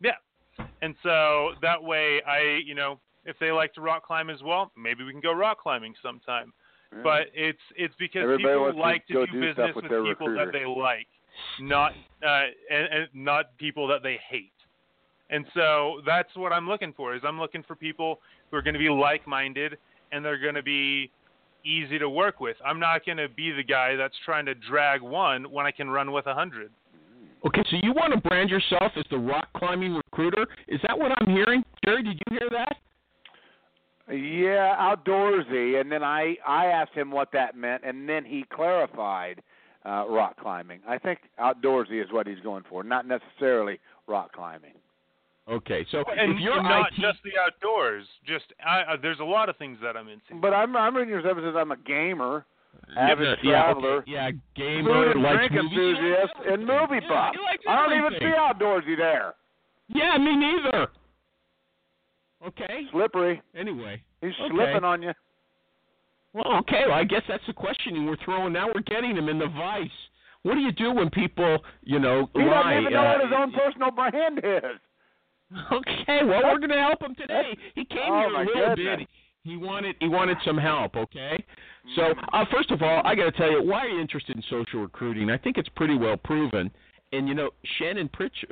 Yeah, 0.00 0.12
and 0.82 0.94
so 1.02 1.52
that 1.62 1.82
way, 1.82 2.22
I 2.26 2.60
you 2.64 2.74
know, 2.74 3.00
if 3.24 3.36
they 3.40 3.50
like 3.50 3.74
to 3.74 3.80
rock 3.80 4.04
climb 4.04 4.30
as 4.30 4.42
well, 4.42 4.70
maybe 4.76 5.02
we 5.02 5.12
can 5.12 5.20
go 5.20 5.32
rock 5.32 5.60
climbing 5.60 5.94
sometime 6.02 6.52
yeah. 6.94 7.02
but 7.02 7.22
it's 7.34 7.62
it's 7.76 7.94
because 7.98 8.22
Everybody 8.22 8.44
people 8.44 8.60
wants 8.62 8.76
to 8.76 8.80
like 8.80 9.06
to 9.06 9.26
do 9.26 9.32
do 9.32 9.40
business 9.40 9.74
with 9.74 9.84
with, 9.84 9.90
people 9.90 10.28
recruiter. 10.28 10.44
that 10.46 10.52
they 10.52 10.64
like, 10.64 11.08
not 11.60 11.92
uh, 12.26 12.46
and, 12.70 12.86
and 12.92 13.08
not 13.14 13.56
people 13.58 13.86
that 13.88 14.02
they 14.02 14.18
hate. 14.28 14.52
And 15.30 15.46
so 15.54 16.02
that's 16.06 16.28
what 16.36 16.52
I'm 16.52 16.68
looking 16.68 16.92
for. 16.92 17.14
Is 17.14 17.22
I'm 17.24 17.38
looking 17.38 17.62
for 17.62 17.74
people 17.74 18.18
who 18.50 18.56
are 18.56 18.62
going 18.62 18.74
to 18.74 18.80
be 18.80 18.90
like-minded 18.90 19.78
and 20.12 20.24
they're 20.24 20.38
going 20.38 20.54
to 20.54 20.62
be 20.62 21.10
easy 21.64 21.98
to 21.98 22.08
work 22.08 22.40
with. 22.40 22.56
I'm 22.64 22.78
not 22.78 23.06
going 23.06 23.18
to 23.18 23.28
be 23.28 23.50
the 23.50 23.62
guy 23.62 23.96
that's 23.96 24.14
trying 24.24 24.46
to 24.46 24.54
drag 24.54 25.00
one 25.00 25.44
when 25.50 25.64
I 25.64 25.70
can 25.70 25.88
run 25.88 26.12
with 26.12 26.26
a 26.26 26.34
hundred. 26.34 26.70
Okay, 27.44 27.62
so 27.70 27.76
you 27.82 27.92
want 27.92 28.12
to 28.12 28.20
brand 28.20 28.50
yourself 28.50 28.92
as 28.96 29.04
the 29.10 29.18
rock 29.18 29.48
climbing 29.56 29.94
recruiter? 29.94 30.46
Is 30.68 30.80
that 30.86 30.96
what 30.96 31.10
I'm 31.18 31.28
hearing, 31.28 31.64
Jerry? 31.84 32.04
Did 32.04 32.20
you 32.26 32.38
hear 32.38 32.48
that? 32.50 32.76
Yeah, 34.14 34.76
outdoorsy, 34.78 35.80
and 35.80 35.90
then 35.90 36.02
I 36.02 36.36
I 36.46 36.66
asked 36.66 36.92
him 36.92 37.10
what 37.10 37.32
that 37.32 37.56
meant, 37.56 37.82
and 37.84 38.08
then 38.08 38.24
he 38.24 38.44
clarified 38.52 39.40
uh, 39.84 40.06
rock 40.08 40.36
climbing. 40.40 40.80
I 40.86 40.98
think 40.98 41.20
outdoorsy 41.40 42.02
is 42.02 42.10
what 42.12 42.26
he's 42.26 42.40
going 42.40 42.64
for, 42.68 42.82
not 42.82 43.06
necessarily 43.06 43.78
rock 44.06 44.32
climbing. 44.32 44.74
Okay, 45.48 45.84
so 45.90 46.04
And, 46.16 46.34
if 46.34 46.40
you're 46.40 46.62
not 46.62 46.92
IT, 46.92 47.00
just 47.00 47.18
the 47.24 47.32
outdoors. 47.40 48.04
Just 48.24 48.44
I, 48.64 48.82
uh, 48.82 48.96
there's 49.02 49.18
a 49.18 49.24
lot 49.24 49.48
of 49.48 49.56
things 49.56 49.76
that 49.82 49.96
I'm 49.96 50.08
into. 50.08 50.40
But 50.40 50.54
I'm 50.54 50.76
I'm 50.76 50.96
reading 50.96 51.12
yourself 51.12 51.38
as 51.38 51.56
I'm 51.56 51.72
a 51.72 51.76
gamer, 51.76 52.46
Yeah, 52.94 53.10
avid 53.10 53.38
yeah, 53.42 53.50
traveler, 53.50 53.96
okay, 53.98 54.10
yeah, 54.10 54.30
food 54.30 54.40
gamer, 54.54 55.10
and 55.10 55.22
likes 55.22 55.48
drink 55.48 55.52
movies. 55.52 55.78
enthusiast, 55.98 56.32
Yeah, 56.44 56.52
and 56.52 56.60
movie 56.64 57.00
yeah, 57.02 57.08
buff. 57.08 57.34
he 57.34 57.68
I 57.68 57.76
don't 57.88 57.98
even 57.98 58.18
see 58.20 58.36
outdoorsy 58.38 58.96
there. 58.96 59.34
Yeah, 59.88 60.16
me 60.16 60.36
neither. 60.36 60.86
Okay. 62.46 62.86
Slippery. 62.92 63.42
Anyway. 63.56 64.02
He's 64.20 64.32
Okay. 64.40 64.54
slipping 64.54 64.84
on 64.84 65.02
you. 65.02 65.12
Well, 66.34 66.56
okay. 66.60 66.82
Well, 66.86 66.94
I 66.98 67.04
guess 67.04 67.22
that's 67.28 67.44
the 67.46 67.52
questioning 67.52 68.06
we're 68.06 68.16
throwing. 68.24 68.52
Now 68.52 68.68
we're 68.74 68.80
getting 68.82 69.16
him 69.16 69.28
in 69.28 69.38
the 69.38 69.48
vice. 69.48 69.88
What 70.42 70.54
do 70.54 70.60
you 70.60 70.72
do 70.72 70.92
when 70.92 71.10
people, 71.10 71.58
you 71.82 71.98
know, 71.98 72.28
He 72.34 72.40
lie? 72.42 72.46
doesn't 72.74 72.80
even 72.82 72.92
know 72.92 73.00
uh, 73.00 73.12
what 73.18 73.24
his 73.24 73.32
own 73.36 73.52
personal 73.52 73.90
brand 73.90 74.38
is. 74.38 74.80
Okay. 75.70 76.20
Well, 76.24 76.42
we're 76.44 76.58
going 76.58 76.70
to 76.70 76.78
help 76.80 77.02
him 77.02 77.14
today. 77.14 77.56
He 77.74 77.84
came 77.84 77.98
Oh, 78.10 78.18
here 78.20 78.28
a 78.28 78.44
little 78.46 78.74
goodness. 78.76 78.98
bit. 79.00 79.08
He 79.44 79.56
wanted 79.56 79.96
he 79.98 80.08
wanted 80.08 80.38
some 80.44 80.56
help. 80.56 80.96
Okay. 80.96 81.44
So 81.96 82.02
Mm. 82.14 82.24
uh, 82.32 82.44
first 82.52 82.70
of 82.70 82.80
all, 82.80 83.02
I 83.04 83.14
got 83.16 83.24
to 83.24 83.32
tell 83.32 83.50
you, 83.50 83.62
why 83.62 83.80
are 83.80 83.88
you 83.88 84.00
interested 84.00 84.36
in 84.36 84.42
social 84.48 84.80
recruiting? 84.80 85.30
I 85.30 85.36
think 85.36 85.58
it's 85.58 85.68
pretty 85.70 85.96
well 85.96 86.16
proven. 86.16 86.70
And 87.14 87.28
you 87.28 87.34
know, 87.34 87.50
Shannon 87.78 88.08
Pritchett, 88.08 88.48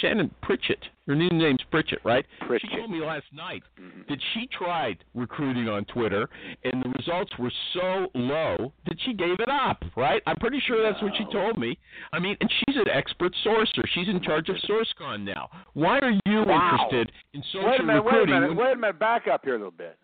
Shannon 0.00 0.34
Pritchett, 0.42 0.80
her 1.06 1.14
new 1.14 1.28
name's 1.30 1.62
Pritchett, 1.70 2.00
right? 2.04 2.26
Pritchett. 2.40 2.68
She 2.70 2.76
told 2.76 2.90
me 2.90 2.98
last 3.00 3.26
night 3.32 3.62
Mhm. 3.80 4.08
that 4.08 4.18
she 4.34 4.48
tried 4.48 5.04
recruiting 5.14 5.68
on 5.68 5.84
Twitter 5.84 6.28
and 6.64 6.82
the 6.82 6.88
results 6.90 7.38
were 7.38 7.52
so 7.72 8.10
low 8.14 8.72
that 8.86 9.00
she 9.00 9.12
gave 9.14 9.38
it 9.38 9.48
up, 9.48 9.84
right? 9.96 10.22
I'm 10.26 10.36
pretty 10.36 10.58
sure 10.58 10.82
that's 10.82 11.00
what 11.00 11.14
she 11.16 11.24
told 11.26 11.56
me. 11.56 11.78
I 12.12 12.18
mean, 12.18 12.36
and 12.40 12.50
she's 12.50 12.76
an 12.76 12.88
expert 12.88 13.32
sourcer. 13.44 13.86
She's 13.86 14.08
in 14.08 14.20
charge 14.22 14.48
of 14.48 14.56
SourceCon 14.56 15.22
now. 15.22 15.48
Why 15.74 16.00
are 16.00 16.10
you 16.26 16.42
Wow. 16.42 16.72
interested 16.72 17.12
in 17.32 17.42
social 17.44 17.68
Wait 17.70 17.80
a 17.80 17.82
minute, 17.84 18.02
wait 18.04 18.12
a 18.14 18.18
recruiting? 18.18 18.40
minute, 18.40 18.56
wait 18.56 18.72
a 18.72 18.76
minute, 18.76 18.98
back 18.98 19.28
up 19.28 19.44
here 19.44 19.54
a 19.54 19.58
little 19.58 19.70
bit. 19.70 19.96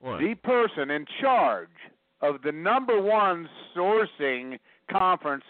What? 0.00 0.20
The 0.20 0.34
person 0.34 0.90
in 0.90 1.06
charge 1.20 1.70
of 2.20 2.42
the 2.42 2.52
number 2.52 3.00
one 3.00 3.48
sourcing 3.74 4.58
conference 4.88 5.44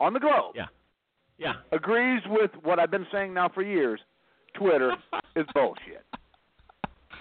on 0.00 0.12
the 0.14 0.20
globe 0.20 0.54
Yeah. 0.56 0.66
Yeah. 1.38 1.54
agrees 1.72 2.22
with 2.28 2.50
what 2.62 2.78
I've 2.78 2.90
been 2.90 3.06
saying 3.12 3.34
now 3.34 3.48
for 3.48 3.62
years. 3.62 4.00
Twitter 4.54 4.92
is 5.36 5.46
bullshit. 5.54 6.04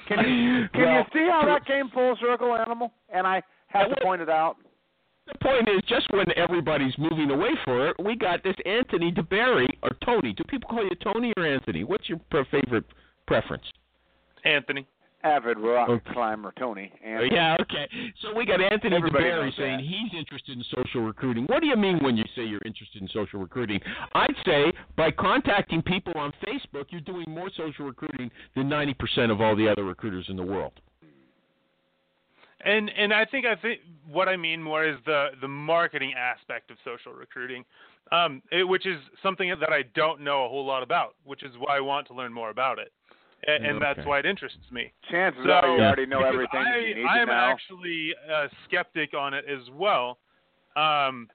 Can 0.08 0.20
you 0.20 0.68
can 0.70 0.82
Well, 0.82 0.98
you 0.98 1.04
see 1.14 1.30
how 1.30 1.44
that 1.46 1.66
came 1.66 1.90
full 1.90 2.16
circle, 2.22 2.56
animal? 2.56 2.92
And 3.10 3.26
I 3.26 3.42
have 3.68 3.90
to 3.90 4.02
point 4.02 4.22
it 4.22 4.30
out. 4.30 4.58
The 5.28 5.34
point 5.42 5.68
is, 5.70 5.82
just 5.88 6.06
when 6.12 6.28
everybody's 6.36 6.96
moving 7.00 7.32
away 7.32 7.50
for 7.64 7.88
it, 7.88 7.96
we 8.00 8.16
got 8.16 8.44
this 8.44 8.56
Anthony 8.66 9.12
DeBerry 9.12 9.68
or 9.82 9.90
Tony. 10.06 10.34
Do 10.34 10.44
people 10.44 10.70
call 10.70 10.84
you 10.84 10.96
Tony 11.04 11.34
or 11.36 11.46
Anthony? 11.46 11.84
What's 11.84 12.08
your 12.08 12.20
pre- 12.30 12.46
favorite 12.52 12.86
preference? 13.26 13.64
Anthony. 14.44 14.86
Avid 15.26 15.58
rock 15.60 15.90
Okay. 15.90 16.14
climber 16.14 16.54
Tony. 16.58 16.92
Oh, 16.94 17.08
And 17.24 17.32
yeah, 17.32 17.58
okay. 17.62 17.90
So 18.22 18.34
we 18.36 18.46
got 18.46 18.62
Anthony 18.62 18.96
Everybody 18.96 19.26
DeBerry 19.26 19.58
saying 19.58 19.78
that. 19.78 19.86
he's 19.86 20.14
interested 20.18 20.56
in 20.58 20.64
social 20.76 21.02
recruiting. 21.02 21.46
What 21.46 21.62
do 21.62 21.68
you 21.68 21.76
mean 21.76 21.98
when 22.04 22.16
you 22.16 22.24
say 22.36 22.44
you're 22.46 22.62
interested 22.66 23.02
in 23.02 23.08
social 23.10 23.40
recruiting? 23.40 23.80
I'd 24.14 24.36
say 24.46 24.72
by 24.96 25.10
contacting 25.12 25.82
people 25.82 26.14
on 26.16 26.32
Facebook, 26.48 26.86
you're 26.90 27.02
doing 27.02 27.26
more 27.30 27.50
social 27.58 27.86
recruiting 27.86 28.30
than 28.56 28.70
90% 28.70 29.32
of 29.32 29.42
all 29.42 29.56
the 29.56 29.68
other 29.68 29.84
recruiters 29.84 30.26
in 30.30 30.36
the 30.38 30.44
world. 30.44 30.74
And 32.64 32.90
and 32.98 33.14
I 33.14 33.26
think 33.26 33.46
I 33.46 33.56
think 33.56 33.82
what 34.08 34.28
I 34.28 34.38
mean 34.38 34.62
more 34.64 34.86
is 34.88 34.96
the 35.06 35.30
the 35.42 35.48
marketing 35.48 36.14
aspect 36.18 36.72
of 36.72 36.78
social 36.84 37.14
recruiting, 37.14 37.64
um, 38.12 38.42
it, 38.52 38.64
which 38.64 38.88
is 38.88 38.98
something 39.22 39.50
that 39.50 39.72
I 39.72 39.84
don't 39.94 40.22
know 40.22 40.46
a 40.46 40.50
whole 40.50 40.66
lot 40.66 40.82
about, 40.82 41.14
which 41.26 41.44
is 41.44 41.52
why 41.60 41.78
I 41.78 41.80
want 41.82 42.08
to 42.08 42.14
learn 42.16 42.34
more 42.34 42.50
about 42.50 42.80
it, 42.80 42.92
and, 43.48 43.66
and 43.66 43.82
that's 43.82 44.00
Okay. 44.00 44.08
why 44.08 44.20
it 44.20 44.26
interests 44.26 44.72
me. 44.72 44.92
chances 45.10 45.44
So- 45.46 45.52
are 45.52 45.68
you 45.78 45.84
already 45.84 46.06
know 46.06 46.20
because 46.20 46.34
everything 46.34 46.60
I, 46.62 46.72
that 46.80 46.88
you 46.88 46.96
need 46.96 47.06
I 47.06 47.16
to 47.16 47.22
am 47.22 47.28
know. 47.28 47.34
actually 47.34 48.14
a 48.30 48.50
skeptic 48.66 49.14
on 49.14 49.34
it 49.34 49.46
as 49.48 49.70
well, 49.72 50.18
um, 50.76 51.30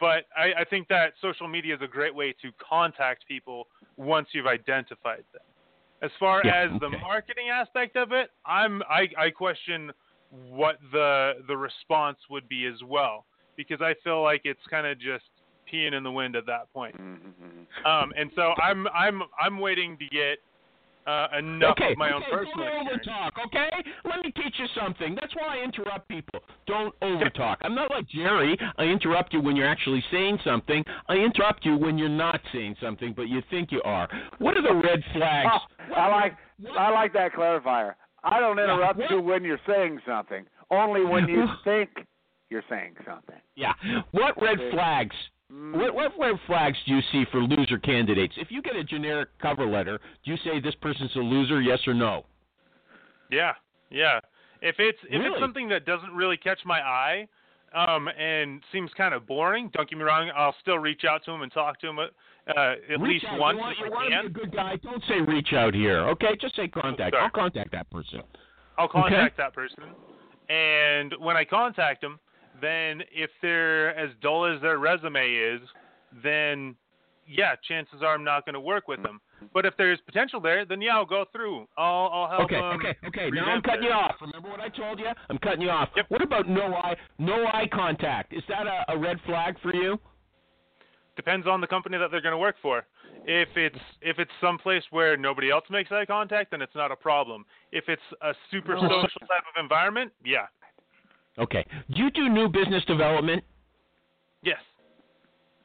but 0.00 0.24
I, 0.36 0.52
I 0.60 0.64
think 0.68 0.88
that 0.88 1.12
social 1.20 1.46
media 1.48 1.74
is 1.76 1.80
a 1.82 1.86
great 1.86 2.14
way 2.14 2.32
to 2.42 2.50
contact 2.58 3.26
people 3.28 3.68
once 3.96 4.28
you've 4.32 4.46
identified 4.48 5.24
them. 5.32 5.42
As 6.02 6.10
far 6.18 6.42
Yeah, 6.44 6.66
as 6.72 6.80
the 6.80 6.88
marketing 6.88 7.48
aspect 7.52 7.96
of 7.96 8.10
it, 8.12 8.30
I'm 8.44 8.82
I, 8.90 9.06
I 9.16 9.30
question 9.30 9.92
what 10.50 10.78
the 10.90 11.34
the 11.46 11.56
response 11.56 12.18
would 12.28 12.48
be 12.48 12.66
as 12.66 12.82
well 12.84 13.24
because 13.56 13.80
I 13.80 13.94
feel 14.02 14.22
like 14.22 14.40
it's 14.44 14.66
kind 14.68 14.86
of 14.86 14.98
just 14.98 15.24
peeing 15.72 15.92
in 15.94 16.02
the 16.02 16.10
wind 16.10 16.34
at 16.34 16.44
that 16.46 16.72
point. 16.72 16.96
Mhm. 17.00 17.86
Um, 17.86 18.12
and 18.16 18.32
so 18.34 18.52
I'm 18.60 18.88
I'm 18.88 19.22
I'm 19.40 19.58
waiting 19.60 19.96
to 19.98 20.06
get 20.06 20.38
uh, 21.06 21.28
enough 21.38 21.72
okay, 21.80 21.92
of 21.92 21.98
my 21.98 22.12
own 22.12 22.22
personal 22.30 22.54
don't 22.56 22.86
experience. 22.86 23.06
overtalk, 23.06 23.46
okay? 23.46 23.70
Let 24.04 24.24
me 24.24 24.30
teach 24.32 24.54
you 24.58 24.66
something. 24.80 25.16
That's 25.20 25.34
why 25.34 25.58
I 25.58 25.64
interrupt 25.64 26.08
people. 26.08 26.40
Don't 26.66 26.98
overtalk. 27.00 27.56
I'm 27.62 27.74
not 27.74 27.90
like 27.90 28.08
Jerry. 28.08 28.56
I 28.78 28.84
interrupt 28.84 29.32
you 29.32 29.40
when 29.40 29.56
you're 29.56 29.66
actually 29.68 30.02
saying 30.10 30.38
something. 30.44 30.84
I 31.08 31.14
interrupt 31.14 31.64
you 31.64 31.76
when 31.76 31.98
you're 31.98 32.08
not 32.08 32.40
saying 32.52 32.76
something, 32.80 33.12
but 33.16 33.28
you 33.28 33.42
think 33.50 33.72
you 33.72 33.82
are. 33.84 34.08
What 34.38 34.56
are 34.56 34.62
the 34.62 34.74
red 34.74 35.02
flags? 35.12 35.50
Oh, 35.52 35.94
I 35.94 36.08
like 36.08 36.36
I 36.78 36.90
like 36.90 37.12
that 37.14 37.32
clarifier. 37.32 37.94
I 38.24 38.38
don't 38.40 38.58
interrupt 38.58 38.98
what- 38.98 39.10
you 39.10 39.20
when 39.20 39.44
you're 39.44 39.60
saying 39.66 40.00
something. 40.06 40.44
Only 40.70 41.04
when 41.04 41.28
you 41.28 41.46
think 41.64 41.90
you're 42.50 42.62
saying 42.70 42.94
something. 43.06 43.36
Yeah. 43.56 43.72
What 44.12 44.40
red 44.40 44.58
flags? 44.72 45.16
Mm. 45.52 45.76
What, 45.76 45.94
what 45.94 46.12
red 46.18 46.36
flags 46.46 46.78
do 46.86 46.94
you 46.94 47.00
see 47.12 47.24
for 47.30 47.40
loser 47.40 47.78
candidates? 47.78 48.34
If 48.38 48.50
you 48.50 48.62
get 48.62 48.76
a 48.76 48.84
generic 48.84 49.28
cover 49.40 49.66
letter, 49.66 50.00
do 50.24 50.30
you 50.30 50.36
say 50.44 50.60
this 50.60 50.74
person's 50.76 51.14
a 51.16 51.18
loser, 51.18 51.60
yes 51.60 51.80
or 51.86 51.94
no? 51.94 52.24
Yeah, 53.30 53.52
yeah. 53.90 54.20
If 54.60 54.76
it's 54.78 54.98
if 55.04 55.10
Really? 55.12 55.26
it's 55.28 55.40
something 55.40 55.68
that 55.68 55.84
doesn't 55.84 56.12
really 56.12 56.36
catch 56.36 56.60
my 56.64 56.80
eye, 56.80 57.28
um, 57.74 58.08
and 58.08 58.62
seems 58.70 58.90
kind 58.96 59.14
of 59.14 59.26
boring, 59.26 59.70
don't 59.74 59.88
get 59.88 59.98
me 59.98 60.04
wrong, 60.04 60.30
I'll 60.36 60.54
still 60.60 60.78
reach 60.78 61.04
out 61.08 61.24
to 61.24 61.32
him 61.32 61.42
and 61.42 61.50
talk 61.52 61.80
to 61.80 61.88
him 61.88 61.98
uh, 61.98 62.04
at 62.54 63.00
reach 63.00 63.22
least 63.22 63.24
out. 63.28 63.40
once 63.40 63.56
You 63.56 63.62
want, 63.62 63.72
if 63.72 63.84
you 63.84 63.90
want 63.90 64.12
to 64.12 64.20
be 64.20 64.26
a 64.26 64.44
good 64.44 64.54
guy. 64.54 64.76
Don't 64.76 65.02
say 65.08 65.20
reach 65.20 65.52
out 65.54 65.74
here, 65.74 66.00
okay? 66.08 66.36
Just 66.40 66.54
say 66.56 66.68
contact. 66.68 67.14
Sure. 67.14 67.22
I'll 67.22 67.30
contact 67.30 67.72
that 67.72 67.90
person. 67.90 68.22
I'll 68.78 68.88
contact 68.88 69.36
that 69.36 69.54
person, 69.54 69.84
and 70.48 71.14
when 71.18 71.36
I 71.36 71.44
contact 71.44 72.00
them, 72.00 72.18
then 72.62 73.02
if 73.12 73.30
they're 73.42 73.94
as 73.98 74.10
dull 74.22 74.46
as 74.46 74.62
their 74.62 74.78
resume 74.78 75.34
is, 75.34 75.60
then 76.22 76.74
yeah, 77.28 77.54
chances 77.68 78.02
are 78.02 78.14
I'm 78.14 78.24
not 78.24 78.46
going 78.46 78.54
to 78.54 78.60
work 78.60 78.88
with 78.88 79.02
them. 79.02 79.20
But 79.52 79.66
if 79.66 79.74
there's 79.76 79.98
potential 80.06 80.40
there, 80.40 80.64
then 80.64 80.80
yeah, 80.80 80.94
I'll 80.96 81.04
go 81.04 81.24
through. 81.32 81.66
I'll 81.76 82.08
I'll 82.12 82.28
help 82.30 82.42
Okay, 82.44 82.54
them. 82.54 82.76
okay, 82.76 82.96
okay. 83.06 83.30
Now 83.30 83.46
I'm 83.46 83.62
cutting 83.62 83.84
it. 83.84 83.88
you 83.88 83.92
off. 83.92 84.14
Remember 84.20 84.48
what 84.48 84.60
I 84.60 84.68
told 84.68 84.98
you? 84.98 85.06
I'm 85.28 85.38
cutting 85.38 85.60
you 85.62 85.70
off. 85.70 85.90
Yep. 85.96 86.06
What 86.08 86.22
about 86.22 86.48
no 86.48 86.74
eye 86.74 86.96
no 87.18 87.44
eye 87.46 87.68
contact? 87.72 88.32
Is 88.32 88.42
that 88.48 88.66
a, 88.66 88.92
a 88.92 88.98
red 88.98 89.18
flag 89.26 89.56
for 89.62 89.74
you? 89.74 89.98
depends 91.16 91.46
on 91.46 91.60
the 91.60 91.66
company 91.66 91.98
that 91.98 92.10
they're 92.10 92.22
going 92.22 92.32
to 92.32 92.38
work 92.38 92.56
for. 92.62 92.84
If 93.26 93.48
it's 93.56 93.78
if 94.00 94.18
it's 94.18 94.30
someplace 94.40 94.82
where 94.90 95.16
nobody 95.16 95.50
else 95.50 95.64
makes 95.70 95.92
eye 95.92 96.06
contact, 96.06 96.50
then 96.50 96.62
it's 96.62 96.74
not 96.74 96.90
a 96.90 96.96
problem. 96.96 97.44
If 97.70 97.84
it's 97.88 98.02
a 98.22 98.32
super 98.50 98.74
social 98.76 99.20
type 99.20 99.44
of 99.54 99.62
environment, 99.62 100.10
yeah, 100.24 100.46
Okay. 101.38 101.64
Do 101.94 102.02
you 102.02 102.10
do 102.10 102.28
new 102.28 102.48
business 102.48 102.84
development? 102.84 103.42
yes, 104.42 104.58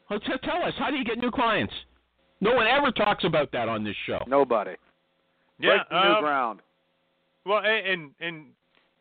Oh, 0.09 0.17
t- 0.17 0.31
tell 0.43 0.63
us, 0.63 0.73
how 0.79 0.89
do 0.89 0.95
you 0.95 1.03
get 1.03 1.17
new 1.17 1.31
clients? 1.31 1.73
No 2.39 2.53
one 2.53 2.65
ever 2.67 2.91
talks 2.91 3.25
about 3.25 3.51
that 3.51 3.67
on 3.67 3.83
this 3.83 3.95
show. 4.05 4.19
Nobody. 4.27 4.75
yeah. 5.59 5.69
Break 5.69 5.81
the 5.89 6.01
new 6.03 6.15
um, 6.15 6.23
ground. 6.23 6.59
well, 7.45 7.59
and 7.59 8.11
and 8.21 8.45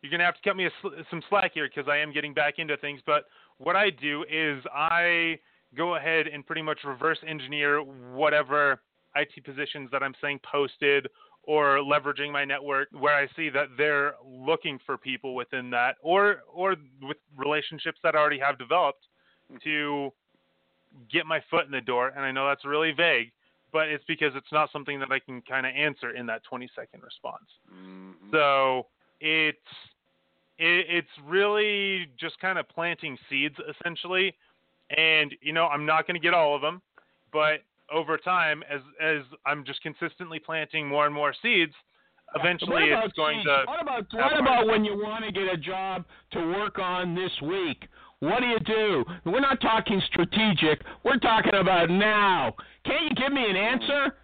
you're 0.01 0.09
going 0.09 0.19
to 0.19 0.25
have 0.25 0.35
to 0.35 0.41
cut 0.43 0.57
me 0.57 0.65
a 0.65 0.69
sl- 0.81 0.89
some 1.09 1.21
slack 1.29 1.51
here 1.53 1.69
because 1.73 1.89
I 1.89 1.97
am 1.97 2.11
getting 2.11 2.33
back 2.33 2.55
into 2.57 2.75
things. 2.77 2.99
But 3.05 3.25
what 3.57 3.75
I 3.77 3.89
do 3.89 4.25
is 4.29 4.61
I 4.73 5.39
go 5.77 5.95
ahead 5.95 6.27
and 6.27 6.45
pretty 6.45 6.61
much 6.61 6.79
reverse 6.83 7.19
engineer 7.25 7.79
whatever 7.81 8.81
IT 9.15 9.43
positions 9.45 9.89
that 9.91 10.03
I'm 10.03 10.13
saying 10.21 10.39
posted 10.51 11.07
or 11.47 11.77
leveraging 11.77 12.31
my 12.31 12.45
network 12.45 12.89
where 12.91 13.15
I 13.15 13.27
see 13.35 13.49
that 13.49 13.69
they're 13.77 14.15
looking 14.23 14.79
for 14.85 14.97
people 14.97 15.33
within 15.33 15.71
that 15.71 15.95
or 16.03 16.43
or 16.53 16.75
with 17.01 17.17
relationships 17.35 17.97
that 18.03 18.15
I 18.15 18.19
already 18.19 18.39
have 18.39 18.59
developed 18.59 19.07
to 19.63 20.11
get 21.11 21.25
my 21.25 21.41
foot 21.49 21.65
in 21.65 21.71
the 21.71 21.81
door 21.81 22.09
and 22.09 22.23
I 22.23 22.31
know 22.31 22.47
that's 22.47 22.65
really 22.65 22.91
vague 22.91 23.31
but 23.71 23.87
it's 23.87 24.03
because 24.07 24.33
it's 24.35 24.51
not 24.51 24.71
something 24.71 24.99
that 24.99 25.11
I 25.11 25.19
can 25.19 25.41
kind 25.41 25.65
of 25.65 25.73
answer 25.73 26.11
in 26.11 26.25
that 26.27 26.43
20 26.43 26.69
second 26.75 27.01
response. 27.03 27.49
Mhm. 27.71 28.31
So 28.31 28.87
it's 29.19 29.57
it, 30.57 30.85
it's 30.89 31.19
really 31.25 32.07
just 32.17 32.39
kind 32.39 32.57
of 32.57 32.67
planting 32.67 33.17
seeds 33.29 33.55
essentially, 33.67 34.35
and 34.89 35.35
you 35.41 35.53
know 35.53 35.67
I'm 35.67 35.85
not 35.85 36.07
going 36.07 36.15
to 36.15 36.23
get 36.23 36.33
all 36.33 36.55
of 36.55 36.61
them, 36.61 36.81
but 37.31 37.61
over 37.93 38.17
time, 38.17 38.63
as 38.69 38.81
as 39.01 39.23
I'm 39.45 39.63
just 39.65 39.81
consistently 39.81 40.39
planting 40.39 40.87
more 40.87 41.05
and 41.05 41.13
more 41.13 41.33
seeds, 41.41 41.73
eventually 42.35 42.85
it's 42.85 43.13
going 43.13 43.39
seeds? 43.39 43.45
to. 43.45 43.63
What 43.65 43.81
about 43.81 44.05
what 44.13 44.39
about 44.39 44.67
when 44.67 44.85
you 44.85 44.93
want 44.93 45.25
to 45.25 45.31
get 45.31 45.51
a 45.51 45.57
job 45.57 46.05
to 46.31 46.39
work 46.39 46.79
on 46.79 47.15
this 47.15 47.31
week? 47.41 47.87
What 48.19 48.39
do 48.39 48.47
you 48.47 48.59
do? 48.59 49.05
We're 49.25 49.41
not 49.41 49.61
talking 49.61 50.01
strategic. 50.07 50.81
We're 51.03 51.19
talking 51.19 51.53
about 51.53 51.89
now. 51.89 52.55
Can't 52.85 53.09
you 53.09 53.15
give 53.15 53.31
me 53.31 53.43
an 53.43 53.55
hmm. 53.55 53.81
answer? 53.81 54.15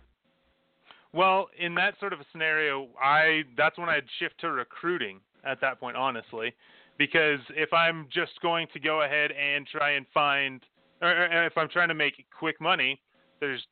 Well, 1.14 1.50
in 1.60 1.76
that 1.76 1.94
sort 2.00 2.12
of 2.12 2.20
a 2.20 2.26
scenario, 2.32 2.88
I 3.02 3.44
that's 3.56 3.78
when 3.78 3.90
I'd 3.90 4.06
shift 4.20 4.40
to 4.42 4.52
recruiting 4.52 5.20
at 5.46 5.62
that 5.62 5.80
point, 5.80 5.96
honestly, 5.96 6.54
because 6.98 7.40
if 7.52 7.72
I'm 7.72 8.08
just 8.12 8.32
going 8.42 8.68
to 8.74 8.80
go 8.80 9.04
ahead 9.04 9.32
and 9.32 9.68
try 9.68 9.92
and 9.92 10.06
find, 10.14 10.62
or 11.02 11.46
if 11.46 11.58
I'm 11.58 11.70
trying 11.70 11.90
to 11.90 11.94
make 11.94 12.26
quick 12.38 12.60
money, 12.60 13.00
there's 13.44 13.68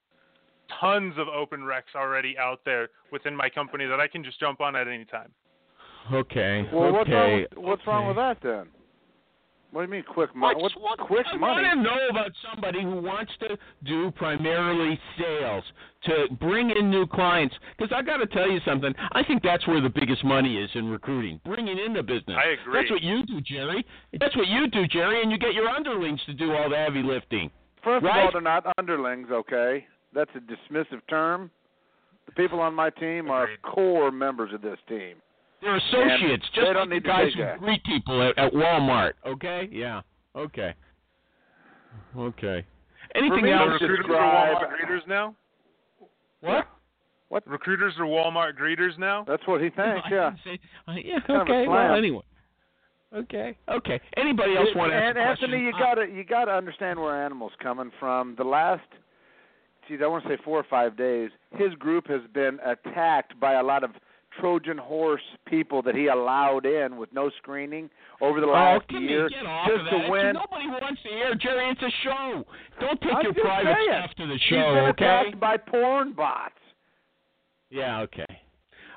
tons 0.79 1.13
of 1.17 1.27
open 1.29 1.61
recs 1.61 1.95
already 1.95 2.37
out 2.37 2.59
there 2.65 2.89
within 3.11 3.35
my 3.35 3.49
company 3.49 3.85
that 3.85 3.99
I 3.99 4.07
can 4.07 4.23
just 4.23 4.39
jump 4.39 4.59
on 4.59 4.75
at 4.75 4.87
any 4.87 5.05
time. 5.05 5.31
Okay. 6.11 6.67
Well, 6.73 6.91
what's 6.91 7.09
wrong 7.09 7.31
okay. 7.31 7.47
with, 7.55 7.63
what's 7.63 7.87
wrong 7.87 8.07
with 8.07 8.17
that 8.17 8.37
then? 8.43 8.67
What 9.71 9.83
do 9.83 9.85
you 9.85 9.91
mean 9.91 10.03
quick 10.03 10.35
money? 10.35 10.61
What's, 10.61 10.75
What, 10.75 10.99
what, 10.99 11.07
quick 11.07 11.25
I 11.31 11.37
money? 11.37 11.63
I 11.63 11.75
want 11.75 11.77
to 11.77 11.83
know 11.83 12.09
about 12.09 12.31
somebody 12.51 12.81
who 12.81 12.97
wants 12.97 13.31
to 13.39 13.57
do 13.85 14.11
primarily 14.11 14.99
sales 15.17 15.63
to 16.03 16.27
bring 16.41 16.71
in 16.71 16.89
new 16.89 17.07
clients. 17.07 17.55
Because 17.77 17.93
I 17.95 18.01
got 18.01 18.17
to 18.17 18.25
tell 18.25 18.51
you 18.51 18.59
something. 18.65 18.93
I 19.13 19.23
think 19.23 19.41
that's 19.41 19.65
where 19.67 19.79
the 19.79 19.89
biggest 19.89 20.25
money 20.25 20.57
is 20.57 20.69
in 20.73 20.89
recruiting, 20.89 21.39
bringing 21.45 21.77
in 21.77 21.93
the 21.93 22.03
business. 22.03 22.35
I 22.37 22.59
agree. 22.59 22.73
That's 22.73 22.91
what 22.91 23.01
you 23.01 23.25
do, 23.25 23.39
Jerry. 23.39 23.85
That's 24.19 24.35
what 24.35 24.47
you 24.47 24.67
do, 24.69 24.87
Jerry, 24.87 25.21
and 25.21 25.31
you 25.31 25.37
get 25.37 25.53
your 25.53 25.69
underlings 25.69 26.19
to 26.25 26.33
do 26.33 26.51
all 26.51 26.69
the 26.69 26.75
heavy 26.75 27.01
lifting. 27.01 27.49
First 27.83 28.03
Right? 28.05 28.19
of 28.19 28.25
all, 28.25 28.31
they're 28.33 28.41
not 28.41 28.65
underlings, 28.77 29.27
okay? 29.31 29.85
That's 30.13 30.31
a 30.35 30.39
dismissive 30.39 31.01
term. 31.09 31.49
The 32.25 32.31
people 32.33 32.59
on 32.59 32.73
my 32.75 32.89
team 32.91 33.29
are 33.31 33.43
Agreed. 33.45 33.61
core 33.63 34.11
members 34.11 34.53
of 34.53 34.61
this 34.61 34.77
team. 34.87 35.15
They're 35.61 35.75
associates, 35.75 36.45
they 36.55 36.61
just 36.61 36.73
don't 36.73 36.75
like 36.75 36.89
the 36.89 36.95
need 36.95 37.03
to 37.03 37.09
guys 37.09 37.33
who 37.35 37.65
greet 37.65 37.83
people 37.83 38.21
at, 38.27 38.37
at 38.37 38.53
Walmart. 38.53 39.13
Okay? 39.25 39.69
Yeah. 39.71 40.01
Okay. 40.35 40.73
Okay. 42.17 42.65
Anything 43.15 43.43
me, 43.43 43.51
else? 43.51 43.69
recruiters 43.81 44.05
are 44.09 44.11
Walmart 44.11 44.69
greeters 44.71 45.07
now. 45.07 45.35
What? 46.41 46.67
What? 47.29 47.47
Recruiters 47.47 47.93
are 47.99 48.05
Walmart 48.05 48.57
greeters 48.57 48.97
now. 48.97 49.23
That's 49.27 49.45
what 49.47 49.61
he 49.61 49.69
thinks, 49.69 50.01
yeah. 50.11 50.31
say- 50.43 50.59
uh, 50.87 50.93
yeah. 50.93 51.19
Kind 51.27 51.41
of 51.41 51.47
Okay. 51.47 51.67
Well, 51.67 51.95
anyway. 51.95 52.23
Okay. 53.15 53.57
Okay. 53.69 53.99
Anybody 54.17 54.55
else 54.55 54.69
want 54.75 54.91
to 54.91 54.95
ask 54.97 55.17
Anthony, 55.41 55.61
you 55.63 55.71
gotta 55.73 56.07
you 56.07 56.23
gotta 56.23 56.51
understand 56.51 56.99
where 56.99 57.23
animals 57.25 57.51
coming 57.61 57.91
from. 57.99 58.35
The 58.37 58.43
last, 58.45 58.83
geez, 59.87 59.99
I 60.03 60.07
want 60.07 60.23
to 60.23 60.29
say 60.29 60.37
four 60.45 60.57
or 60.57 60.65
five 60.69 60.95
days. 60.95 61.29
His 61.55 61.73
group 61.75 62.07
has 62.07 62.21
been 62.33 62.59
attacked 62.65 63.37
by 63.39 63.53
a 63.53 63.63
lot 63.63 63.83
of 63.83 63.91
Trojan 64.39 64.77
horse 64.77 65.21
people 65.45 65.81
that 65.81 65.93
he 65.93 66.07
allowed 66.07 66.65
in 66.65 66.95
with 66.95 67.11
no 67.11 67.29
screening 67.37 67.89
over 68.21 68.39
the 68.39 68.47
Oh, 68.47 68.51
last 68.51 68.87
give 68.87 69.01
year 69.01 69.25
me, 69.25 69.29
get 69.35 69.45
off 69.45 69.67
just 69.67 69.93
of 69.93 70.03
to 70.03 70.09
win. 70.09 70.33
Nobody 70.33 70.67
wants 70.67 71.01
to 71.03 71.09
hear 71.09 71.35
Jerry. 71.35 71.69
It's 71.69 71.81
a 71.81 71.91
show. 72.05 72.45
Don't 72.79 73.01
take 73.01 73.11
I'm 73.13 73.23
your 73.25 73.33
private 73.33 73.75
saying. 73.75 74.03
stuff 74.05 74.15
to 74.19 74.27
the 74.27 74.33
He's 74.35 74.41
show, 74.43 74.73
been 74.73 74.85
okay? 74.85 75.03
attacked 75.05 75.39
by 75.41 75.57
porn 75.57 76.13
bots. 76.13 76.53
Yeah. 77.69 77.99
Okay. 78.01 78.25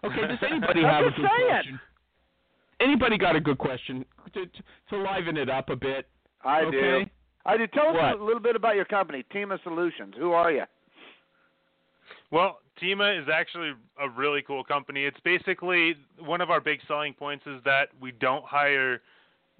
Okay. 0.05 0.21
Does 0.29 0.39
anybody 0.49 0.83
have 0.85 1.05
a 1.05 1.11
good 1.11 1.17
saying. 1.17 1.49
question? 1.51 1.81
Anybody 2.85 3.16
got 3.16 3.35
a 3.35 3.41
good 3.41 3.59
question 3.59 4.05
to, 4.35 4.47
to 4.47 4.62
to 4.91 4.97
liven 4.99 5.39
it 5.39 5.49
up 5.49 5.70
a 5.70 5.76
bit? 5.76 6.07
I 6.45 6.61
okay. 6.62 6.70
do. 6.70 7.05
I 7.47 7.57
do. 7.57 7.66
Tell 7.68 7.89
us 7.89 8.14
a 8.18 8.22
little 8.22 8.41
bit 8.41 8.57
about 8.57 8.76
your 8.76 8.85
company, 8.85 9.24
TEEMA 9.32 9.59
Solutions. 9.62 10.14
Who 10.18 10.32
are 10.32 10.53
you? 10.53 10.64
Well, 12.30 12.59
TEEMA 12.82 13.22
is 13.22 13.28
actually 13.32 13.72
a 14.01 14.09
really 14.09 14.43
cool 14.43 14.64
company. 14.64 15.05
It's 15.05 15.20
basically 15.24 15.97
one 16.18 16.41
of 16.41 16.51
our 16.51 16.61
big 16.61 16.80
selling 16.87 17.14
points 17.14 17.47
is 17.47 17.61
that 17.64 17.89
we 18.01 18.12
don't 18.12 18.45
hire 18.45 19.01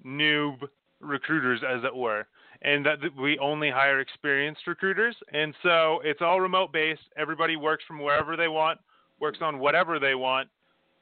noob 0.05 0.57
recruiters, 0.99 1.61
as 1.67 1.83
it 1.83 1.95
were, 1.95 2.27
and 2.61 2.85
that 2.85 2.97
we 3.19 3.39
only 3.39 3.69
hire 3.69 3.99
experienced 4.01 4.67
recruiters. 4.67 5.15
And 5.33 5.53
so 5.63 6.01
it's 6.03 6.21
all 6.21 6.41
remote 6.41 6.71
based. 6.71 7.01
Everybody 7.17 7.55
works 7.55 7.83
from 7.87 7.99
wherever 7.99 8.35
they 8.35 8.47
want, 8.47 8.79
works 9.19 9.39
on 9.41 9.59
whatever 9.59 9.99
they 9.99 10.15
want, 10.15 10.49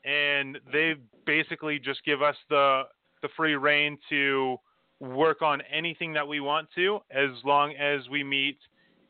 and 0.06 0.60
they 0.72 0.95
basically 1.26 1.80
just 1.80 2.04
give 2.06 2.22
us 2.22 2.36
the 2.49 2.84
the 3.22 3.30
free 3.38 3.56
reign 3.56 3.97
to 4.10 4.58
work 4.99 5.41
on 5.41 5.62
anything 5.72 6.12
that 6.14 6.28
we 6.28 6.39
want 6.41 6.68
to, 6.76 6.99
as 7.12 7.30
long 7.45 7.74
as 7.76 8.08
we 8.10 8.24
meet 8.24 8.58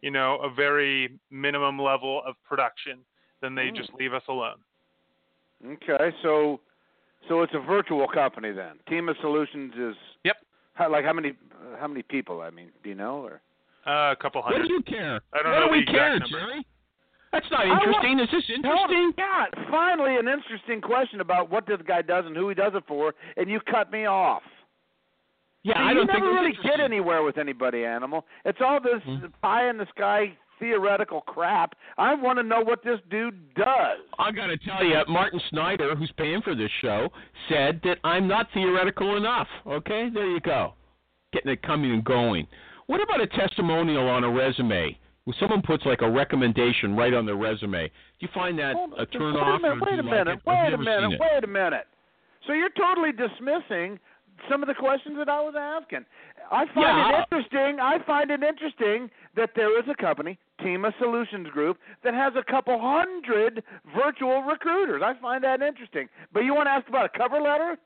you 0.01 0.11
know, 0.11 0.35
a 0.43 0.53
very 0.53 1.17
minimum 1.31 1.79
level 1.79 2.21
of 2.27 2.35
production, 2.43 2.99
then 3.41 3.55
they 3.55 3.67
Mm. 3.69 3.77
just 3.77 3.93
leave 3.93 4.13
us 4.13 4.23
alone. 4.27 4.57
Okay, 5.65 6.13
so 6.21 6.59
so 7.29 7.41
it's 7.41 7.53
a 7.53 7.59
virtual 7.59 8.07
company 8.09 8.51
then. 8.51 8.79
TEEMA 8.87 9.13
Solutions 9.21 9.73
is 9.77 9.95
Yep. 10.25 10.37
How, 10.73 10.91
like 10.91 11.05
how 11.05 11.13
many 11.13 11.29
uh, 11.29 11.77
how 11.79 11.87
many 11.87 12.01
people? 12.03 12.41
I 12.41 12.49
mean, 12.49 12.69
do 12.83 12.89
you 12.89 12.95
know 12.95 13.23
or? 13.23 13.41
Uh, 13.85 14.11
a 14.11 14.15
couple 14.21 14.41
hundred 14.41 14.59
What 14.59 14.67
hundred. 14.69 14.83
do 14.85 14.91
you 14.91 14.97
care? 14.99 15.21
I 15.33 15.41
don't 15.41 15.51
what 15.53 15.59
know 15.59 15.65
do 15.67 15.71
we 15.71 15.85
care. 15.85 16.19
Jerry? 16.19 16.65
That's 17.33 17.49
not 17.51 17.67
want- 17.67 17.83
interesting. 17.83 18.19
Is 18.19 18.29
this 18.31 18.49
interesting? 18.55 19.11
Yeah, 19.17 19.45
finally 19.69 20.15
an 20.17 20.27
interesting 20.27 20.79
question 20.79 21.19
about 21.19 21.49
what 21.49 21.65
this 21.65 21.81
guy 21.87 22.01
does 22.03 22.25
and 22.25 22.35
who 22.37 22.47
he 22.47 22.55
does 22.55 22.73
it 22.75 22.83
for, 22.87 23.13
and 23.35 23.49
you 23.49 23.59
cut 23.69 23.91
me 23.91 24.05
off. 24.05 24.43
Yeah, 25.63 25.73
See, 25.75 25.79
I 25.79 25.89
you 25.89 25.95
don't 25.97 26.07
never 26.07 26.19
think 26.19 26.25
it's 26.55 26.63
really 26.63 26.77
get 26.77 26.79
anywhere 26.83 27.23
with 27.23 27.37
anybody, 27.37 27.85
animal. 27.85 28.25
It's 28.45 28.59
all 28.61 28.79
this 28.79 29.01
Hmm. 29.03 29.25
pie 29.41 29.69
in 29.69 29.77
the 29.77 29.85
sky 29.87 30.37
theoretical 30.59 31.21
crap. 31.21 31.75
I 31.97 32.13
want 32.13 32.37
to 32.37 32.43
know 32.43 32.61
what 32.61 32.83
this 32.83 32.99
dude 33.09 33.53
does. 33.55 33.99
I 34.19 34.31
got 34.31 34.47
to 34.47 34.57
tell 34.57 34.83
you, 34.83 35.01
Martin 35.07 35.39
Snyder, 35.49 35.95
who's 35.95 36.11
paying 36.13 36.41
for 36.41 36.53
this 36.55 36.69
show, 36.81 37.11
said 37.49 37.81
that 37.83 37.97
I'm 38.03 38.27
not 38.27 38.49
theoretical 38.53 39.17
enough. 39.17 39.47
Okay, 39.65 40.09
there 40.09 40.27
you 40.29 40.39
go, 40.41 40.73
getting 41.33 41.51
it 41.51 41.61
coming 41.63 41.91
and 41.91 42.03
going. 42.03 42.45
What 42.87 43.01
about 43.01 43.21
a 43.21 43.27
testimonial 43.27 44.07
on 44.07 44.23
a 44.23 44.29
resume? 44.29 44.97
When 45.25 45.35
someone 45.39 45.61
puts 45.61 45.85
like 45.85 46.01
a 46.01 46.09
recommendation 46.09 46.95
right 46.95 47.13
on 47.13 47.25
their 47.25 47.35
resume, 47.37 47.87
do 47.87 47.91
you 48.19 48.27
find 48.33 48.59
that 48.59 48.75
Hold 48.75 48.93
a 48.97 49.05
turn 49.05 49.33
wait 49.33 49.39
a 49.41 49.59
minute, 49.59 49.79
wait 49.81 49.93
a 49.93 50.03
like 50.03 50.05
minute? 50.05 50.27
I've 50.27 50.45
wait 50.45 50.73
a 50.73 50.77
minute, 50.77 51.19
wait 51.19 51.43
a 51.43 51.47
minute. 51.47 51.87
So 52.45 52.51
you're 52.51 52.69
totally 52.71 53.13
dismissing 53.13 53.99
some 54.49 54.61
of 54.61 54.67
the 54.67 54.73
questions 54.73 55.15
that 55.17 55.29
I 55.29 55.39
was 55.39 55.55
asking. 55.57 56.05
I 56.51 56.65
find 56.73 56.97
Yeah. 56.97 57.09
it 57.21 57.27
interesting. 57.31 57.79
I 57.79 57.99
find 57.99 58.31
it 58.31 58.43
interesting 58.43 59.09
that 59.35 59.51
there 59.55 59.79
is 59.79 59.87
a 59.87 59.95
company, 59.95 60.37
TEEMA 60.59 60.91
Solutions 60.99 61.47
Group, 61.49 61.79
that 62.03 62.13
has 62.13 62.35
a 62.35 62.43
couple 62.43 62.77
hundred 62.77 63.63
virtual 63.95 64.41
recruiters. 64.43 65.01
I 65.01 65.13
find 65.21 65.41
that 65.45 65.61
interesting. 65.61 66.09
But 66.33 66.41
you 66.43 66.53
want 66.53 66.67
to 66.67 66.71
ask 66.71 66.87
about 66.89 67.05
a 67.05 67.17
cover 67.17 67.39
letter? 67.39 67.77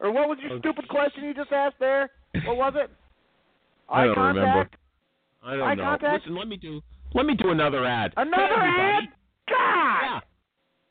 Or 0.00 0.10
what 0.10 0.28
was 0.28 0.38
your 0.40 0.52
Oh, 0.52 0.58
stupid 0.58 0.88
question 0.88 1.24
you 1.24 1.32
just 1.32 1.52
asked 1.52 1.78
there? 1.78 2.10
What 2.44 2.56
was 2.58 2.74
it? 2.76 2.90
I 3.88 4.02
Eye 4.02 4.06
don't 4.06 4.18
remember. 4.18 4.68
I 5.44 5.56
don't 5.56 5.62
Eye 5.62 5.74
know. 5.74 6.12
Listen, 6.14 6.36
let 6.36 6.48
me 6.48 6.56
do 6.56 6.80
let 7.14 7.26
me 7.26 7.34
do 7.34 7.50
another 7.50 7.84
ad. 7.84 8.12
Another 8.16 8.60
Hey, 8.60 8.98
ad? 9.02 9.08
God! 9.48 10.02
Yeah. 10.02 10.20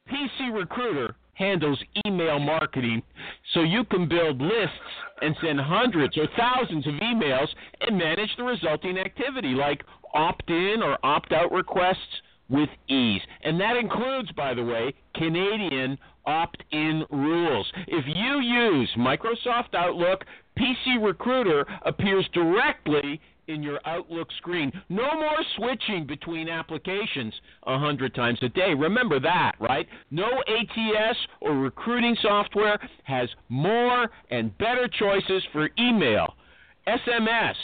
PC 0.10 0.54
Recruiter 0.54 1.16
handles 1.34 1.80
email 2.06 2.40
marketing 2.40 3.02
so 3.54 3.62
you 3.62 3.84
can 3.86 4.08
build 4.08 4.40
lists 4.40 4.76
and 5.22 5.36
send 5.42 5.60
hundreds 5.60 6.18
or 6.18 6.28
thousands 6.38 6.86
of 6.88 6.94
emails 6.96 7.48
and 7.82 7.98
manage 7.98 8.30
the 8.38 8.44
resulting 8.44 8.98
activity 8.98 9.50
like 9.50 9.84
opt 10.14 10.50
in 10.50 10.82
or 10.84 10.98
opt 11.04 11.32
out 11.32 11.52
requests 11.52 12.22
with 12.50 12.70
ease. 12.88 13.22
And 13.44 13.60
that 13.60 13.76
includes, 13.78 14.32
by 14.34 14.54
the 14.54 14.64
way, 14.64 14.94
Canadian 15.16 15.98
opt 16.26 16.64
in 16.72 17.04
rules. 17.10 17.72
If 17.88 18.06
you 18.06 18.40
use 18.40 18.90
Microsoft 18.98 19.74
Outlook, 19.74 20.24
PC 20.58 21.04
Recruiter 21.04 21.66
appears 21.84 22.28
directly 22.34 23.20
in 23.48 23.64
your 23.64 23.80
Outlook 23.86 24.28
screen. 24.38 24.72
No 24.90 25.16
more 25.16 25.38
switching 25.58 26.08
between 26.08 26.50
applications 26.50 27.34
a 27.68 27.78
hundred 27.78 28.16
times 28.16 28.40
a 28.42 28.50
day. 28.50 28.74
Remember 28.74 29.20
that, 29.20 29.54
right? 29.60 29.88
No 30.12 30.42
ATS 30.48 31.18
or 31.42 31.56
recruiting 31.56 32.16
software 32.22 32.80
has 33.04 33.30
more 33.50 34.10
and 34.30 34.58
better 34.58 34.88
choices 34.88 35.44
for 35.52 35.70
email, 35.80 36.36
SMS, 36.88 37.56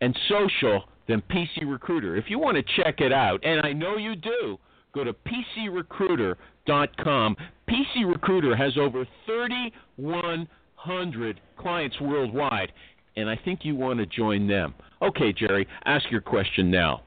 and 0.00 0.18
social 0.28 0.84
than 1.08 1.22
PC 1.30 1.66
Recruiter. 1.66 2.16
If 2.16 2.24
you 2.28 2.38
want 2.38 2.56
to 2.56 2.62
check 2.82 3.00
it 3.00 3.12
out, 3.12 3.44
and 3.44 3.60
I 3.64 3.72
know 3.72 3.96
you 3.96 4.14
do, 4.16 4.58
go 4.92 5.04
to 5.04 5.12
PCRecruiter.com. 5.12 7.36
PC 7.68 8.06
Recruiter 8.06 8.56
has 8.56 8.78
over 8.78 9.06
3,100 9.26 11.40
clients 11.56 12.00
worldwide, 12.00 12.72
and 13.16 13.28
I 13.28 13.36
think 13.44 13.60
you 13.64 13.74
want 13.74 13.98
to 13.98 14.06
join 14.06 14.46
them. 14.46 14.74
Okay, 15.02 15.32
Jerry, 15.32 15.66
ask 15.84 16.10
your 16.10 16.20
question 16.20 16.70
now. 16.70 17.02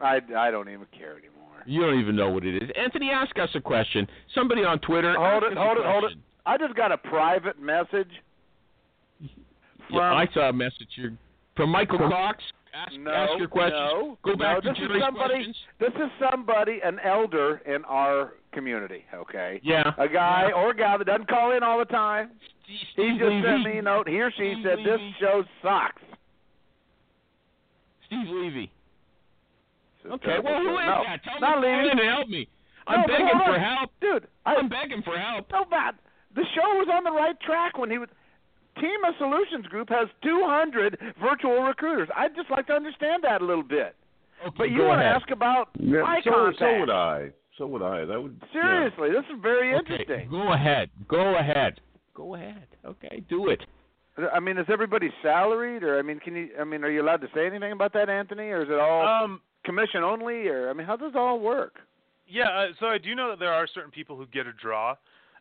I, 0.00 0.20
I 0.36 0.50
don't 0.50 0.68
even 0.68 0.86
care 0.96 1.12
anymore. 1.12 1.34
You 1.66 1.80
don't 1.82 1.98
even 2.00 2.16
know 2.16 2.30
what 2.30 2.44
it 2.44 2.62
is. 2.62 2.70
Anthony, 2.80 3.10
ask 3.10 3.36
us 3.38 3.50
a 3.54 3.60
question. 3.60 4.06
Somebody 4.34 4.64
on 4.64 4.78
Twitter. 4.80 5.14
Hold 5.18 5.42
it, 5.44 5.56
hold 5.56 5.78
it, 5.78 5.84
hold 5.84 6.04
it. 6.04 6.12
I 6.46 6.56
just 6.56 6.74
got 6.74 6.92
a 6.92 6.98
private 6.98 7.60
message 7.60 8.08
from 9.18 9.96
Yeah, 9.96 10.14
I 10.14 10.26
saw 10.32 10.48
a 10.48 10.52
message 10.52 10.88
here 10.94 11.16
from 11.56 11.70
Michael 11.70 11.98
Cox. 11.98 12.42
Ask, 12.74 12.92
no, 12.98 13.10
ask 13.10 13.38
your 13.38 13.48
questions. 13.48 13.80
No, 13.92 14.18
Go 14.22 14.36
back 14.36 14.62
no, 14.62 14.72
to 14.72 14.78
Jerry's 14.78 14.96
is 14.96 15.02
somebody. 15.02 15.34
questions. 15.34 15.56
This 15.80 15.92
is 15.94 16.10
somebody, 16.30 16.80
an 16.84 16.98
elder 17.04 17.60
in 17.66 17.84
our 17.86 18.34
community. 18.52 19.04
Okay, 19.14 19.60
Yeah. 19.64 19.92
a 19.98 20.08
guy 20.08 20.50
or 20.54 20.70
a 20.70 20.76
gal 20.76 20.98
that 20.98 21.06
doesn't 21.06 21.28
call 21.28 21.56
in 21.56 21.62
all 21.62 21.78
the 21.78 21.84
time. 21.86 22.30
Steve 22.92 23.12
He 23.14 23.18
just 23.18 23.44
sent 23.44 23.62
me 23.64 23.78
a 23.78 23.82
note. 23.82 24.08
He 24.08 24.20
or 24.20 24.30
she 24.30 24.52
Steve 24.54 24.64
said 24.64 24.78
this 24.84 25.00
show 25.20 25.42
sucks. 25.62 26.02
Steve 28.06 28.26
Levy. 28.28 28.70
Okay, 30.06 30.36
well, 30.42 30.60
who 30.60 30.76
show. 30.76 30.78
is 30.78 30.86
no, 30.86 31.02
that? 31.06 31.24
Tell 31.24 31.40
not 31.40 31.60
me 31.60 31.68
Levy. 31.68 31.96
to 31.96 32.04
help 32.08 32.28
me. 32.28 32.48
I'm 32.86 33.00
No, 33.02 33.06
begging 33.06 33.40
for 33.44 33.58
help. 33.58 33.90
dude. 34.00 34.28
I, 34.46 34.54
I'm 34.54 34.68
begging 34.68 35.02
for 35.02 35.18
help. 35.18 35.46
no, 35.52 35.64
bad. 35.66 35.94
The 36.34 36.44
show 36.54 36.68
was 36.78 36.88
on 36.92 37.04
the 37.04 37.10
right 37.10 37.38
track 37.40 37.76
when 37.78 37.90
he 37.90 37.98
was. 37.98 38.08
TEEMA 38.76 39.10
Solutions 39.18 39.66
Group 39.66 39.88
has 39.88 40.06
200 40.22 40.96
virtual 41.20 41.62
recruiters. 41.64 42.08
I'd 42.16 42.36
just 42.36 42.48
like 42.48 42.66
to 42.68 42.74
understand 42.74 43.24
that 43.24 43.42
a 43.42 43.44
little 43.44 43.64
bit. 43.64 43.96
Okay, 44.46 44.54
But 44.56 44.70
you 44.70 44.78
go 44.78 44.88
want 44.88 45.00
to 45.00 45.04
ask 45.04 45.28
about 45.32 45.70
Yeah, 45.80 46.04
eye 46.04 46.20
so, 46.22 46.30
contact. 46.30 46.58
so 46.60 46.78
would 46.80 46.90
I. 46.90 47.30
So 47.58 47.66
would 47.66 47.82
I. 47.82 48.04
That 48.04 48.22
would 48.22 48.40
yeah. 48.54 48.62
Seriously, 48.62 49.10
this 49.10 49.24
is 49.34 49.42
very 49.42 49.74
Okay, 49.74 49.94
interesting. 50.04 50.30
go 50.30 50.52
ahead. 50.52 50.90
Go 51.08 51.34
ahead. 51.36 51.80
Go 52.18 52.34
ahead. 52.34 52.66
Okay, 52.84 53.22
do 53.28 53.48
it. 53.48 53.60
I 54.34 54.40
mean, 54.40 54.58
is 54.58 54.66
everybody 54.68 55.08
salaried, 55.22 55.84
or 55.84 56.00
I 56.00 56.02
mean, 56.02 56.18
can 56.18 56.34
you? 56.34 56.48
I 56.60 56.64
mean, 56.64 56.82
are 56.82 56.90
you 56.90 57.00
allowed 57.00 57.20
to 57.20 57.28
say 57.32 57.46
anything 57.46 57.70
about 57.70 57.92
that, 57.92 58.10
Anthony, 58.10 58.48
or 58.50 58.62
is 58.62 58.68
it 58.68 58.78
all 58.80 59.06
Um, 59.06 59.40
commission 59.64 60.02
only, 60.02 60.48
or 60.48 60.68
I 60.68 60.72
mean, 60.72 60.84
how 60.84 60.96
does 60.96 61.12
it 61.12 61.16
all 61.16 61.38
work? 61.38 61.76
yeah, 62.26 62.48
uh, 62.50 62.66
so 62.80 62.86
I 62.86 62.98
do 62.98 63.14
know 63.14 63.30
that 63.30 63.38
there 63.38 63.52
are 63.54 63.66
certain 63.68 63.92
people 63.92 64.16
who 64.16 64.26
get 64.26 64.46
a 64.48 64.52
draw. 64.52 64.96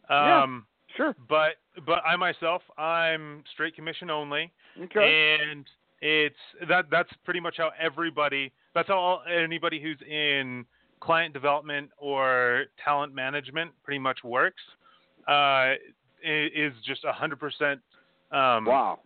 Yeah. 0.10 0.44
Um, 0.44 0.68
Sure. 0.96 1.16
but 1.28 1.56
but 1.86 2.04
I 2.06 2.16
myself, 2.16 2.62
I'm 2.78 3.44
straight 3.54 3.76
commission 3.76 4.10
only. 4.12 4.52
Okay. 4.80 5.38
and 5.42 5.66
it's 6.02 6.36
that 6.70 6.86
that's 6.92 7.10
pretty 7.26 7.40
much 7.40 7.56
how 7.58 7.72
everybody 7.80 8.52
that's 8.76 8.88
how 8.88 8.98
all, 8.98 9.24
anybody 9.28 9.82
who's 9.82 10.00
in 10.08 10.66
client 11.00 11.34
development 11.34 11.90
or 11.98 12.66
talent 12.86 13.14
management 13.16 13.72
pretty 13.84 13.98
much 14.00 14.20
works 14.24 14.62
uh 15.28 15.32
i- 15.74 15.78
is 16.24 16.74
just 16.86 17.04
a 17.04 17.12
hundred 17.12 17.40
percent 17.40 17.80
um 18.32 18.66
wow. 18.66 19.00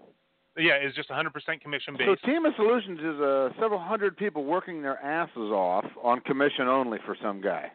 yeah 0.57 0.77
is 0.77 0.93
just 0.95 1.09
a 1.09 1.13
hundred 1.13 1.33
percent 1.33 1.61
commission 1.61 1.95
based. 1.97 2.21
So 2.21 2.27
Team 2.27 2.45
of 2.45 2.53
Solutions 2.55 2.99
is 2.99 3.21
uh, 3.21 3.49
several 3.59 3.79
hundred 3.79 4.17
people 4.17 4.43
working 4.45 4.81
their 4.81 4.97
asses 4.99 5.51
off 5.51 5.85
on 6.03 6.21
commission 6.21 6.67
only 6.67 6.97
for 7.05 7.15
some 7.21 7.41
guy. 7.41 7.71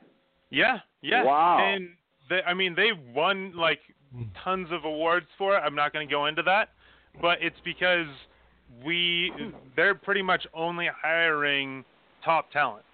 yeah 0.51 0.79
yeah 1.03 1.25
Wow. 1.25 1.59
and 1.59 1.89
they, 2.29 2.41
i 2.47 2.55
mean 2.55 2.75
they 2.75 2.91
won 3.15 3.55
like 3.57 3.81
tons 4.43 4.69
of 4.71 4.85
awards 4.85 5.27
for 5.37 5.57
it. 5.57 5.61
I'm 5.61 5.75
not 5.75 5.93
going 5.93 6.09
to 6.09 6.11
go 6.11 6.27
into 6.27 6.43
that, 6.45 6.71
but 7.21 7.39
it's 7.43 7.57
because 7.65 8.07
we 8.85 9.31
they're 9.75 9.95
pretty 9.95 10.23
much 10.23 10.47
only 10.55 10.89
hiring 11.03 11.85
top 12.25 12.51
talent. 12.51 12.85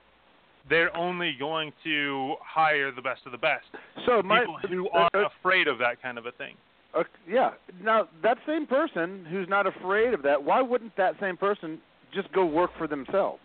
They're 0.68 0.94
only 0.96 1.34
going 1.38 1.72
to 1.84 2.34
hire 2.44 2.92
the 2.92 3.02
best 3.02 3.20
of 3.26 3.32
the 3.32 3.38
best. 3.38 3.64
So 4.06 4.22
my 4.22 4.40
People 4.40 4.58
who 4.68 4.88
uh, 4.90 5.08
aren't 5.14 5.26
afraid 5.40 5.68
of 5.68 5.78
that 5.78 6.00
kind 6.00 6.18
of 6.18 6.26
a 6.26 6.32
thing. 6.32 6.54
uh, 6.94 7.02
yeah. 7.28 7.50
Now 7.82 8.08
that 8.22 8.38
same 8.46 8.66
person 8.66 9.24
who's 9.30 9.48
not 9.48 9.66
afraid 9.66 10.14
of 10.14 10.22
that, 10.22 10.42
why 10.42 10.60
wouldn't 10.62 10.96
that 10.96 11.14
same 11.20 11.36
person 11.36 11.78
just 12.14 12.30
go 12.32 12.44
work 12.44 12.70
for 12.78 12.86
themselves? 12.86 13.40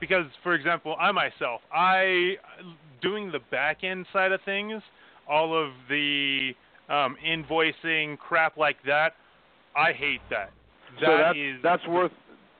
because 0.00 0.26
for 0.42 0.54
example 0.54 0.96
i 1.00 1.12
myself 1.12 1.60
i 1.72 2.34
doing 3.00 3.30
the 3.30 3.38
back 3.52 3.84
end 3.84 4.04
side 4.12 4.32
of 4.32 4.40
things 4.44 4.82
all 5.28 5.56
of 5.56 5.70
the 5.88 6.50
um 6.88 7.16
invoicing 7.24 8.18
crap 8.18 8.56
like 8.56 8.76
that 8.84 9.12
i 9.76 9.92
hate 9.92 10.20
that 10.28 10.50
so 11.00 11.06
That 11.06 11.16
that's 11.22 11.38
is- 11.38 11.62
that's 11.62 11.86
worth 11.86 12.12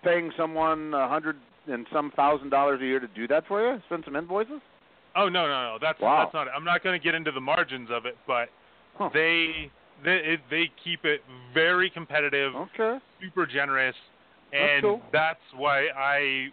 paying 0.05 0.31
someone 0.39 0.95
a 0.95 1.09
hundred 1.09 1.37
and 1.67 1.87
some 1.93 2.11
thousand 2.17 2.51
dollars 2.51 2.81
a 2.83 2.85
year 2.85 3.01
to 3.01 3.09
do 3.09 3.27
that 3.29 3.47
for 3.47 3.61
you? 3.61 3.81
Send 3.89 4.05
some 4.05 4.17
invoices? 4.17 4.61
oh 5.17 5.29
no 5.29 5.47
no 5.47 5.73
no 5.73 5.79
that's 5.81 6.01
Wow. 6.01 6.25
that's 6.25 6.35
not 6.35 6.47
it 6.49 6.53
i'm 6.57 6.65
not 6.65 6.83
going 6.83 6.99
to 6.99 7.03
get 7.03 7.15
into 7.15 7.31
the 7.31 7.41
margins 7.41 7.89
of 7.91 8.05
it 8.05 8.17
but 8.27 8.49
Huh. 8.97 9.11
they 9.15 9.71
they 10.05 10.17
it, 10.17 10.41
they 10.51 10.71
keep 10.83 11.05
it 11.05 11.21
very 11.53 11.89
competitive 11.91 12.53
Okay. 12.55 12.99
super 13.21 13.47
generous 13.47 13.95
That's 14.53 14.73
and 14.73 14.83
cool. 14.83 15.01
that's 15.13 15.41
why 15.57 15.87
I 15.97 16.49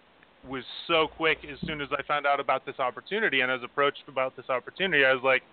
was 0.50 0.64
so 0.88 1.08
quick 1.18 1.40
as 1.52 1.58
soon 1.68 1.82
as 1.82 1.90
I 1.92 2.02
found 2.04 2.26
out 2.26 2.40
about 2.40 2.66
this 2.66 2.80
opportunity 2.80 3.42
and 3.42 3.52
I 3.52 3.56
was 3.56 3.64
approached 3.64 4.04
about 4.08 4.36
this 4.36 4.50
opportunity. 4.50 5.06
I 5.06 5.14
was 5.14 5.24
like, 5.24 5.44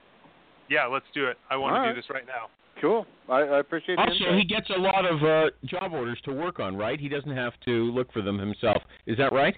"Yeah, 0.70 0.86
let's 0.86 1.04
do 1.14 1.26
it. 1.26 1.36
I 1.50 1.56
want 1.56 1.74
All 1.76 1.82
to 1.82 1.88
right. 1.88 1.94
do 1.94 2.00
this 2.00 2.08
right 2.08 2.26
now." 2.26 2.48
Cool. 2.80 3.06
I, 3.28 3.40
I 3.40 3.58
appreciate 3.58 3.96
the 3.96 4.02
Also, 4.02 4.12
insight. 4.14 4.38
he 4.38 4.44
gets 4.44 4.70
a 4.70 4.78
lot 4.78 5.04
of 5.04 5.22
uh, 5.22 5.50
job 5.64 5.92
orders 5.92 6.18
to 6.24 6.32
work 6.32 6.60
on, 6.60 6.76
right? 6.76 6.98
He 6.98 7.08
doesn't 7.08 7.34
have 7.34 7.52
to 7.64 7.90
look 7.92 8.12
for 8.12 8.22
them 8.22 8.38
himself. 8.38 8.82
Is 9.06 9.16
that 9.18 9.32
right? 9.32 9.56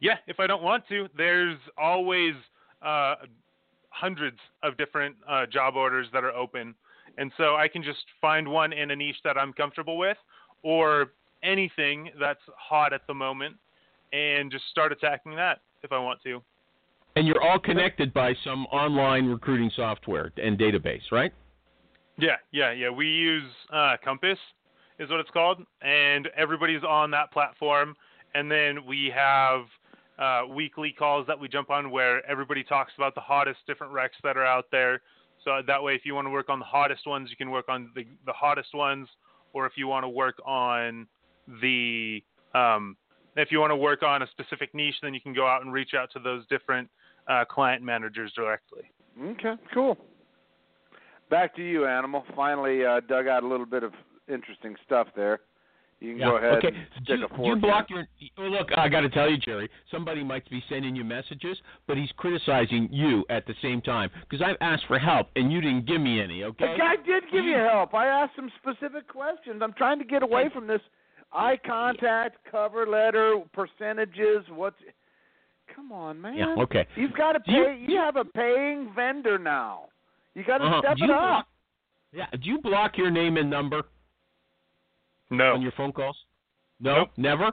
Yeah, 0.00 0.16
if 0.26 0.40
I 0.40 0.46
don't 0.46 0.62
want 0.62 0.84
to, 0.88 1.08
there's 1.16 1.58
always 1.78 2.34
uh, 2.82 3.16
hundreds 3.90 4.38
of 4.62 4.76
different 4.76 5.16
uh, 5.28 5.46
job 5.46 5.76
orders 5.76 6.06
that 6.12 6.24
are 6.24 6.32
open, 6.32 6.74
and 7.18 7.30
so 7.36 7.56
I 7.56 7.68
can 7.68 7.82
just 7.82 8.04
find 8.20 8.48
one 8.48 8.72
in 8.72 8.90
a 8.90 8.96
niche 8.96 9.16
that 9.24 9.36
I'm 9.36 9.52
comfortable 9.52 9.96
with, 9.96 10.16
or 10.62 11.12
anything 11.42 12.10
that's 12.18 12.40
hot 12.58 12.92
at 12.92 13.06
the 13.06 13.14
moment, 13.14 13.54
and 14.12 14.50
just 14.50 14.64
start 14.70 14.92
attacking 14.92 15.36
that 15.36 15.60
if 15.82 15.92
I 15.92 15.98
want 15.98 16.20
to. 16.24 16.42
And 17.14 17.26
you're 17.26 17.42
all 17.42 17.58
connected 17.58 18.12
by 18.12 18.34
some 18.44 18.66
online 18.66 19.26
recruiting 19.26 19.70
software 19.74 20.32
and 20.36 20.58
database, 20.58 21.10
right? 21.12 21.32
Yeah, 22.18 22.36
yeah, 22.52 22.72
yeah. 22.72 22.90
We 22.90 23.06
use 23.06 23.50
uh, 23.72 23.96
Compass, 24.02 24.38
is 24.98 25.10
what 25.10 25.20
it's 25.20 25.30
called, 25.30 25.62
and 25.82 26.28
everybody's 26.36 26.82
on 26.82 27.10
that 27.10 27.30
platform. 27.32 27.94
And 28.34 28.50
then 28.50 28.84
we 28.86 29.12
have 29.14 29.62
uh, 30.18 30.42
weekly 30.48 30.94
calls 30.98 31.26
that 31.26 31.38
we 31.38 31.48
jump 31.48 31.70
on 31.70 31.90
where 31.90 32.24
everybody 32.28 32.64
talks 32.64 32.92
about 32.96 33.14
the 33.14 33.20
hottest 33.20 33.60
different 33.66 33.92
recs 33.92 34.16
that 34.22 34.36
are 34.36 34.46
out 34.46 34.66
there. 34.70 35.02
So 35.44 35.60
that 35.66 35.82
way, 35.82 35.94
if 35.94 36.02
you 36.04 36.14
want 36.14 36.26
to 36.26 36.30
work 36.30 36.48
on 36.48 36.58
the 36.58 36.64
hottest 36.64 37.06
ones, 37.06 37.30
you 37.30 37.36
can 37.36 37.50
work 37.50 37.68
on 37.68 37.90
the 37.94 38.04
the 38.24 38.32
hottest 38.32 38.74
ones, 38.74 39.08
or 39.52 39.66
if 39.66 39.72
you 39.76 39.86
want 39.86 40.04
to 40.04 40.08
work 40.08 40.40
on 40.44 41.06
the 41.60 42.22
um, 42.54 42.96
if 43.36 43.52
you 43.52 43.60
want 43.60 43.70
to 43.70 43.76
work 43.76 44.02
on 44.02 44.22
a 44.22 44.26
specific 44.28 44.74
niche, 44.74 44.96
then 45.02 45.14
you 45.14 45.20
can 45.20 45.34
go 45.34 45.46
out 45.46 45.62
and 45.62 45.72
reach 45.72 45.92
out 45.94 46.10
to 46.14 46.18
those 46.18 46.46
different 46.48 46.88
uh, 47.28 47.44
client 47.44 47.82
managers 47.82 48.32
directly. 48.32 48.82
Okay, 49.22 49.54
cool. 49.72 49.96
Back 51.30 51.54
to 51.56 51.62
you, 51.62 51.86
Animal. 51.86 52.24
Finally 52.34 52.84
uh, 52.84 53.00
dug 53.08 53.26
out 53.26 53.42
a 53.42 53.46
little 53.48 53.66
bit 53.66 53.82
of 53.82 53.92
interesting 54.28 54.76
stuff 54.84 55.08
there. 55.16 55.40
You 55.98 56.10
can 56.14 56.18
go 56.28 56.36
ahead 56.36 56.58
okay. 56.58 56.68
and 56.68 56.76
do, 56.76 57.04
stick 57.04 57.18
you- 57.20 57.24
a 57.24 57.36
do 57.38 57.42
you 57.46 57.52
in 57.54 57.60
block 57.60 57.86
it. 57.90 57.94
your? 57.94 58.06
oh, 58.46 58.50
Look, 58.50 58.68
I 58.76 58.86
got 58.88 59.00
to 59.00 59.08
tell 59.08 59.30
you, 59.30 59.38
Jerry. 59.38 59.70
Somebody 59.90 60.22
might 60.22 60.48
be 60.50 60.62
sending 60.68 60.94
you 60.94 61.04
messages, 61.04 61.56
but 61.86 61.96
he's 61.96 62.10
criticizing 62.18 62.88
you 62.92 63.24
at 63.30 63.46
the 63.46 63.54
same 63.62 63.80
time 63.80 64.10
because 64.28 64.44
I've 64.46 64.58
asked 64.60 64.84
for 64.88 64.98
help 64.98 65.28
and 65.36 65.50
you 65.50 65.60
didn't 65.62 65.86
give 65.86 66.00
me 66.02 66.20
any. 66.20 66.44
Okay. 66.44 66.72
The 66.72 66.78
guy 66.78 66.96
did 66.96 67.24
give 67.32 67.44
you 67.46 67.56
help. 67.56 67.94
I 67.94 68.06
asked 68.06 68.36
some 68.36 68.50
specific 68.60 69.08
questions. 69.08 69.62
I'm 69.62 69.72
trying 69.72 69.98
to 69.98 70.04
get 70.04 70.22
away 70.22 70.50
from 70.52 70.66
this 70.66 70.82
eye 71.32 71.58
contact, 71.66 72.36
cover 72.50 72.86
letter, 72.86 73.36
percentages. 73.54 74.44
What's? 74.50 74.76
Come 75.74 75.92
on, 75.92 76.20
man. 76.20 76.36
Yeah. 76.36 76.54
Okay. 76.58 76.86
You've 76.94 77.14
got 77.14 77.32
to 77.32 77.38
Do 77.38 77.52
you- 77.52 77.64
pay. 77.64 77.84
You, 77.88 77.96
have 77.98 78.16
a 78.16 78.24
paying 78.24 78.92
vendor 78.94 79.38
now. 79.38 79.86
You 80.36 80.44
got 80.44 80.58
to 80.58 80.64
Uh-huh. 80.64 80.80
step 80.82 80.96
Do 80.98 81.04
it 81.04 81.06
you 81.08 81.14
up. 81.14 81.20
block- 81.20 81.48
Yeah. 82.12 82.26
Do 82.30 82.48
you 82.48 82.58
block 82.60 82.98
your 82.98 83.10
name 83.10 83.38
and 83.38 83.48
number 83.48 83.84
No. 85.30 85.54
on 85.54 85.62
your 85.62 85.72
phone 85.72 85.92
calls? 85.92 86.24
No, 86.78 86.96
Nope. 86.98 87.10
never. 87.16 87.52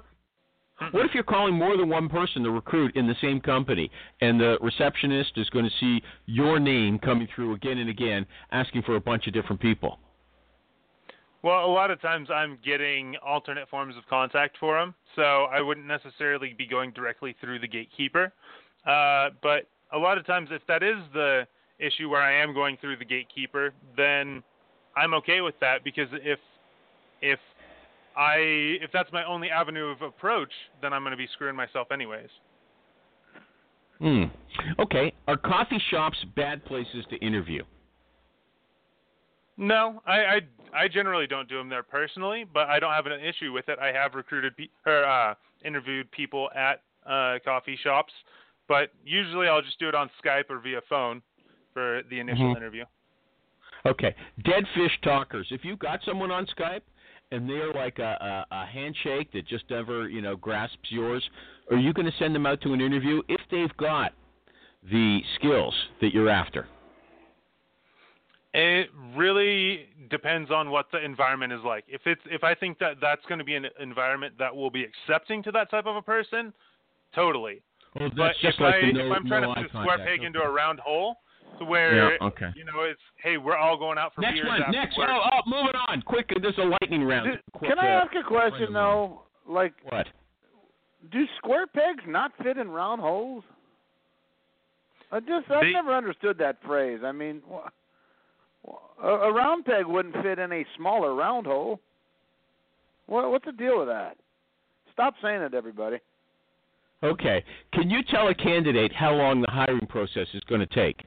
What 0.91 1.05
if 1.05 1.13
you're 1.13 1.23
calling 1.23 1.53
more 1.53 1.77
than 1.77 1.87
one 1.87 2.09
person 2.09 2.43
to 2.43 2.51
recruit 2.51 2.93
in 2.97 3.07
the 3.07 3.15
same 3.15 3.39
company, 3.39 3.89
and 4.19 4.39
the 4.39 4.57
receptionist 4.59 5.37
is 5.37 5.49
going 5.51 5.63
to 5.63 5.71
see 5.77 6.03
your 6.25 6.59
name 6.59 6.99
coming 6.99 7.27
through 7.27 7.53
again 7.53 7.77
and 7.77 7.89
again, 7.89 8.25
asking 8.51 8.81
for 8.81 8.95
a 8.95 8.99
bunch 8.99 9.25
of 9.27 9.33
different 9.33 9.61
people? 9.61 9.97
Well, 11.41 11.63
a 11.65 11.71
lot 11.71 11.89
of 11.91 12.01
times 12.01 12.29
I'm 12.29 12.57
getting 12.63 13.15
alternate 13.17 13.69
forms 13.69 13.95
of 13.95 14.05
contact 14.07 14.57
for 14.57 14.77
them, 14.77 14.93
so 15.15 15.45
I 15.45 15.61
wouldn't 15.61 15.85
necessarily 15.87 16.53
be 16.53 16.65
going 16.65 16.91
directly 16.91 17.33
through 17.33 17.59
the 17.59 17.67
gatekeeper. 17.67 18.33
Uh, 18.85 19.29
but 19.41 19.69
a 19.91 19.97
lot 19.97 20.17
of 20.17 20.25
times, 20.25 20.51
if 20.51 20.65
that 20.67 20.83
is 20.83 20.97
the 21.13 21.47
issue 21.79 22.09
where 22.09 22.21
I 22.21 22.41
am 22.41 22.53
going 22.53 22.77
through 22.79 22.97
the 22.97 23.05
gatekeeper, 23.05 23.73
then 23.97 24.43
I'm 24.95 25.13
okay 25.15 25.41
with 25.41 25.55
that 25.61 25.83
because 25.83 26.07
if 26.11 26.39
if 27.21 27.39
I 28.15 28.35
if 28.81 28.91
that's 28.91 29.11
my 29.11 29.25
only 29.25 29.49
avenue 29.49 29.87
of 29.87 30.01
approach, 30.01 30.51
then 30.81 30.93
I'm 30.93 31.01
going 31.01 31.11
to 31.11 31.17
be 31.17 31.27
screwing 31.33 31.55
myself 31.55 31.91
anyways. 31.91 32.29
Hmm. 33.99 34.23
Okay. 34.79 35.13
Are 35.27 35.37
coffee 35.37 35.81
shops 35.89 36.17
bad 36.35 36.63
places 36.65 37.05
to 37.09 37.15
interview? 37.17 37.63
No, 39.57 40.01
I, 40.05 40.17
I 40.17 40.39
I 40.73 40.87
generally 40.87 41.27
don't 41.27 41.47
do 41.47 41.57
them 41.57 41.69
there 41.69 41.83
personally, 41.83 42.45
but 42.51 42.67
I 42.69 42.79
don't 42.79 42.93
have 42.93 43.05
an 43.05 43.13
issue 43.13 43.51
with 43.51 43.69
it. 43.69 43.79
I 43.79 43.91
have 43.91 44.15
recruited 44.15 44.57
pe- 44.57 44.69
or 44.85 45.05
uh, 45.05 45.35
interviewed 45.63 46.11
people 46.11 46.49
at 46.55 46.81
uh, 47.07 47.37
coffee 47.45 47.77
shops, 47.83 48.11
but 48.67 48.89
usually 49.05 49.47
I'll 49.47 49.61
just 49.61 49.79
do 49.79 49.87
it 49.87 49.95
on 49.95 50.09
Skype 50.23 50.49
or 50.49 50.59
via 50.59 50.81
phone 50.89 51.21
for 51.73 52.01
the 52.09 52.19
initial 52.19 52.45
Mhm. 52.53 52.57
interview. 52.57 52.85
Okay. 53.85 54.15
Dead 54.43 54.67
fish 54.69 54.99
talkers. 55.01 55.51
If 55.51 55.65
you 55.65 55.75
got 55.75 56.01
someone 56.03 56.31
on 56.31 56.45
Skype 56.47 56.83
and 57.31 57.49
they're 57.49 57.73
like 57.73 57.99
a, 57.99 58.45
a, 58.51 58.55
a 58.61 58.65
handshake 58.65 59.31
that 59.33 59.45
just 59.45 59.69
never, 59.69 60.07
you 60.07 60.21
know, 60.21 60.35
grasps 60.37 60.89
yours, 60.91 61.27
are 61.69 61.77
you 61.77 61.91
going 61.93 62.09
to 62.09 62.17
send 62.17 62.33
them 62.33 62.45
out 62.45 62.61
to 62.61 62.73
an 62.73 62.79
interview 62.81 63.21
if 63.27 63.41
they've 63.51 63.75
got 63.77 64.13
the 64.83 65.21
skills 65.35 65.75
that 65.99 66.13
you're 66.13 66.29
after? 66.29 66.67
It 68.53 68.89
really 69.15 69.87
depends 70.11 70.51
on 70.51 70.69
what 70.69 70.91
the 70.91 71.03
environment 71.03 71.51
is 71.51 71.61
like. 71.65 71.85
If 71.87 72.01
it's 72.05 72.21
if 72.29 72.43
I 72.43 72.53
think 72.53 72.77
that 72.79 72.97
that's 73.01 73.25
going 73.25 73.39
to 73.39 73.43
be 73.43 73.55
an 73.55 73.65
environment 73.79 74.35
that 74.37 74.55
will 74.55 74.69
be 74.69 74.83
accepting 74.83 75.41
to 75.43 75.51
that 75.53 75.71
type 75.71 75.87
of 75.87 75.95
a 75.95 76.01
person, 76.03 76.53
totally. 77.15 77.63
Well, 77.99 78.09
But 78.15 78.27
that's 78.27 78.39
just 78.41 78.55
if 78.59 78.61
like 78.61 78.75
I 78.75 78.91
no, 78.91 79.07
if 79.07 79.11
I'm 79.11 79.25
trying 79.25 79.41
no 79.41 79.55
to 79.55 79.61
put 79.61 79.65
a 79.65 79.69
square 79.69 79.85
contact. 79.85 80.07
peg 80.07 80.19
Okay. 80.19 80.27
into 80.27 80.39
a 80.39 80.49
round 80.49 80.79
hole, 80.79 81.17
to 81.59 81.65
where 81.65 82.13
Yeah, 82.17 82.27
okay. 82.27 82.49
you 82.55 82.63
know 82.65 82.81
it's 82.81 82.99
hey 83.23 83.37
we're 83.37 83.57
all 83.57 83.77
going 83.77 83.97
out 83.97 84.13
for 84.15 84.21
Next 84.21 84.35
beers 84.35 84.47
one. 84.47 84.61
after 84.61 84.71
Next. 84.71 84.97
work. 84.97 85.09
Oh, 85.11 85.21
oh, 85.33 85.39
moving 85.45 85.75
on. 85.89 86.01
Quick. 86.01 86.31
There's 86.41 86.57
a 86.57 86.65
lightning 86.81 87.03
round. 87.03 87.31
Do- 87.31 87.59
Quick, 87.59 87.69
Can 87.71 87.79
I 87.79 87.95
uh, 87.97 88.03
ask 88.05 88.11
a 88.15 88.27
question 88.27 88.73
though? 88.73 89.21
Like, 89.47 89.73
What? 89.89 90.07
do 91.11 91.25
square 91.37 91.67
pegs 91.67 92.03
not 92.07 92.31
fit 92.41 92.57
in 92.57 92.69
round 92.69 93.01
holes? 93.01 93.43
I 95.11 95.19
just 95.19 95.49
I've 95.51 95.61
They- 95.61 95.71
never 95.73 95.93
understood 95.95 96.37
that 96.39 96.57
phrase. 96.65 96.99
I 97.03 97.11
mean, 97.11 97.41
wha- 97.47 97.69
wha- 98.63 98.79
a, 99.03 99.29
a 99.29 99.33
round 99.33 99.65
peg 99.65 99.85
wouldn't 99.85 100.15
fit 100.23 100.39
in 100.39 100.51
a 100.51 100.65
smaller 100.77 101.13
round 101.13 101.45
hole. 101.45 101.79
What 103.07 103.29
what's 103.29 103.45
the 103.45 103.51
deal 103.51 103.79
with 103.79 103.87
that? 103.89 104.17
Stop 104.91 105.15
saying 105.21 105.41
it, 105.41 105.53
everybody. 105.53 105.97
Okay. 107.03 107.43
Can 107.73 107.89
you 107.89 108.01
tell 108.09 108.29
a 108.29 108.33
candidate 108.35 108.93
how 108.93 109.11
long 109.13 109.41
the 109.41 109.51
hiring 109.51 109.85
process 109.87 110.27
is 110.33 110.41
going 110.47 110.61
to 110.61 110.67
take? 110.67 111.03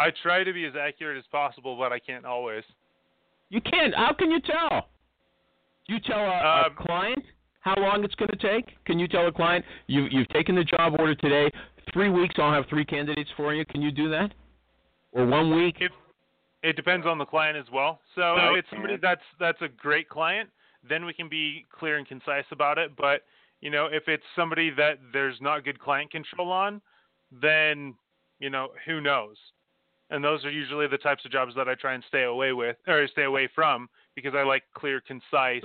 I 0.00 0.10
try 0.22 0.42
to 0.44 0.52
be 0.52 0.64
as 0.64 0.72
accurate 0.80 1.18
as 1.18 1.24
possible, 1.30 1.76
but 1.76 1.92
I 1.92 1.98
can't 1.98 2.24
always. 2.24 2.64
You 3.50 3.60
can't. 3.60 3.94
How 3.94 4.14
can 4.18 4.30
you 4.30 4.40
tell? 4.40 4.88
You 5.86 5.98
tell 6.00 6.18
a, 6.18 6.38
a 6.38 6.66
Um, 6.66 6.74
client 6.78 7.24
how 7.60 7.74
long 7.76 8.02
it's 8.04 8.14
going 8.14 8.30
to 8.30 8.36
take? 8.36 8.82
Can 8.86 8.98
you 8.98 9.06
tell 9.06 9.26
a 9.26 9.32
client 9.32 9.64
you 9.86 10.06
you've 10.10 10.28
taken 10.28 10.54
the 10.54 10.64
job 10.64 10.94
order 10.98 11.14
today? 11.14 11.50
Three 11.92 12.08
weeks, 12.08 12.36
I'll 12.38 12.52
have 12.52 12.64
three 12.70 12.84
candidates 12.84 13.30
for 13.36 13.52
you. 13.52 13.64
Can 13.66 13.82
you 13.82 13.90
do 13.90 14.08
that? 14.10 14.32
Or 15.12 15.26
one 15.26 15.54
week? 15.54 15.76
If 15.80 15.92
it 16.62 16.76
depends 16.76 17.06
on 17.06 17.18
the 17.18 17.24
client 17.24 17.56
as 17.56 17.66
well. 17.72 18.00
So 18.14 18.36
if 18.36 18.58
it's 18.58 18.70
somebody 18.70 18.96
that's 18.96 19.22
that's 19.38 19.60
a 19.60 19.68
great 19.68 20.08
client, 20.08 20.48
then 20.88 21.04
we 21.04 21.12
can 21.12 21.28
be 21.28 21.66
clear 21.78 21.98
and 21.98 22.06
concise 22.06 22.44
about 22.52 22.78
it. 22.78 22.96
But 22.96 23.24
you 23.60 23.70
know, 23.70 23.86
if 23.86 24.04
it's 24.08 24.24
somebody 24.34 24.70
that 24.70 24.98
there's 25.12 25.38
not 25.40 25.64
good 25.64 25.78
client 25.78 26.10
control 26.10 26.50
on, 26.50 26.80
then 27.42 27.94
you 28.38 28.48
know 28.48 28.68
who 28.86 29.00
knows. 29.00 29.36
And 30.10 30.22
those 30.22 30.44
are 30.44 30.50
usually 30.50 30.86
the 30.86 30.98
types 30.98 31.24
of 31.24 31.30
jobs 31.30 31.54
that 31.56 31.68
I 31.68 31.74
try 31.74 31.94
and 31.94 32.04
stay 32.08 32.24
away 32.24 32.52
with 32.52 32.76
or 32.86 33.06
stay 33.08 33.24
away 33.24 33.48
from 33.54 33.88
because 34.14 34.34
I 34.34 34.42
like 34.42 34.64
clear, 34.74 35.00
concise 35.00 35.62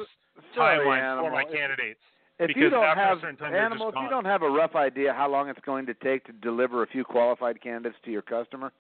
Sorry, 0.56 0.86
timelines 0.86 1.22
for 1.22 1.32
my 1.32 1.44
candidates. 1.44 2.00
If 2.38 2.48
because 2.48 2.64
you 2.64 2.70
don't 2.70 2.84
after 2.84 3.02
a 3.02 3.08
have 3.08 3.18
certain 3.22 3.38
time, 3.38 3.56
animal, 3.56 3.90
if 3.90 3.96
you 3.96 4.10
don't 4.10 4.26
have 4.26 4.42
a 4.42 4.50
rough 4.50 4.76
idea 4.76 5.14
how 5.14 5.30
long 5.32 5.48
it's 5.48 5.60
going 5.66 5.86
to 5.86 5.94
take 5.94 6.26
to 6.26 6.34
deliver 6.34 6.84
a 6.84 6.88
few 6.88 7.06
qualified 7.06 7.62
candidates 7.62 7.96
to 8.04 8.12
your 8.12 8.22
customer, 8.22 8.74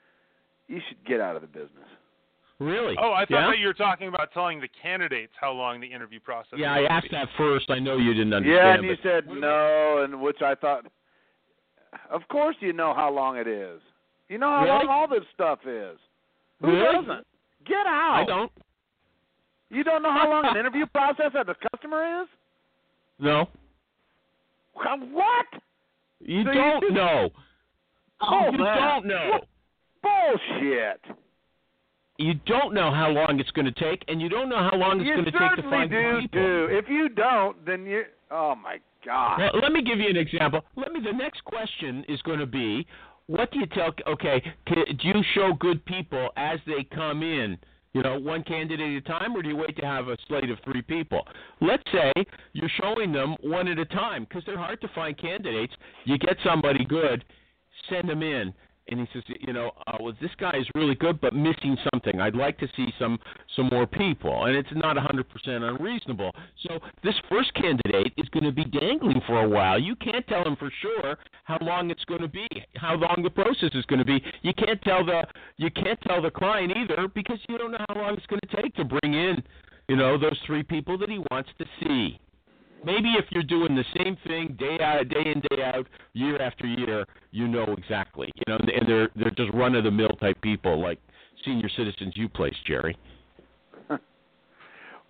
you 0.67 0.81
should 0.87 1.03
get 1.05 1.21
out 1.21 1.35
of 1.37 1.41
the 1.41 1.47
business. 1.47 1.87
Really? 2.59 2.95
Oh, 3.01 3.11
I 3.11 3.25
thought 3.25 3.31
yeah? 3.31 3.47
that 3.47 3.59
you 3.59 3.67
were 3.67 3.73
talking 3.73 4.07
about 4.07 4.31
telling 4.33 4.61
the 4.61 4.69
candidates 4.81 5.33
how 5.39 5.51
long 5.51 5.81
the 5.81 5.87
interview 5.87 6.19
process. 6.19 6.57
Yeah, 6.57 6.73
I 6.73 6.83
asked 6.89 7.09
be. 7.09 7.15
that 7.15 7.27
first. 7.37 7.69
I 7.69 7.79
know 7.79 7.97
you 7.97 8.13
didn't 8.13 8.33
understand. 8.33 8.57
yeah, 8.57 8.73
and 8.75 8.83
you 8.85 8.95
said 9.03 9.27
no, 9.27 10.03
and 10.03 10.21
which 10.21 10.41
I 10.41 10.55
thought, 10.55 10.85
of 12.09 12.21
course 12.29 12.55
you 12.61 12.71
know 12.71 12.93
how 12.93 13.11
long 13.11 13.37
it 13.37 13.47
is. 13.47 13.81
You 14.29 14.37
know 14.37 14.47
how 14.49 14.63
Really? 14.63 14.85
long 14.85 14.87
all 14.89 15.07
this 15.07 15.23
stuff 15.33 15.59
is. 15.65 15.97
Who 16.61 16.67
Really? 16.71 16.93
doesn't? 17.05 17.27
Get 17.65 17.85
out. 17.87 18.15
I 18.15 18.25
don't. 18.25 18.51
You 19.69 19.83
don't 19.83 20.01
know 20.03 20.11
how 20.11 20.29
long 20.29 20.45
an 20.45 20.57
interview 20.59 20.85
process 20.87 21.31
at 21.37 21.47
the 21.47 21.55
customer 21.71 22.21
is? 22.23 22.27
No. 23.19 23.47
What? 24.73 25.45
You 26.19 26.43
So 26.43 26.49
you 26.51 26.55
don't 26.55 26.81
just- 26.81 26.93
know. 26.93 27.29
Oh, 28.21 28.49
you 28.51 28.57
man. 28.57 28.77
don't 28.77 29.05
know. 29.05 29.39
Bullshit. 30.01 31.01
You 32.17 32.33
don't 32.45 32.73
know 32.73 32.91
how 32.93 33.09
long 33.09 33.39
it's 33.41 33.51
going 33.51 33.65
to 33.65 33.71
take, 33.73 34.03
and 34.07 34.21
you 34.21 34.29
don't 34.29 34.47
know 34.47 34.57
how 34.71 34.77
long 34.77 35.01
it's 35.01 35.07
you 35.07 35.13
going 35.15 35.25
to 35.25 35.31
take 35.31 35.55
to 35.57 35.69
find 35.69 35.89
do 35.91 36.19
people. 36.21 36.39
too. 36.39 36.67
If 36.71 36.87
you 36.87 37.09
don't, 37.09 37.63
then 37.65 37.85
you. 37.85 38.03
Oh 38.31 38.55
my 38.55 38.77
God. 39.05 39.37
Well, 39.39 39.51
let 39.61 39.73
me 39.73 39.81
give 39.83 39.99
you 39.99 40.09
an 40.09 40.15
example. 40.17 40.61
Let 40.77 40.93
me. 40.93 41.01
The 41.01 41.11
next 41.11 41.43
question 41.43 42.05
is 42.07 42.21
going 42.21 42.39
to 42.39 42.45
be, 42.45 42.87
what 43.27 43.51
do 43.51 43.59
you 43.59 43.65
tell? 43.67 43.93
Okay, 44.07 44.41
do 44.67 44.83
you 45.01 45.23
show 45.33 45.53
good 45.59 45.83
people 45.85 46.29
as 46.37 46.59
they 46.65 46.83
come 46.83 47.23
in? 47.23 47.57
You 47.93 48.01
know, 48.01 48.19
one 48.19 48.43
candidate 48.43 48.81
at 48.81 49.09
a 49.09 49.19
time, 49.19 49.35
or 49.35 49.41
do 49.41 49.47
you 49.49 49.55
wait 49.55 49.77
to 49.77 49.85
have 49.85 50.09
a 50.09 50.17
slate 50.27 50.49
of 50.49 50.57
three 50.65 50.81
people? 50.81 51.25
Let's 51.61 51.83
say 51.93 52.11
you're 52.51 52.69
showing 52.81 53.13
them 53.13 53.35
one 53.41 53.69
at 53.69 53.79
a 53.79 53.85
time 53.85 54.25
because 54.27 54.43
they're 54.45 54.57
hard 54.57 54.81
to 54.81 54.89
find 54.89 55.17
candidates. 55.17 55.73
You 56.03 56.17
get 56.17 56.35
somebody 56.43 56.83
good, 56.83 57.23
send 57.89 58.09
them 58.09 58.21
in. 58.21 58.53
And 58.87 58.99
he 58.99 59.07
says, 59.13 59.23
you 59.39 59.51
know, 59.51 59.71
uh, 59.87 59.97
well, 59.99 60.13
this 60.21 60.31
guy 60.39 60.55
is 60.57 60.67
really 60.75 60.93
good, 60.93 61.19
but 61.19 61.33
missing 61.33 61.75
something. 61.91 62.21
I'd 62.21 62.35
like 62.35 62.59
to 62.59 62.67
see 62.75 62.87
some 62.99 63.17
some 63.55 63.67
more 63.71 63.87
people, 63.87 64.45
and 64.45 64.55
it's 64.55 64.69
not 64.73 64.95
100% 64.95 65.23
unreasonable. 65.47 66.31
So 66.67 66.79
this 67.03 67.15
first 67.27 67.53
candidate 67.55 68.13
is 68.17 68.29
going 68.29 68.43
to 68.43 68.51
be 68.51 68.65
dangling 68.65 69.21
for 69.25 69.43
a 69.43 69.49
while. 69.49 69.79
You 69.79 69.95
can't 69.95 70.25
tell 70.27 70.43
him 70.43 70.55
for 70.55 70.71
sure 70.81 71.17
how 71.45 71.57
long 71.61 71.89
it's 71.89 72.05
going 72.05 72.21
to 72.21 72.27
be, 72.27 72.47
how 72.75 72.95
long 72.95 73.21
the 73.23 73.29
process 73.29 73.71
is 73.73 73.85
going 73.85 73.99
to 73.99 74.05
be. 74.05 74.21
You 74.43 74.53
can't 74.53 74.81
tell 74.83 75.03
the 75.03 75.23
you 75.57 75.71
can't 75.71 75.99
tell 76.01 76.21
the 76.21 76.31
client 76.31 76.71
either 76.75 77.07
because 77.07 77.39
you 77.49 77.57
don't 77.57 77.71
know 77.71 77.85
how 77.89 77.95
long 77.95 78.13
it's 78.13 78.25
going 78.27 78.41
to 78.47 78.61
take 78.61 78.75
to 78.75 78.83
bring 78.83 79.13
in, 79.13 79.41
you 79.87 79.95
know, 79.95 80.17
those 80.17 80.37
three 80.45 80.63
people 80.63 80.97
that 80.99 81.09
he 81.09 81.19
wants 81.31 81.49
to 81.57 81.65
see. 81.81 82.19
Maybe 82.83 83.13
if 83.13 83.25
you're 83.31 83.43
doing 83.43 83.75
the 83.75 83.83
same 83.97 84.15
thing 84.27 84.55
day 84.59 84.77
out, 84.83 85.07
day 85.09 85.31
in, 85.33 85.41
day 85.49 85.63
out, 85.63 85.87
year 86.13 86.39
after 86.41 86.65
year, 86.67 87.05
you 87.31 87.47
know 87.47 87.63
exactly. 87.77 88.31
You 88.35 88.43
know, 88.47 88.57
and 88.57 88.87
they're 88.87 89.09
they're 89.15 89.31
just 89.31 89.51
run 89.53 89.75
of 89.75 89.83
the 89.83 89.91
mill 89.91 90.15
type 90.19 90.39
people 90.41 90.79
like 90.79 90.99
senior 91.43 91.69
citizens 91.75 92.13
you 92.15 92.29
place, 92.29 92.55
Jerry. 92.65 92.97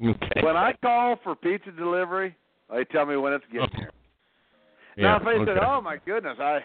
Okay. 0.04 0.42
When 0.44 0.58
I 0.58 0.74
call 0.84 1.16
for 1.24 1.36
pizza 1.36 1.72
delivery, 1.72 2.36
they 2.70 2.84
tell 2.84 3.06
me 3.06 3.16
when 3.16 3.32
it's 3.32 3.46
getting 3.50 3.70
here. 3.78 3.92
yeah, 4.98 5.04
now, 5.04 5.16
if 5.18 5.24
they 5.24 5.46
said, 5.46 5.58
okay. 5.58 5.66
"Oh 5.66 5.80
my 5.80 5.96
goodness, 6.06 6.36
I 6.38 6.60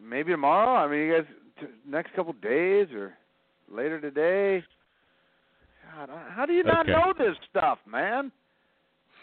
maybe 0.00 0.30
tomorrow," 0.30 0.76
I 0.76 0.88
mean, 0.88 1.00
you 1.08 1.12
guys, 1.16 1.26
t- 1.60 1.66
next 1.90 2.14
couple 2.14 2.32
days 2.34 2.86
or 2.92 3.14
later 3.68 4.00
today. 4.00 4.64
God, 5.96 6.08
how 6.30 6.46
do 6.46 6.52
you 6.52 6.62
not 6.62 6.88
Okay. 6.88 6.92
know 6.92 7.12
this 7.18 7.36
stuff, 7.50 7.78
man? 7.84 8.30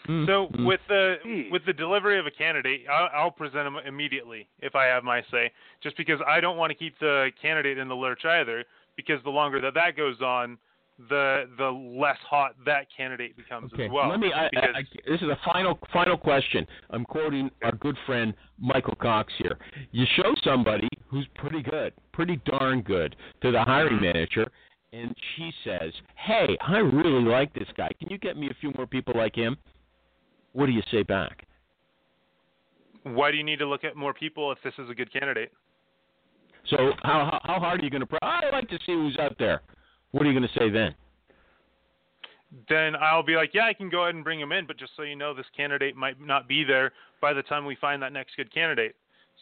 Mm, 0.08 0.26
So 0.26 0.48
mm. 0.56 0.66
with 0.66 0.80
the 0.88 1.16
Jeez. 1.24 1.50
with 1.50 1.64
the 1.66 1.72
delivery 1.72 2.18
of 2.18 2.26
a 2.26 2.30
candidate, 2.30 2.82
I'll, 2.90 3.08
I'll 3.14 3.30
present 3.30 3.64
them 3.64 3.76
immediately 3.86 4.48
if 4.60 4.74
I 4.74 4.84
have 4.86 5.04
my 5.04 5.22
say, 5.30 5.50
just 5.82 5.96
because 5.96 6.18
I 6.26 6.40
don't 6.40 6.56
want 6.56 6.70
to 6.70 6.74
keep 6.74 6.98
the 6.98 7.30
candidate 7.40 7.78
in 7.78 7.88
the 7.88 7.94
lurch 7.96 8.24
either. 8.24 8.64
Because 8.96 9.22
the 9.24 9.30
longer 9.30 9.58
that 9.60 9.74
that 9.74 9.96
goes 9.96 10.20
on, 10.20 10.58
the 11.08 11.44
the 11.56 11.70
less 11.70 12.18
hot 12.28 12.54
that 12.66 12.86
candidate 12.94 13.36
becomes 13.36 13.72
Okay, 13.72 13.86
as 13.86 13.90
well. 13.90 14.08
let 14.10 14.20
me. 14.20 14.30
I, 14.32 14.46
I, 14.46 14.48
because 14.50 14.68
I, 14.74 15.10
this 15.10 15.22
is 15.22 15.28
a 15.28 15.38
final 15.44 15.78
final 15.92 16.16
question. 16.16 16.66
I'm 16.90 17.04
quoting 17.04 17.50
our 17.62 17.72
good 17.72 17.96
friend 18.04 18.34
Michael 18.58 18.96
Cox 18.96 19.32
here. 19.38 19.56
You 19.92 20.04
show 20.16 20.34
somebody 20.44 20.88
who's 21.06 21.26
pretty 21.36 21.62
good, 21.62 21.92
pretty 22.12 22.40
darn 22.44 22.82
good, 22.82 23.16
to 23.42 23.50
the 23.50 23.62
hiring 23.62 23.94
Mm-hmm. 23.94 24.04
manager, 24.04 24.46
and 24.92 25.14
she 25.36 25.50
says, 25.64 25.92
"Hey, 26.16 26.56
I 26.60 26.78
really 26.78 27.24
like 27.24 27.54
this 27.54 27.68
guy. 27.76 27.88
Can 27.98 28.10
you 28.10 28.18
get 28.18 28.36
me 28.36 28.48
a 28.50 28.54
few 28.60 28.72
more 28.76 28.86
people 28.86 29.14
like 29.16 29.34
him?" 29.34 29.56
What 30.52 30.66
do 30.66 30.72
you 30.72 30.82
say 30.90 31.02
back? 31.02 31.46
why 33.04 33.30
do 33.30 33.36
you 33.36 33.44
need 33.44 33.58
to 33.58 33.66
look 33.66 33.84
at 33.84 33.96
more 33.96 34.14
people 34.14 34.52
if 34.52 34.58
this 34.62 34.74
is 34.78 34.88
a 34.90 34.94
good 34.94 35.12
candidate? 35.12 35.52
So 36.68 36.92
how 37.02 37.24
how, 37.24 37.40
how 37.42 37.60
hard 37.60 37.80
are 37.80 37.84
you 37.84 37.90
going 37.90 38.00
to? 38.00 38.06
Pro- 38.06 38.18
I 38.22 38.50
like 38.50 38.68
to 38.68 38.78
see 38.86 38.92
who's 38.92 39.18
out 39.18 39.36
there. 39.38 39.62
What 40.12 40.24
are 40.24 40.30
you 40.30 40.38
going 40.38 40.48
to 40.48 40.58
say 40.58 40.70
then? 40.70 40.94
Then 42.68 42.94
I'll 42.96 43.22
be 43.22 43.34
like, 43.34 43.54
yeah, 43.54 43.64
I 43.64 43.72
can 43.72 43.88
go 43.88 44.02
ahead 44.02 44.14
and 44.14 44.22
bring 44.22 44.38
him 44.38 44.52
in, 44.52 44.66
but 44.66 44.78
just 44.78 44.92
so 44.94 45.02
you 45.02 45.16
know, 45.16 45.32
this 45.32 45.46
candidate 45.56 45.96
might 45.96 46.20
not 46.20 46.46
be 46.46 46.64
there 46.64 46.92
by 47.20 47.32
the 47.32 47.42
time 47.42 47.64
we 47.64 47.76
find 47.76 48.02
that 48.02 48.12
next 48.12 48.36
good 48.36 48.52
candidate. 48.52 48.94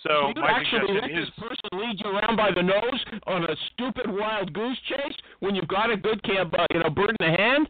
So 0.04 0.28
you 0.28 0.40
my 0.40 0.50
actually 0.52 0.94
let 0.94 1.10
is 1.10 1.26
this 1.26 1.30
person 1.36 1.68
lead 1.72 2.00
you 2.02 2.10
around 2.10 2.36
by 2.36 2.52
the 2.54 2.62
nose 2.62 3.04
on 3.26 3.44
a 3.44 3.56
stupid 3.72 4.06
wild 4.08 4.52
goose 4.52 4.78
chase 4.88 5.14
when 5.40 5.56
you've 5.56 5.68
got 5.68 5.90
a 5.90 5.96
good 5.96 6.22
camp, 6.22 6.54
uh, 6.56 6.66
you 6.72 6.80
know, 6.80 6.88
bird 6.88 7.10
in 7.10 7.16
the 7.18 7.36
hand. 7.36 7.68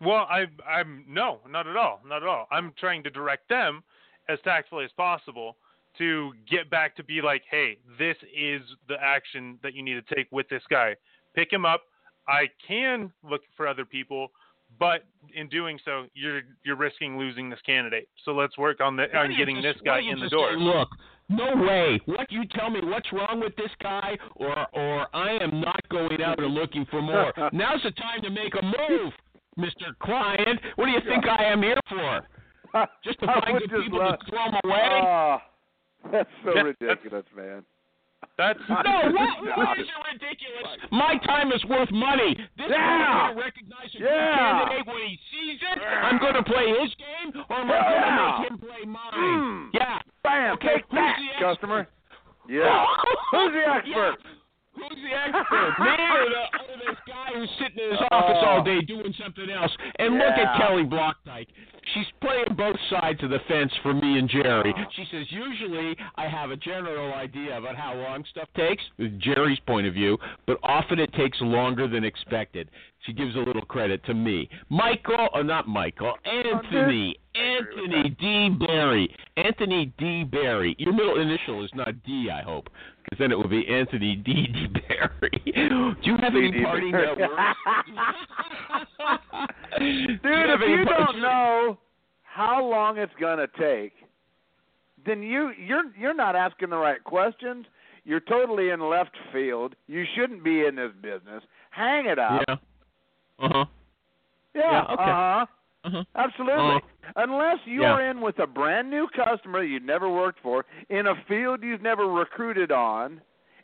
Well, 0.00 0.26
I, 0.28 0.44
I'm 0.68 1.04
no, 1.08 1.40
not 1.48 1.66
at 1.66 1.76
all, 1.76 2.00
not 2.06 2.22
at 2.22 2.28
all. 2.28 2.46
I'm 2.50 2.72
trying 2.78 3.02
to 3.04 3.10
direct 3.10 3.48
them 3.48 3.82
as 4.28 4.38
tactfully 4.44 4.84
as 4.84 4.90
possible 4.96 5.56
to 5.98 6.32
get 6.50 6.70
back 6.70 6.96
to 6.96 7.04
be 7.04 7.20
like, 7.22 7.42
hey, 7.50 7.78
this 7.98 8.16
is 8.36 8.62
the 8.88 8.96
action 9.00 9.58
that 9.62 9.74
you 9.74 9.82
need 9.82 9.94
to 9.94 10.14
take 10.14 10.26
with 10.32 10.48
this 10.48 10.62
guy. 10.68 10.94
Pick 11.34 11.52
him 11.52 11.64
up. 11.64 11.82
I 12.26 12.46
can 12.66 13.12
look 13.28 13.42
for 13.56 13.68
other 13.68 13.84
people, 13.84 14.30
but 14.78 15.04
in 15.34 15.48
doing 15.48 15.78
so, 15.84 16.06
you're 16.14 16.42
you're 16.64 16.76
risking 16.76 17.18
losing 17.18 17.50
this 17.50 17.60
candidate. 17.66 18.08
So 18.24 18.32
let's 18.32 18.56
work 18.56 18.80
on 18.80 18.96
the 18.96 19.14
on 19.16 19.36
getting 19.36 19.56
you 19.56 19.62
this 19.62 19.76
guy 19.84 19.92
why 19.92 19.96
don't 19.98 20.04
you 20.06 20.12
in 20.12 20.20
the 20.20 20.28
door. 20.30 20.50
say, 20.52 20.58
Look, 20.58 20.88
no 21.28 21.54
way. 21.56 22.00
What 22.06 22.30
you 22.32 22.44
tell 22.46 22.70
me? 22.70 22.80
What's 22.82 23.12
wrong 23.12 23.40
with 23.40 23.54
this 23.56 23.70
guy? 23.82 24.16
Or 24.36 24.66
or 24.72 25.06
I 25.14 25.32
am 25.32 25.60
not 25.60 25.80
going 25.90 26.22
out 26.22 26.42
and 26.42 26.54
looking 26.54 26.86
for 26.90 27.02
more. 27.02 27.32
Now's 27.52 27.82
the 27.82 27.90
time 27.92 28.22
to 28.22 28.30
make 28.30 28.54
a 28.54 28.64
move, 28.64 29.12
Mister 29.56 29.94
Client. 30.02 30.60
What 30.76 30.86
do 30.86 30.90
you 30.92 31.00
think 31.06 31.26
I 31.28 31.44
am 31.44 31.62
here 31.62 31.78
for? 31.88 32.20
Just 33.04 33.20
to 33.20 33.26
find 33.26 33.58
good 33.58 33.70
people 33.70 33.98
love- 33.98 34.18
to 34.18 34.26
throw 34.30 34.44
them 34.50 34.60
away? 34.64 34.88
Oh, 35.02 35.36
that's 36.12 36.28
so 36.44 36.50
Yeah, 36.54 36.62
that's- 36.62 36.76
ridiculous, 36.80 37.26
man. 37.36 37.64
That's 38.38 38.58
no, 38.68 38.74
what, 39.14 39.56
what 39.58 39.78
is 39.78 39.86
it 39.86 40.00
ridiculous? 40.10 40.80
My 40.90 41.18
time 41.26 41.52
is 41.52 41.62
worth 41.66 41.90
money. 41.92 42.34
This 42.56 42.66
Yeah. 42.72 42.80
guy 42.80 43.26
can't 43.28 43.36
recognize 43.38 43.90
a 43.94 43.98
Yeah. 44.00 44.34
candidate 44.34 44.86
when 44.88 44.96
he 45.06 45.18
sees 45.30 45.60
it. 45.60 45.78
I'm 45.78 46.18
going 46.18 46.34
to 46.34 46.42
play 46.42 46.66
his 46.80 46.90
game, 46.96 47.44
or 47.48 47.56
am 47.60 47.70
I 47.70 47.74
Yeah. 47.74 47.90
going 47.92 48.08
to 48.08 48.40
make 48.40 48.50
him 48.50 48.58
play 48.58 48.82
mine? 48.90 49.12
Mm. 49.14 49.68
Yeah. 49.74 49.98
Bam! 50.24 50.54
Okay, 50.54 50.74
take 50.82 50.88
that, 50.90 51.16
customer. 51.38 51.86
Yeah. 52.48 52.86
Who's 53.30 53.52
the 53.52 53.62
expert? 53.76 53.92
Yeah. 53.92 54.82
Who's 54.82 54.98
the 54.98 55.14
expert? 55.14 55.72
Me 55.78 55.90
or, 55.92 56.24
the, 56.32 56.44
guy 57.34 57.40
who's 57.40 57.50
sitting 57.58 57.84
in 57.84 57.90
his 57.90 58.00
oh. 58.10 58.14
office 58.14 58.42
all 58.42 58.62
day 58.62 58.80
doing 58.82 59.14
something 59.22 59.50
else? 59.50 59.72
And 59.98 60.14
look 60.14 60.34
at 60.34 60.58
Kelly 60.58 60.84
Blokdijk. 60.84 61.46
She's 61.92 62.06
playing 62.20 62.54
both 62.56 62.76
sides 62.88 63.22
of 63.22 63.30
the 63.30 63.40
fence 63.46 63.72
for 63.82 63.92
me 63.92 64.18
and 64.18 64.28
Jerry. 64.28 64.72
Oh. 64.76 64.82
She 64.96 65.04
says, 65.10 65.26
usually 65.30 65.96
I 66.16 66.28
have 66.28 66.50
a 66.50 66.56
general 66.56 67.12
idea 67.14 67.58
about 67.58 67.76
how 67.76 67.94
long 67.94 68.24
stuff 68.30 68.48
takes, 68.56 68.82
Jerry's 69.18 69.60
point 69.66 69.86
of 69.86 69.94
view, 69.94 70.16
but 70.46 70.58
often 70.62 70.98
it 70.98 71.12
takes 71.14 71.38
longer 71.40 71.86
than 71.86 72.04
expected. 72.04 72.70
She 73.06 73.12
gives 73.12 73.34
a 73.36 73.38
little 73.40 73.62
credit 73.66 74.02
to 74.06 74.14
me. 74.14 74.48
Michael, 74.70 75.28
or 75.34 75.44
not 75.44 75.68
Michael, 75.68 76.14
Anthony. 76.24 77.16
Anthony 77.34 78.16
D. 78.18 78.48
Barry. 78.66 79.14
Anthony 79.36 79.92
D. 79.98 80.24
Barry. 80.24 80.74
Your 80.78 80.92
middle 80.94 81.20
initial 81.20 81.64
is 81.64 81.70
not 81.74 82.02
D, 82.04 82.30
I 82.32 82.42
hope, 82.42 82.68
because 83.02 83.18
then 83.18 83.30
it 83.32 83.36
would 83.36 83.50
be 83.50 83.66
Anthony 83.68 84.16
D. 84.16 84.46
D. 84.46 84.68
Barry. 84.88 85.42
Do 85.44 85.94
you 86.02 86.16
have 86.18 86.34
any 86.34 86.50
D. 86.52 86.62
parting 86.64 86.92
Barry. 86.92 87.22
uh. 87.24 87.26
Dude, 89.78 90.20
you 90.22 90.30
have 90.30 90.60
if 90.60 90.62
any 90.62 90.72
you 90.78 90.84
par- 90.86 91.06
don't 91.06 91.20
know 91.20 91.73
how 92.34 92.64
long 92.64 92.98
it's 92.98 93.12
gonna 93.20 93.46
take, 93.58 93.92
then 95.06 95.22
you 95.22 95.52
you're 95.56 95.84
you're 95.96 96.14
not 96.14 96.34
asking 96.34 96.70
the 96.70 96.76
right 96.76 97.02
questions. 97.04 97.64
You're 98.04 98.20
totally 98.20 98.70
in 98.70 98.80
left 98.80 99.16
field. 99.32 99.76
You 99.86 100.04
shouldn't 100.14 100.42
be 100.42 100.66
in 100.66 100.74
this 100.74 100.90
business. 101.00 101.44
Hang 101.70 102.06
it 102.06 102.18
up. 102.18 102.42
Yeah. 102.48 102.54
Uh 103.38 103.48
huh. 103.52 103.64
Yeah. 104.54 104.70
Yeah, 104.72 104.82
okay. 104.82 105.02
Uh 105.02 105.06
huh. 105.06 105.46
Uh 105.84 105.90
huh. 105.90 106.04
Absolutely. 106.16 106.76
Uh, 106.76 106.80
Unless 107.16 107.58
you 107.66 107.82
yeah. 107.82 108.10
in 108.10 108.20
with 108.20 108.38
a 108.40 108.46
brand 108.46 108.90
new 108.90 109.06
customer 109.14 109.62
you've 109.62 109.84
never 109.84 110.10
worked 110.10 110.40
for, 110.42 110.64
in 110.88 111.06
a 111.06 111.14
field 111.28 111.62
you've 111.62 111.82
never 111.82 112.08
recruited 112.08 112.72
on, 112.72 113.20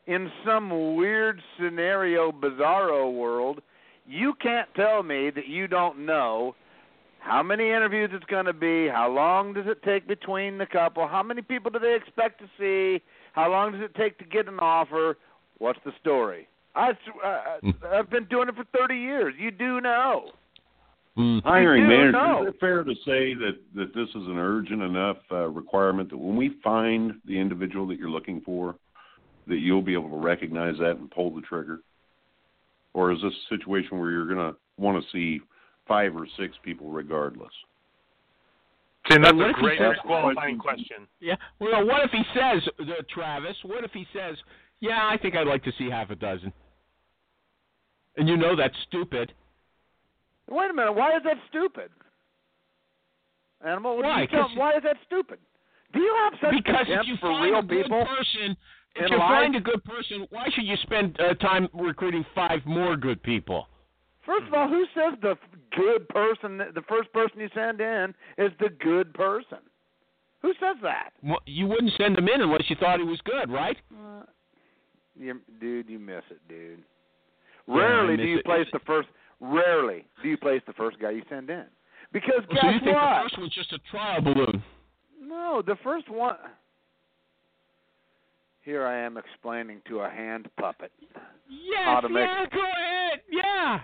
in 0.06 0.30
some 0.46 0.94
weird 0.94 1.40
scenario, 1.58 2.30
bizarro 2.30 3.12
world, 3.12 3.60
you 4.06 4.34
can't 4.40 4.68
tell 4.76 5.02
me 5.02 5.30
that 5.30 5.48
you 5.48 5.66
don't 5.66 6.04
know 6.04 6.54
how 7.20 7.42
many 7.42 7.68
interviews 7.68 8.10
it's 8.12 8.24
going 8.24 8.46
to 8.46 8.52
be, 8.52 8.88
how 8.88 9.10
long 9.10 9.52
does 9.52 9.66
it 9.66 9.82
take 9.82 10.08
between 10.08 10.58
the 10.58 10.66
couple, 10.66 11.06
how 11.06 11.22
many 11.22 11.42
people 11.42 11.70
do 11.70 11.78
they 11.78 11.94
expect 11.94 12.40
to 12.40 12.46
see, 12.58 13.02
how 13.32 13.50
long 13.50 13.72
does 13.72 13.82
it 13.82 13.94
take 13.94 14.18
to 14.18 14.24
get 14.24 14.48
an 14.48 14.58
offer, 14.58 15.16
what's 15.58 15.78
the 15.84 15.92
story? 16.00 16.48
I, 16.74 16.90
uh, 17.24 17.70
I've 17.92 18.10
been 18.10 18.24
doing 18.24 18.48
it 18.48 18.54
for 18.54 18.64
30 18.76 18.94
years. 18.94 19.34
You 19.38 19.50
do 19.50 19.80
know. 19.80 20.30
Mm. 21.18 21.42
Hiring 21.42 21.88
managers, 21.88 22.12
know. 22.12 22.42
is 22.42 22.54
it 22.54 22.60
fair 22.60 22.84
to 22.84 22.94
say 23.04 23.34
that, 23.34 23.58
that 23.74 23.94
this 23.94 24.08
is 24.10 24.26
an 24.26 24.38
urgent 24.38 24.80
enough 24.80 25.18
uh, 25.30 25.48
requirement 25.48 26.08
that 26.10 26.16
when 26.16 26.36
we 26.36 26.56
find 26.62 27.14
the 27.26 27.38
individual 27.38 27.86
that 27.88 27.98
you're 27.98 28.10
looking 28.10 28.40
for, 28.42 28.76
that 29.48 29.58
you'll 29.58 29.82
be 29.82 29.92
able 29.92 30.08
to 30.08 30.16
recognize 30.16 30.78
that 30.78 30.92
and 30.92 31.10
pull 31.10 31.34
the 31.34 31.40
trigger? 31.42 31.80
Or 32.94 33.12
is 33.12 33.18
this 33.22 33.32
a 33.32 33.56
situation 33.56 33.98
where 33.98 34.10
you're 34.10 34.32
going 34.32 34.52
to 34.52 34.56
want 34.78 35.02
to 35.02 35.10
see 35.10 35.42
five 35.90 36.14
or 36.14 36.26
six 36.38 36.54
people 36.62 36.88
regardless? 36.88 37.52
And 39.10 39.24
that's 39.24 39.32
a 39.32 39.52
great 39.60 39.78
says- 39.78 39.96
qualifying 40.02 40.56
question. 40.58 41.08
Yeah. 41.18 41.34
Well, 41.58 41.84
what 41.84 42.04
if 42.04 42.12
he 42.12 42.22
says, 42.32 42.62
uh, 42.78 43.02
Travis? 43.08 43.56
What 43.64 43.82
if 43.82 43.90
he 43.92 44.06
says, 44.12 44.36
"Yeah, 44.78 45.08
I 45.08 45.16
think 45.16 45.34
I'd 45.34 45.48
like 45.48 45.64
to 45.64 45.72
see 45.72 45.90
half 45.90 46.10
a 46.10 46.14
dozen," 46.14 46.52
and 48.16 48.28
you 48.28 48.36
know 48.36 48.54
that's 48.54 48.76
stupid. 48.86 49.32
Wait 50.48 50.70
a 50.70 50.74
minute. 50.74 50.92
Why 50.92 51.16
is 51.16 51.22
that 51.24 51.38
stupid? 51.48 51.90
Animal, 53.64 53.96
what 53.96 54.04
Why? 54.04 54.20
You 54.22 54.26
tell, 54.28 54.48
'Cause- 54.48 54.56
why 54.56 54.72
is 54.74 54.82
that 54.84 54.96
stupid? 55.06 55.38
Do 55.92 56.00
you 56.00 56.14
have 56.24 56.38
such 56.40 56.54
because 56.54 56.86
if 56.88 57.06
you 57.06 57.16
for 57.16 57.30
find 57.32 57.44
real 57.50 57.58
a 57.58 57.62
good 57.62 57.82
people? 57.84 58.06
person, 58.06 58.56
if 58.94 59.10
you 59.10 59.16
life? 59.18 59.28
find 59.28 59.56
a 59.56 59.60
good 59.60 59.82
person, 59.84 60.26
why 60.30 60.48
should 60.50 60.64
you 60.64 60.76
spend 60.76 61.20
uh, 61.20 61.34
time 61.34 61.68
recruiting 61.72 62.24
five 62.34 62.64
more 62.64 62.96
good 62.96 63.22
people? 63.22 63.68
First 64.26 64.46
of 64.48 64.54
all, 64.54 64.68
who 64.68 64.84
says 64.94 65.18
the 65.22 65.36
good 65.76 66.08
person, 66.08 66.58
the 66.58 66.82
first 66.88 67.12
person 67.12 67.40
you 67.40 67.48
send 67.54 67.80
in, 67.80 68.14
is 68.38 68.52
the 68.60 68.68
good 68.68 69.12
person? 69.14 69.58
Who 70.42 70.52
says 70.60 70.76
that? 70.82 71.10
Well, 71.22 71.40
you 71.46 71.66
wouldn't 71.66 71.92
send 71.98 72.16
him 72.18 72.28
in 72.28 72.40
unless 72.40 72.64
you 72.68 72.76
thought 72.76 72.98
he 72.98 73.04
was 73.04 73.20
good, 73.24 73.50
right? 73.50 73.76
Uh, 73.92 74.22
you, 75.18 75.40
dude, 75.60 75.88
you 75.88 75.98
miss 75.98 76.22
it, 76.30 76.40
dude. 76.48 76.82
Yeah, 77.66 77.74
Rarely 77.76 78.16
do 78.16 78.22
you 78.24 78.38
it. 78.38 78.44
place 78.44 78.66
the 78.72 78.78
first. 78.80 79.08
Rarely 79.40 80.04
do 80.22 80.28
you 80.28 80.36
place 80.36 80.60
the 80.66 80.72
first 80.74 80.98
guy 81.00 81.10
you 81.10 81.22
send 81.28 81.48
in, 81.50 81.64
because 82.12 82.40
Oh, 82.50 82.54
guess 82.54 82.62
so 82.62 82.68
you 82.70 82.80
think 82.80 82.94
what? 82.96 83.14
the 83.16 83.22
first 83.24 83.38
one's 83.38 83.54
just 83.54 83.72
a 83.72 83.78
trial 83.90 84.20
balloon? 84.20 84.62
No, 85.22 85.62
the 85.66 85.76
first 85.82 86.08
one. 86.10 86.36
Here 88.62 88.86
I 88.86 88.98
am 88.98 89.16
explaining 89.16 89.80
to 89.88 90.00
a 90.00 90.10
hand 90.10 90.48
puppet. 90.58 90.92
Yes, 91.48 91.84
How 91.84 92.00
to 92.00 92.08
make- 92.08 92.28
yeah, 92.28 92.46
go 92.52 92.60
ahead. 92.62 93.20
Yeah, 93.30 93.80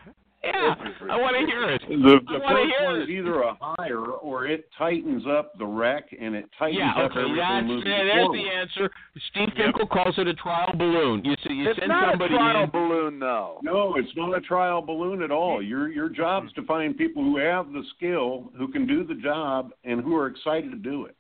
yeah. 0.47 0.75
I 1.11 1.17
want 1.21 1.37
to 1.39 1.47
hear 1.47 1.71
it. 1.71 1.83
The, 1.89 2.21
the 2.33 2.39
wanna 2.39 2.61
first 2.61 2.75
hear 2.79 2.87
one 2.87 2.97
it. 3.01 3.03
is 3.05 3.09
either 3.11 3.43
a 3.43 3.57
hire 3.61 4.05
or 4.07 4.47
it 4.47 4.69
tightens 4.79 5.25
up 5.27 5.57
the 5.59 5.65
req 5.65 6.03
and 6.21 6.35
it 6.35 6.47
tightens 6.59 6.79
Yeah, 6.79 6.93
up 7.05 7.11
okay, 7.11 7.21
everything 7.21 7.37
that's, 7.37 7.67
moving 7.67 7.91
yeah, 7.93 8.05
there's 8.05 8.25
forward. 8.27 8.39
the 8.39 8.49
answer. 8.49 8.91
Steve 9.31 9.49
Finkel 9.57 9.87
calls 9.87 10.15
it 10.19 10.27
a 10.29 10.35
trial 10.35 10.73
balloon. 10.77 11.25
You 11.25 11.35
see, 11.47 11.55
you 11.55 11.71
it's 11.71 11.79
send 11.79 11.89
not 11.89 12.13
somebody 12.13 12.35
a 12.35 12.39
trial 12.39 12.65
in. 12.65 12.71
balloon, 12.71 13.19
though. 13.19 13.59
No, 13.63 13.95
it's 13.97 14.09
not 14.17 14.37
a 14.37 14.41
trial 14.41 14.83
balloon 14.83 15.23
at 15.23 15.31
all. 15.31 15.63
Your 15.63 15.89
your 15.91 16.09
job's 16.09 16.53
to 16.55 16.63
find 16.67 16.97
people 16.97 17.23
who 17.23 17.37
have 17.39 17.73
the 17.73 17.83
skill, 17.97 18.51
who 18.57 18.69
can 18.69 18.87
do 18.87 19.05
the 19.05 19.15
job, 19.15 19.71
and 19.85 20.01
who 20.03 20.15
are 20.17 20.27
excited 20.29 20.71
to 20.71 20.77
do 20.79 21.05
it. 21.07 21.17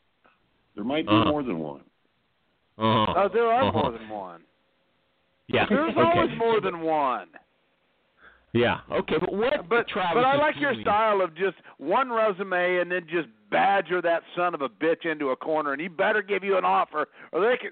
There 0.74 0.84
might 0.84 1.06
be 1.06 1.12
Uh-huh. 1.12 1.30
more 1.30 1.42
than 1.42 1.58
one. 1.58 1.80
Uh-huh. 2.78 3.14
Oh, 3.16 3.28
there 3.32 3.46
are 3.50 3.64
Uh-huh. 3.68 3.72
more 3.82 3.92
than 3.92 4.08
one. 4.08 4.40
Yeah. 5.48 5.64
There's 5.68 5.90
okay. 5.92 6.00
always 6.00 6.30
more 6.38 6.60
than 6.60 6.80
one. 6.80 7.28
Yeah. 8.56 8.80
Okay, 8.90 9.16
but 9.20 9.32
what 9.32 9.68
But 9.68 9.88
Travis 9.88 10.14
but 10.14 10.24
I 10.24 10.36
like 10.36 10.56
your 10.58 10.72
doing- 10.72 10.84
style 10.84 11.20
of 11.20 11.34
just 11.34 11.56
one 11.78 12.10
resume 12.10 12.78
and 12.78 12.90
then 12.90 13.06
just 13.08 13.28
badger 13.50 14.00
that 14.02 14.22
son 14.34 14.54
of 14.54 14.62
a 14.62 14.68
bitch 14.68 15.04
into 15.04 15.30
a 15.30 15.36
corner, 15.36 15.72
and 15.72 15.80
he 15.80 15.88
better 15.88 16.22
give 16.22 16.42
you 16.42 16.56
an 16.58 16.64
offer, 16.64 17.08
or 17.32 17.40
they 17.40 17.56
can. 17.56 17.70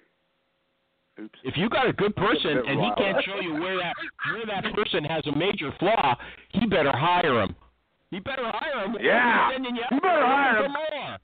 Oops. 1.21 1.39
If 1.45 1.57
you 1.57 1.69
got 1.69 1.89
a 1.89 1.93
good 1.93 2.15
person 2.17 2.57
bit 2.57 2.67
and 2.67 2.81
he 2.81 2.91
can't 2.99 3.25
show 3.25 3.41
you 3.41 3.55
where 3.55 3.77
that 3.79 3.95
where 4.33 4.47
that 4.47 4.75
person 4.75 5.05
has 5.05 5.25
a 5.27 5.37
major 5.37 5.71
flaw, 5.79 6.17
he 6.51 6.67
better 6.67 6.91
hire 6.93 7.43
him. 7.43 7.55
He 8.11 8.19
better 8.21 8.43
hire 8.47 8.85
him. 8.85 8.97
Yeah. 9.01 9.51
he's 9.51 9.61
you 9.61 9.75
You 9.93 10.01
better 10.01 10.27
hire 10.27 10.65
him. 10.65 10.73
more. 10.73 11.19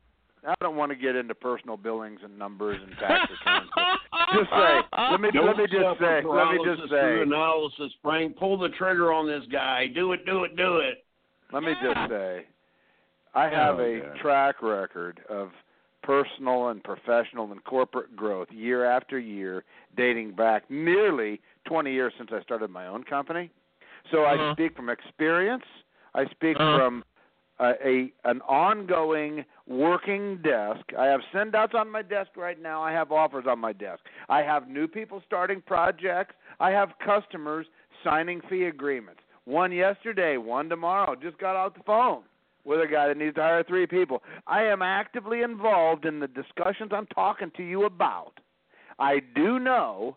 I 0.47 0.55
don't 0.61 0.76
want 0.76 0.91
to 0.91 0.97
get 0.97 1.16
into 1.16 1.34
personal 1.34 1.76
billings 1.76 2.20
and 2.22 2.38
numbers 2.38 2.80
and 2.82 2.97
tax 2.99 3.30
returns. 3.30 3.70
but 3.74 3.84
just 4.38 4.51
say, 4.51 4.80
let 5.11 5.20
me 5.20 5.30
Don't 5.32 5.47
let 5.47 5.57
me 5.57 5.64
just 5.64 6.01
say, 6.01 6.22
let 6.24 6.51
me 6.51 6.59
just 6.64 6.91
say, 6.91 7.20
analysis, 7.22 7.93
Frank. 8.03 8.36
Pull 8.36 8.59
the 8.59 8.70
trigger 8.70 9.12
on 9.12 9.26
this 9.26 9.45
guy. 9.53 9.86
Do 9.95 10.12
it, 10.12 10.24
do 10.26 10.45
it, 10.45 10.57
do 10.57 10.78
it. 10.78 11.05
let 11.53 11.62
me 11.62 11.72
just 11.82 12.11
say, 12.11 12.47
I 13.34 13.45
have 13.49 13.78
Oh, 13.78 13.82
a 13.84 14.01
God. 14.01 14.16
track 14.20 14.62
record 14.62 15.20
of 15.28 15.51
personal 16.03 16.68
and 16.68 16.82
professional 16.82 17.53
and 17.53 17.62
corporate 17.64 18.16
growth 18.16 18.49
year 18.51 18.84
after 18.84 19.18
year, 19.18 19.64
dating 19.97 20.32
back 20.32 20.68
nearly 20.70 21.41
20 21.66 21.93
years 21.93 22.12
since 22.16 22.30
I 22.32 22.43
started 22.43 22.70
my 22.70 22.86
own 22.86 23.05
company. 23.05 23.51
So 24.11 24.24
I 24.24 24.34
Uh-huh. 24.34 24.53
speak 24.55 24.74
from 24.74 24.88
experience. 24.88 25.64
I 26.14 26.24
speak 26.26 26.57
Uh-huh. 26.59 26.78
from 26.78 27.05
a, 27.61 28.12
an 28.24 28.40
ongoing 28.42 29.44
working 29.66 30.38
desk. 30.42 30.80
I 30.98 31.06
have 31.06 31.20
send 31.32 31.54
outs 31.54 31.74
on 31.76 31.90
my 31.90 32.02
desk 32.02 32.30
right 32.36 32.61
now. 32.61 32.82
I 32.82 32.92
have 32.92 33.12
offers 33.12 33.44
on 33.48 33.58
my 33.58 33.72
desk. 33.72 34.00
I 34.28 34.42
have 34.42 34.68
new 34.68 34.88
people 34.88 35.22
starting 35.26 35.62
projects. 35.66 36.34
I 36.58 36.70
have 36.70 36.90
customers 37.04 37.66
signing 38.02 38.40
fee 38.48 38.64
agreements. 38.64 39.20
One 39.44 39.72
yesterday, 39.72 40.36
one 40.36 40.68
tomorrow. 40.68 41.14
Just 41.20 41.38
got 41.38 41.56
off 41.56 41.74
the 41.74 41.82
phone 41.84 42.22
with 42.64 42.80
a 42.80 42.86
guy 42.86 43.08
that 43.08 43.16
needs 43.16 43.34
to 43.36 43.42
hire 43.42 43.64
three 43.64 43.86
people. 43.86 44.22
I 44.46 44.64
am 44.64 44.82
actively 44.82 45.42
involved 45.42 46.04
in 46.04 46.20
the 46.20 46.28
discussions 46.28 46.90
I'm 46.92 47.06
talking 47.06 47.50
to 47.56 47.62
you 47.62 47.84
about. 47.84 48.32
I 48.98 49.20
do 49.34 49.58
know 49.58 50.16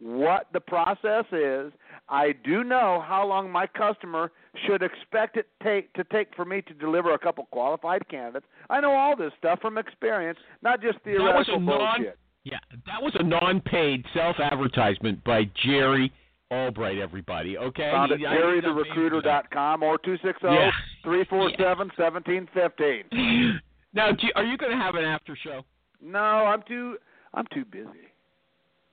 what 0.00 0.46
the 0.52 0.60
process 0.60 1.24
is. 1.32 1.72
I 2.08 2.32
do 2.44 2.64
know 2.64 3.02
how 3.06 3.26
long 3.26 3.50
my 3.50 3.66
customer 3.66 4.32
should 4.66 4.82
expect 4.82 5.36
it 5.36 5.46
take 5.62 5.92
to 5.94 6.04
take 6.04 6.34
for 6.34 6.44
me 6.44 6.62
to 6.62 6.74
deliver 6.74 7.14
a 7.14 7.18
couple 7.18 7.44
qualified 7.46 8.08
candidates. 8.08 8.46
I 8.68 8.80
know 8.80 8.92
all 8.92 9.16
this 9.16 9.32
stuff 9.38 9.60
from 9.60 9.78
experience, 9.78 10.38
not 10.62 10.80
just 10.82 10.98
That 11.04 11.10
was 11.12 11.46
theoretical 11.46 11.60
non 11.60 11.96
bullshit. 11.98 12.18
Yeah, 12.44 12.58
that 12.86 13.02
was 13.02 13.12
a 13.18 13.22
non-paid 13.22 14.04
self-advertisement 14.14 15.22
by 15.24 15.44
Jerry 15.66 16.10
Albright. 16.50 16.98
Everybody, 16.98 17.58
okay? 17.58 17.90
Found 17.92 18.12
at 18.12 18.18
He- 18.18 18.26
I- 18.26 18.30
he's 18.54 18.62
not 18.64 18.64
paid 18.64 18.64
for 18.64 18.84
jerrytherecruiter.com 19.22 19.82
or 19.82 19.98
two 19.98 20.16
six 20.18 20.40
zero 20.40 20.70
three 21.04 21.24
four 21.24 21.50
seven 21.58 21.90
seventeen 21.96 22.46
fifteen. 22.54 23.04
Now, 23.92 24.10
are 24.36 24.44
you 24.44 24.56
going 24.56 24.70
to 24.70 24.78
have 24.78 24.94
an 24.94 25.04
after 25.04 25.34
show? 25.34 25.64
No, 26.00 26.20
I'm 26.20 26.62
too 26.62 26.96
I'm 27.34 27.44
too 27.52 27.64
busy. 27.64 28.06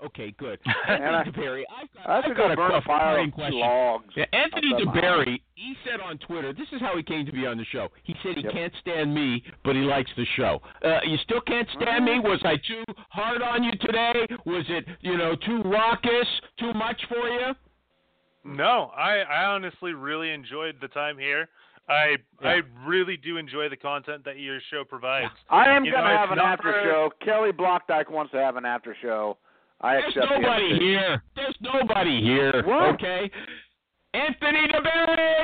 Okay, 0.05 0.31
good. 0.37 0.59
Anthony 0.87 1.31
DeBerry, 1.31 1.63
I've 1.75 1.91
got, 1.93 2.07
I 2.09 2.15
have 2.17 2.25
I've 2.29 2.37
got 2.37 2.51
a, 2.51 2.75
a 2.77 2.81
pile 2.81 3.15
burning 3.15 3.31
question. 3.31 3.59
logs. 3.59 4.13
Yeah, 4.15 4.25
Anthony 4.31 4.73
DeBerry, 4.73 5.41
he 5.55 5.73
said 5.89 5.99
on 5.99 6.19
Twitter, 6.19 6.53
this 6.53 6.67
is 6.71 6.79
how 6.81 6.95
he 6.95 7.01
came 7.01 7.25
to 7.25 7.31
be 7.31 7.47
on 7.47 7.57
the 7.57 7.65
show. 7.65 7.87
He 8.03 8.13
said 8.21 8.35
he 8.35 8.43
Yep. 8.43 8.51
can't 8.53 8.73
stand 8.79 9.13
me, 9.13 9.43
but 9.63 9.75
he 9.75 9.81
likes 9.81 10.11
the 10.15 10.25
show. 10.35 10.61
Uh, 10.85 10.99
you 11.03 11.17
still 11.23 11.41
can't 11.41 11.67
stand 11.81 12.05
me? 12.05 12.11
Mm-hmm. 12.11 12.27
Was 12.27 12.41
I 12.45 12.57
too 12.57 12.83
hard 13.09 13.41
on 13.41 13.63
you 13.63 13.71
today? 13.81 14.27
Was 14.45 14.65
it, 14.69 14.85
you 15.01 15.17
know, 15.17 15.35
too 15.35 15.63
raucous, 15.65 16.27
too 16.59 16.73
much 16.73 17.01
for 17.09 17.27
you? 17.27 17.55
No, 18.45 18.91
I, 18.95 19.21
I 19.21 19.45
honestly 19.45 19.93
really 19.93 20.31
enjoyed 20.31 20.75
the 20.79 20.87
time 20.89 21.17
here. 21.17 21.49
I 21.89 22.17
Yeah. 22.41 22.49
I 22.49 22.61
really 22.85 23.17
do 23.17 23.37
enjoy 23.37 23.67
the 23.69 23.77
content 23.77 24.23
that 24.25 24.37
your 24.39 24.59
show 24.69 24.83
provides. 24.83 25.31
I 25.49 25.69
am 25.69 25.85
You 25.85 25.91
going 25.93 26.03
to 26.03 26.11
it's 26.11 26.17
have 26.19 26.31
an 26.31 26.39
after 26.39 26.71
show. 26.83 27.09
Kelly 27.23 27.51
Blokdijk 27.51 28.11
wants 28.11 28.31
to 28.33 28.37
have 28.37 28.57
an 28.57 28.65
after 28.65 28.95
show. 29.01 29.37
I 29.81 30.01
There's 30.01 30.15
nobody 30.15 30.73
the 30.73 30.79
here. 30.79 31.23
There's 31.35 31.55
nobody 31.61 32.21
here. 32.21 32.63
What? 32.65 32.95
Okay. 32.95 33.29
Anthony 34.13 34.67
DeBerry. 34.69 35.43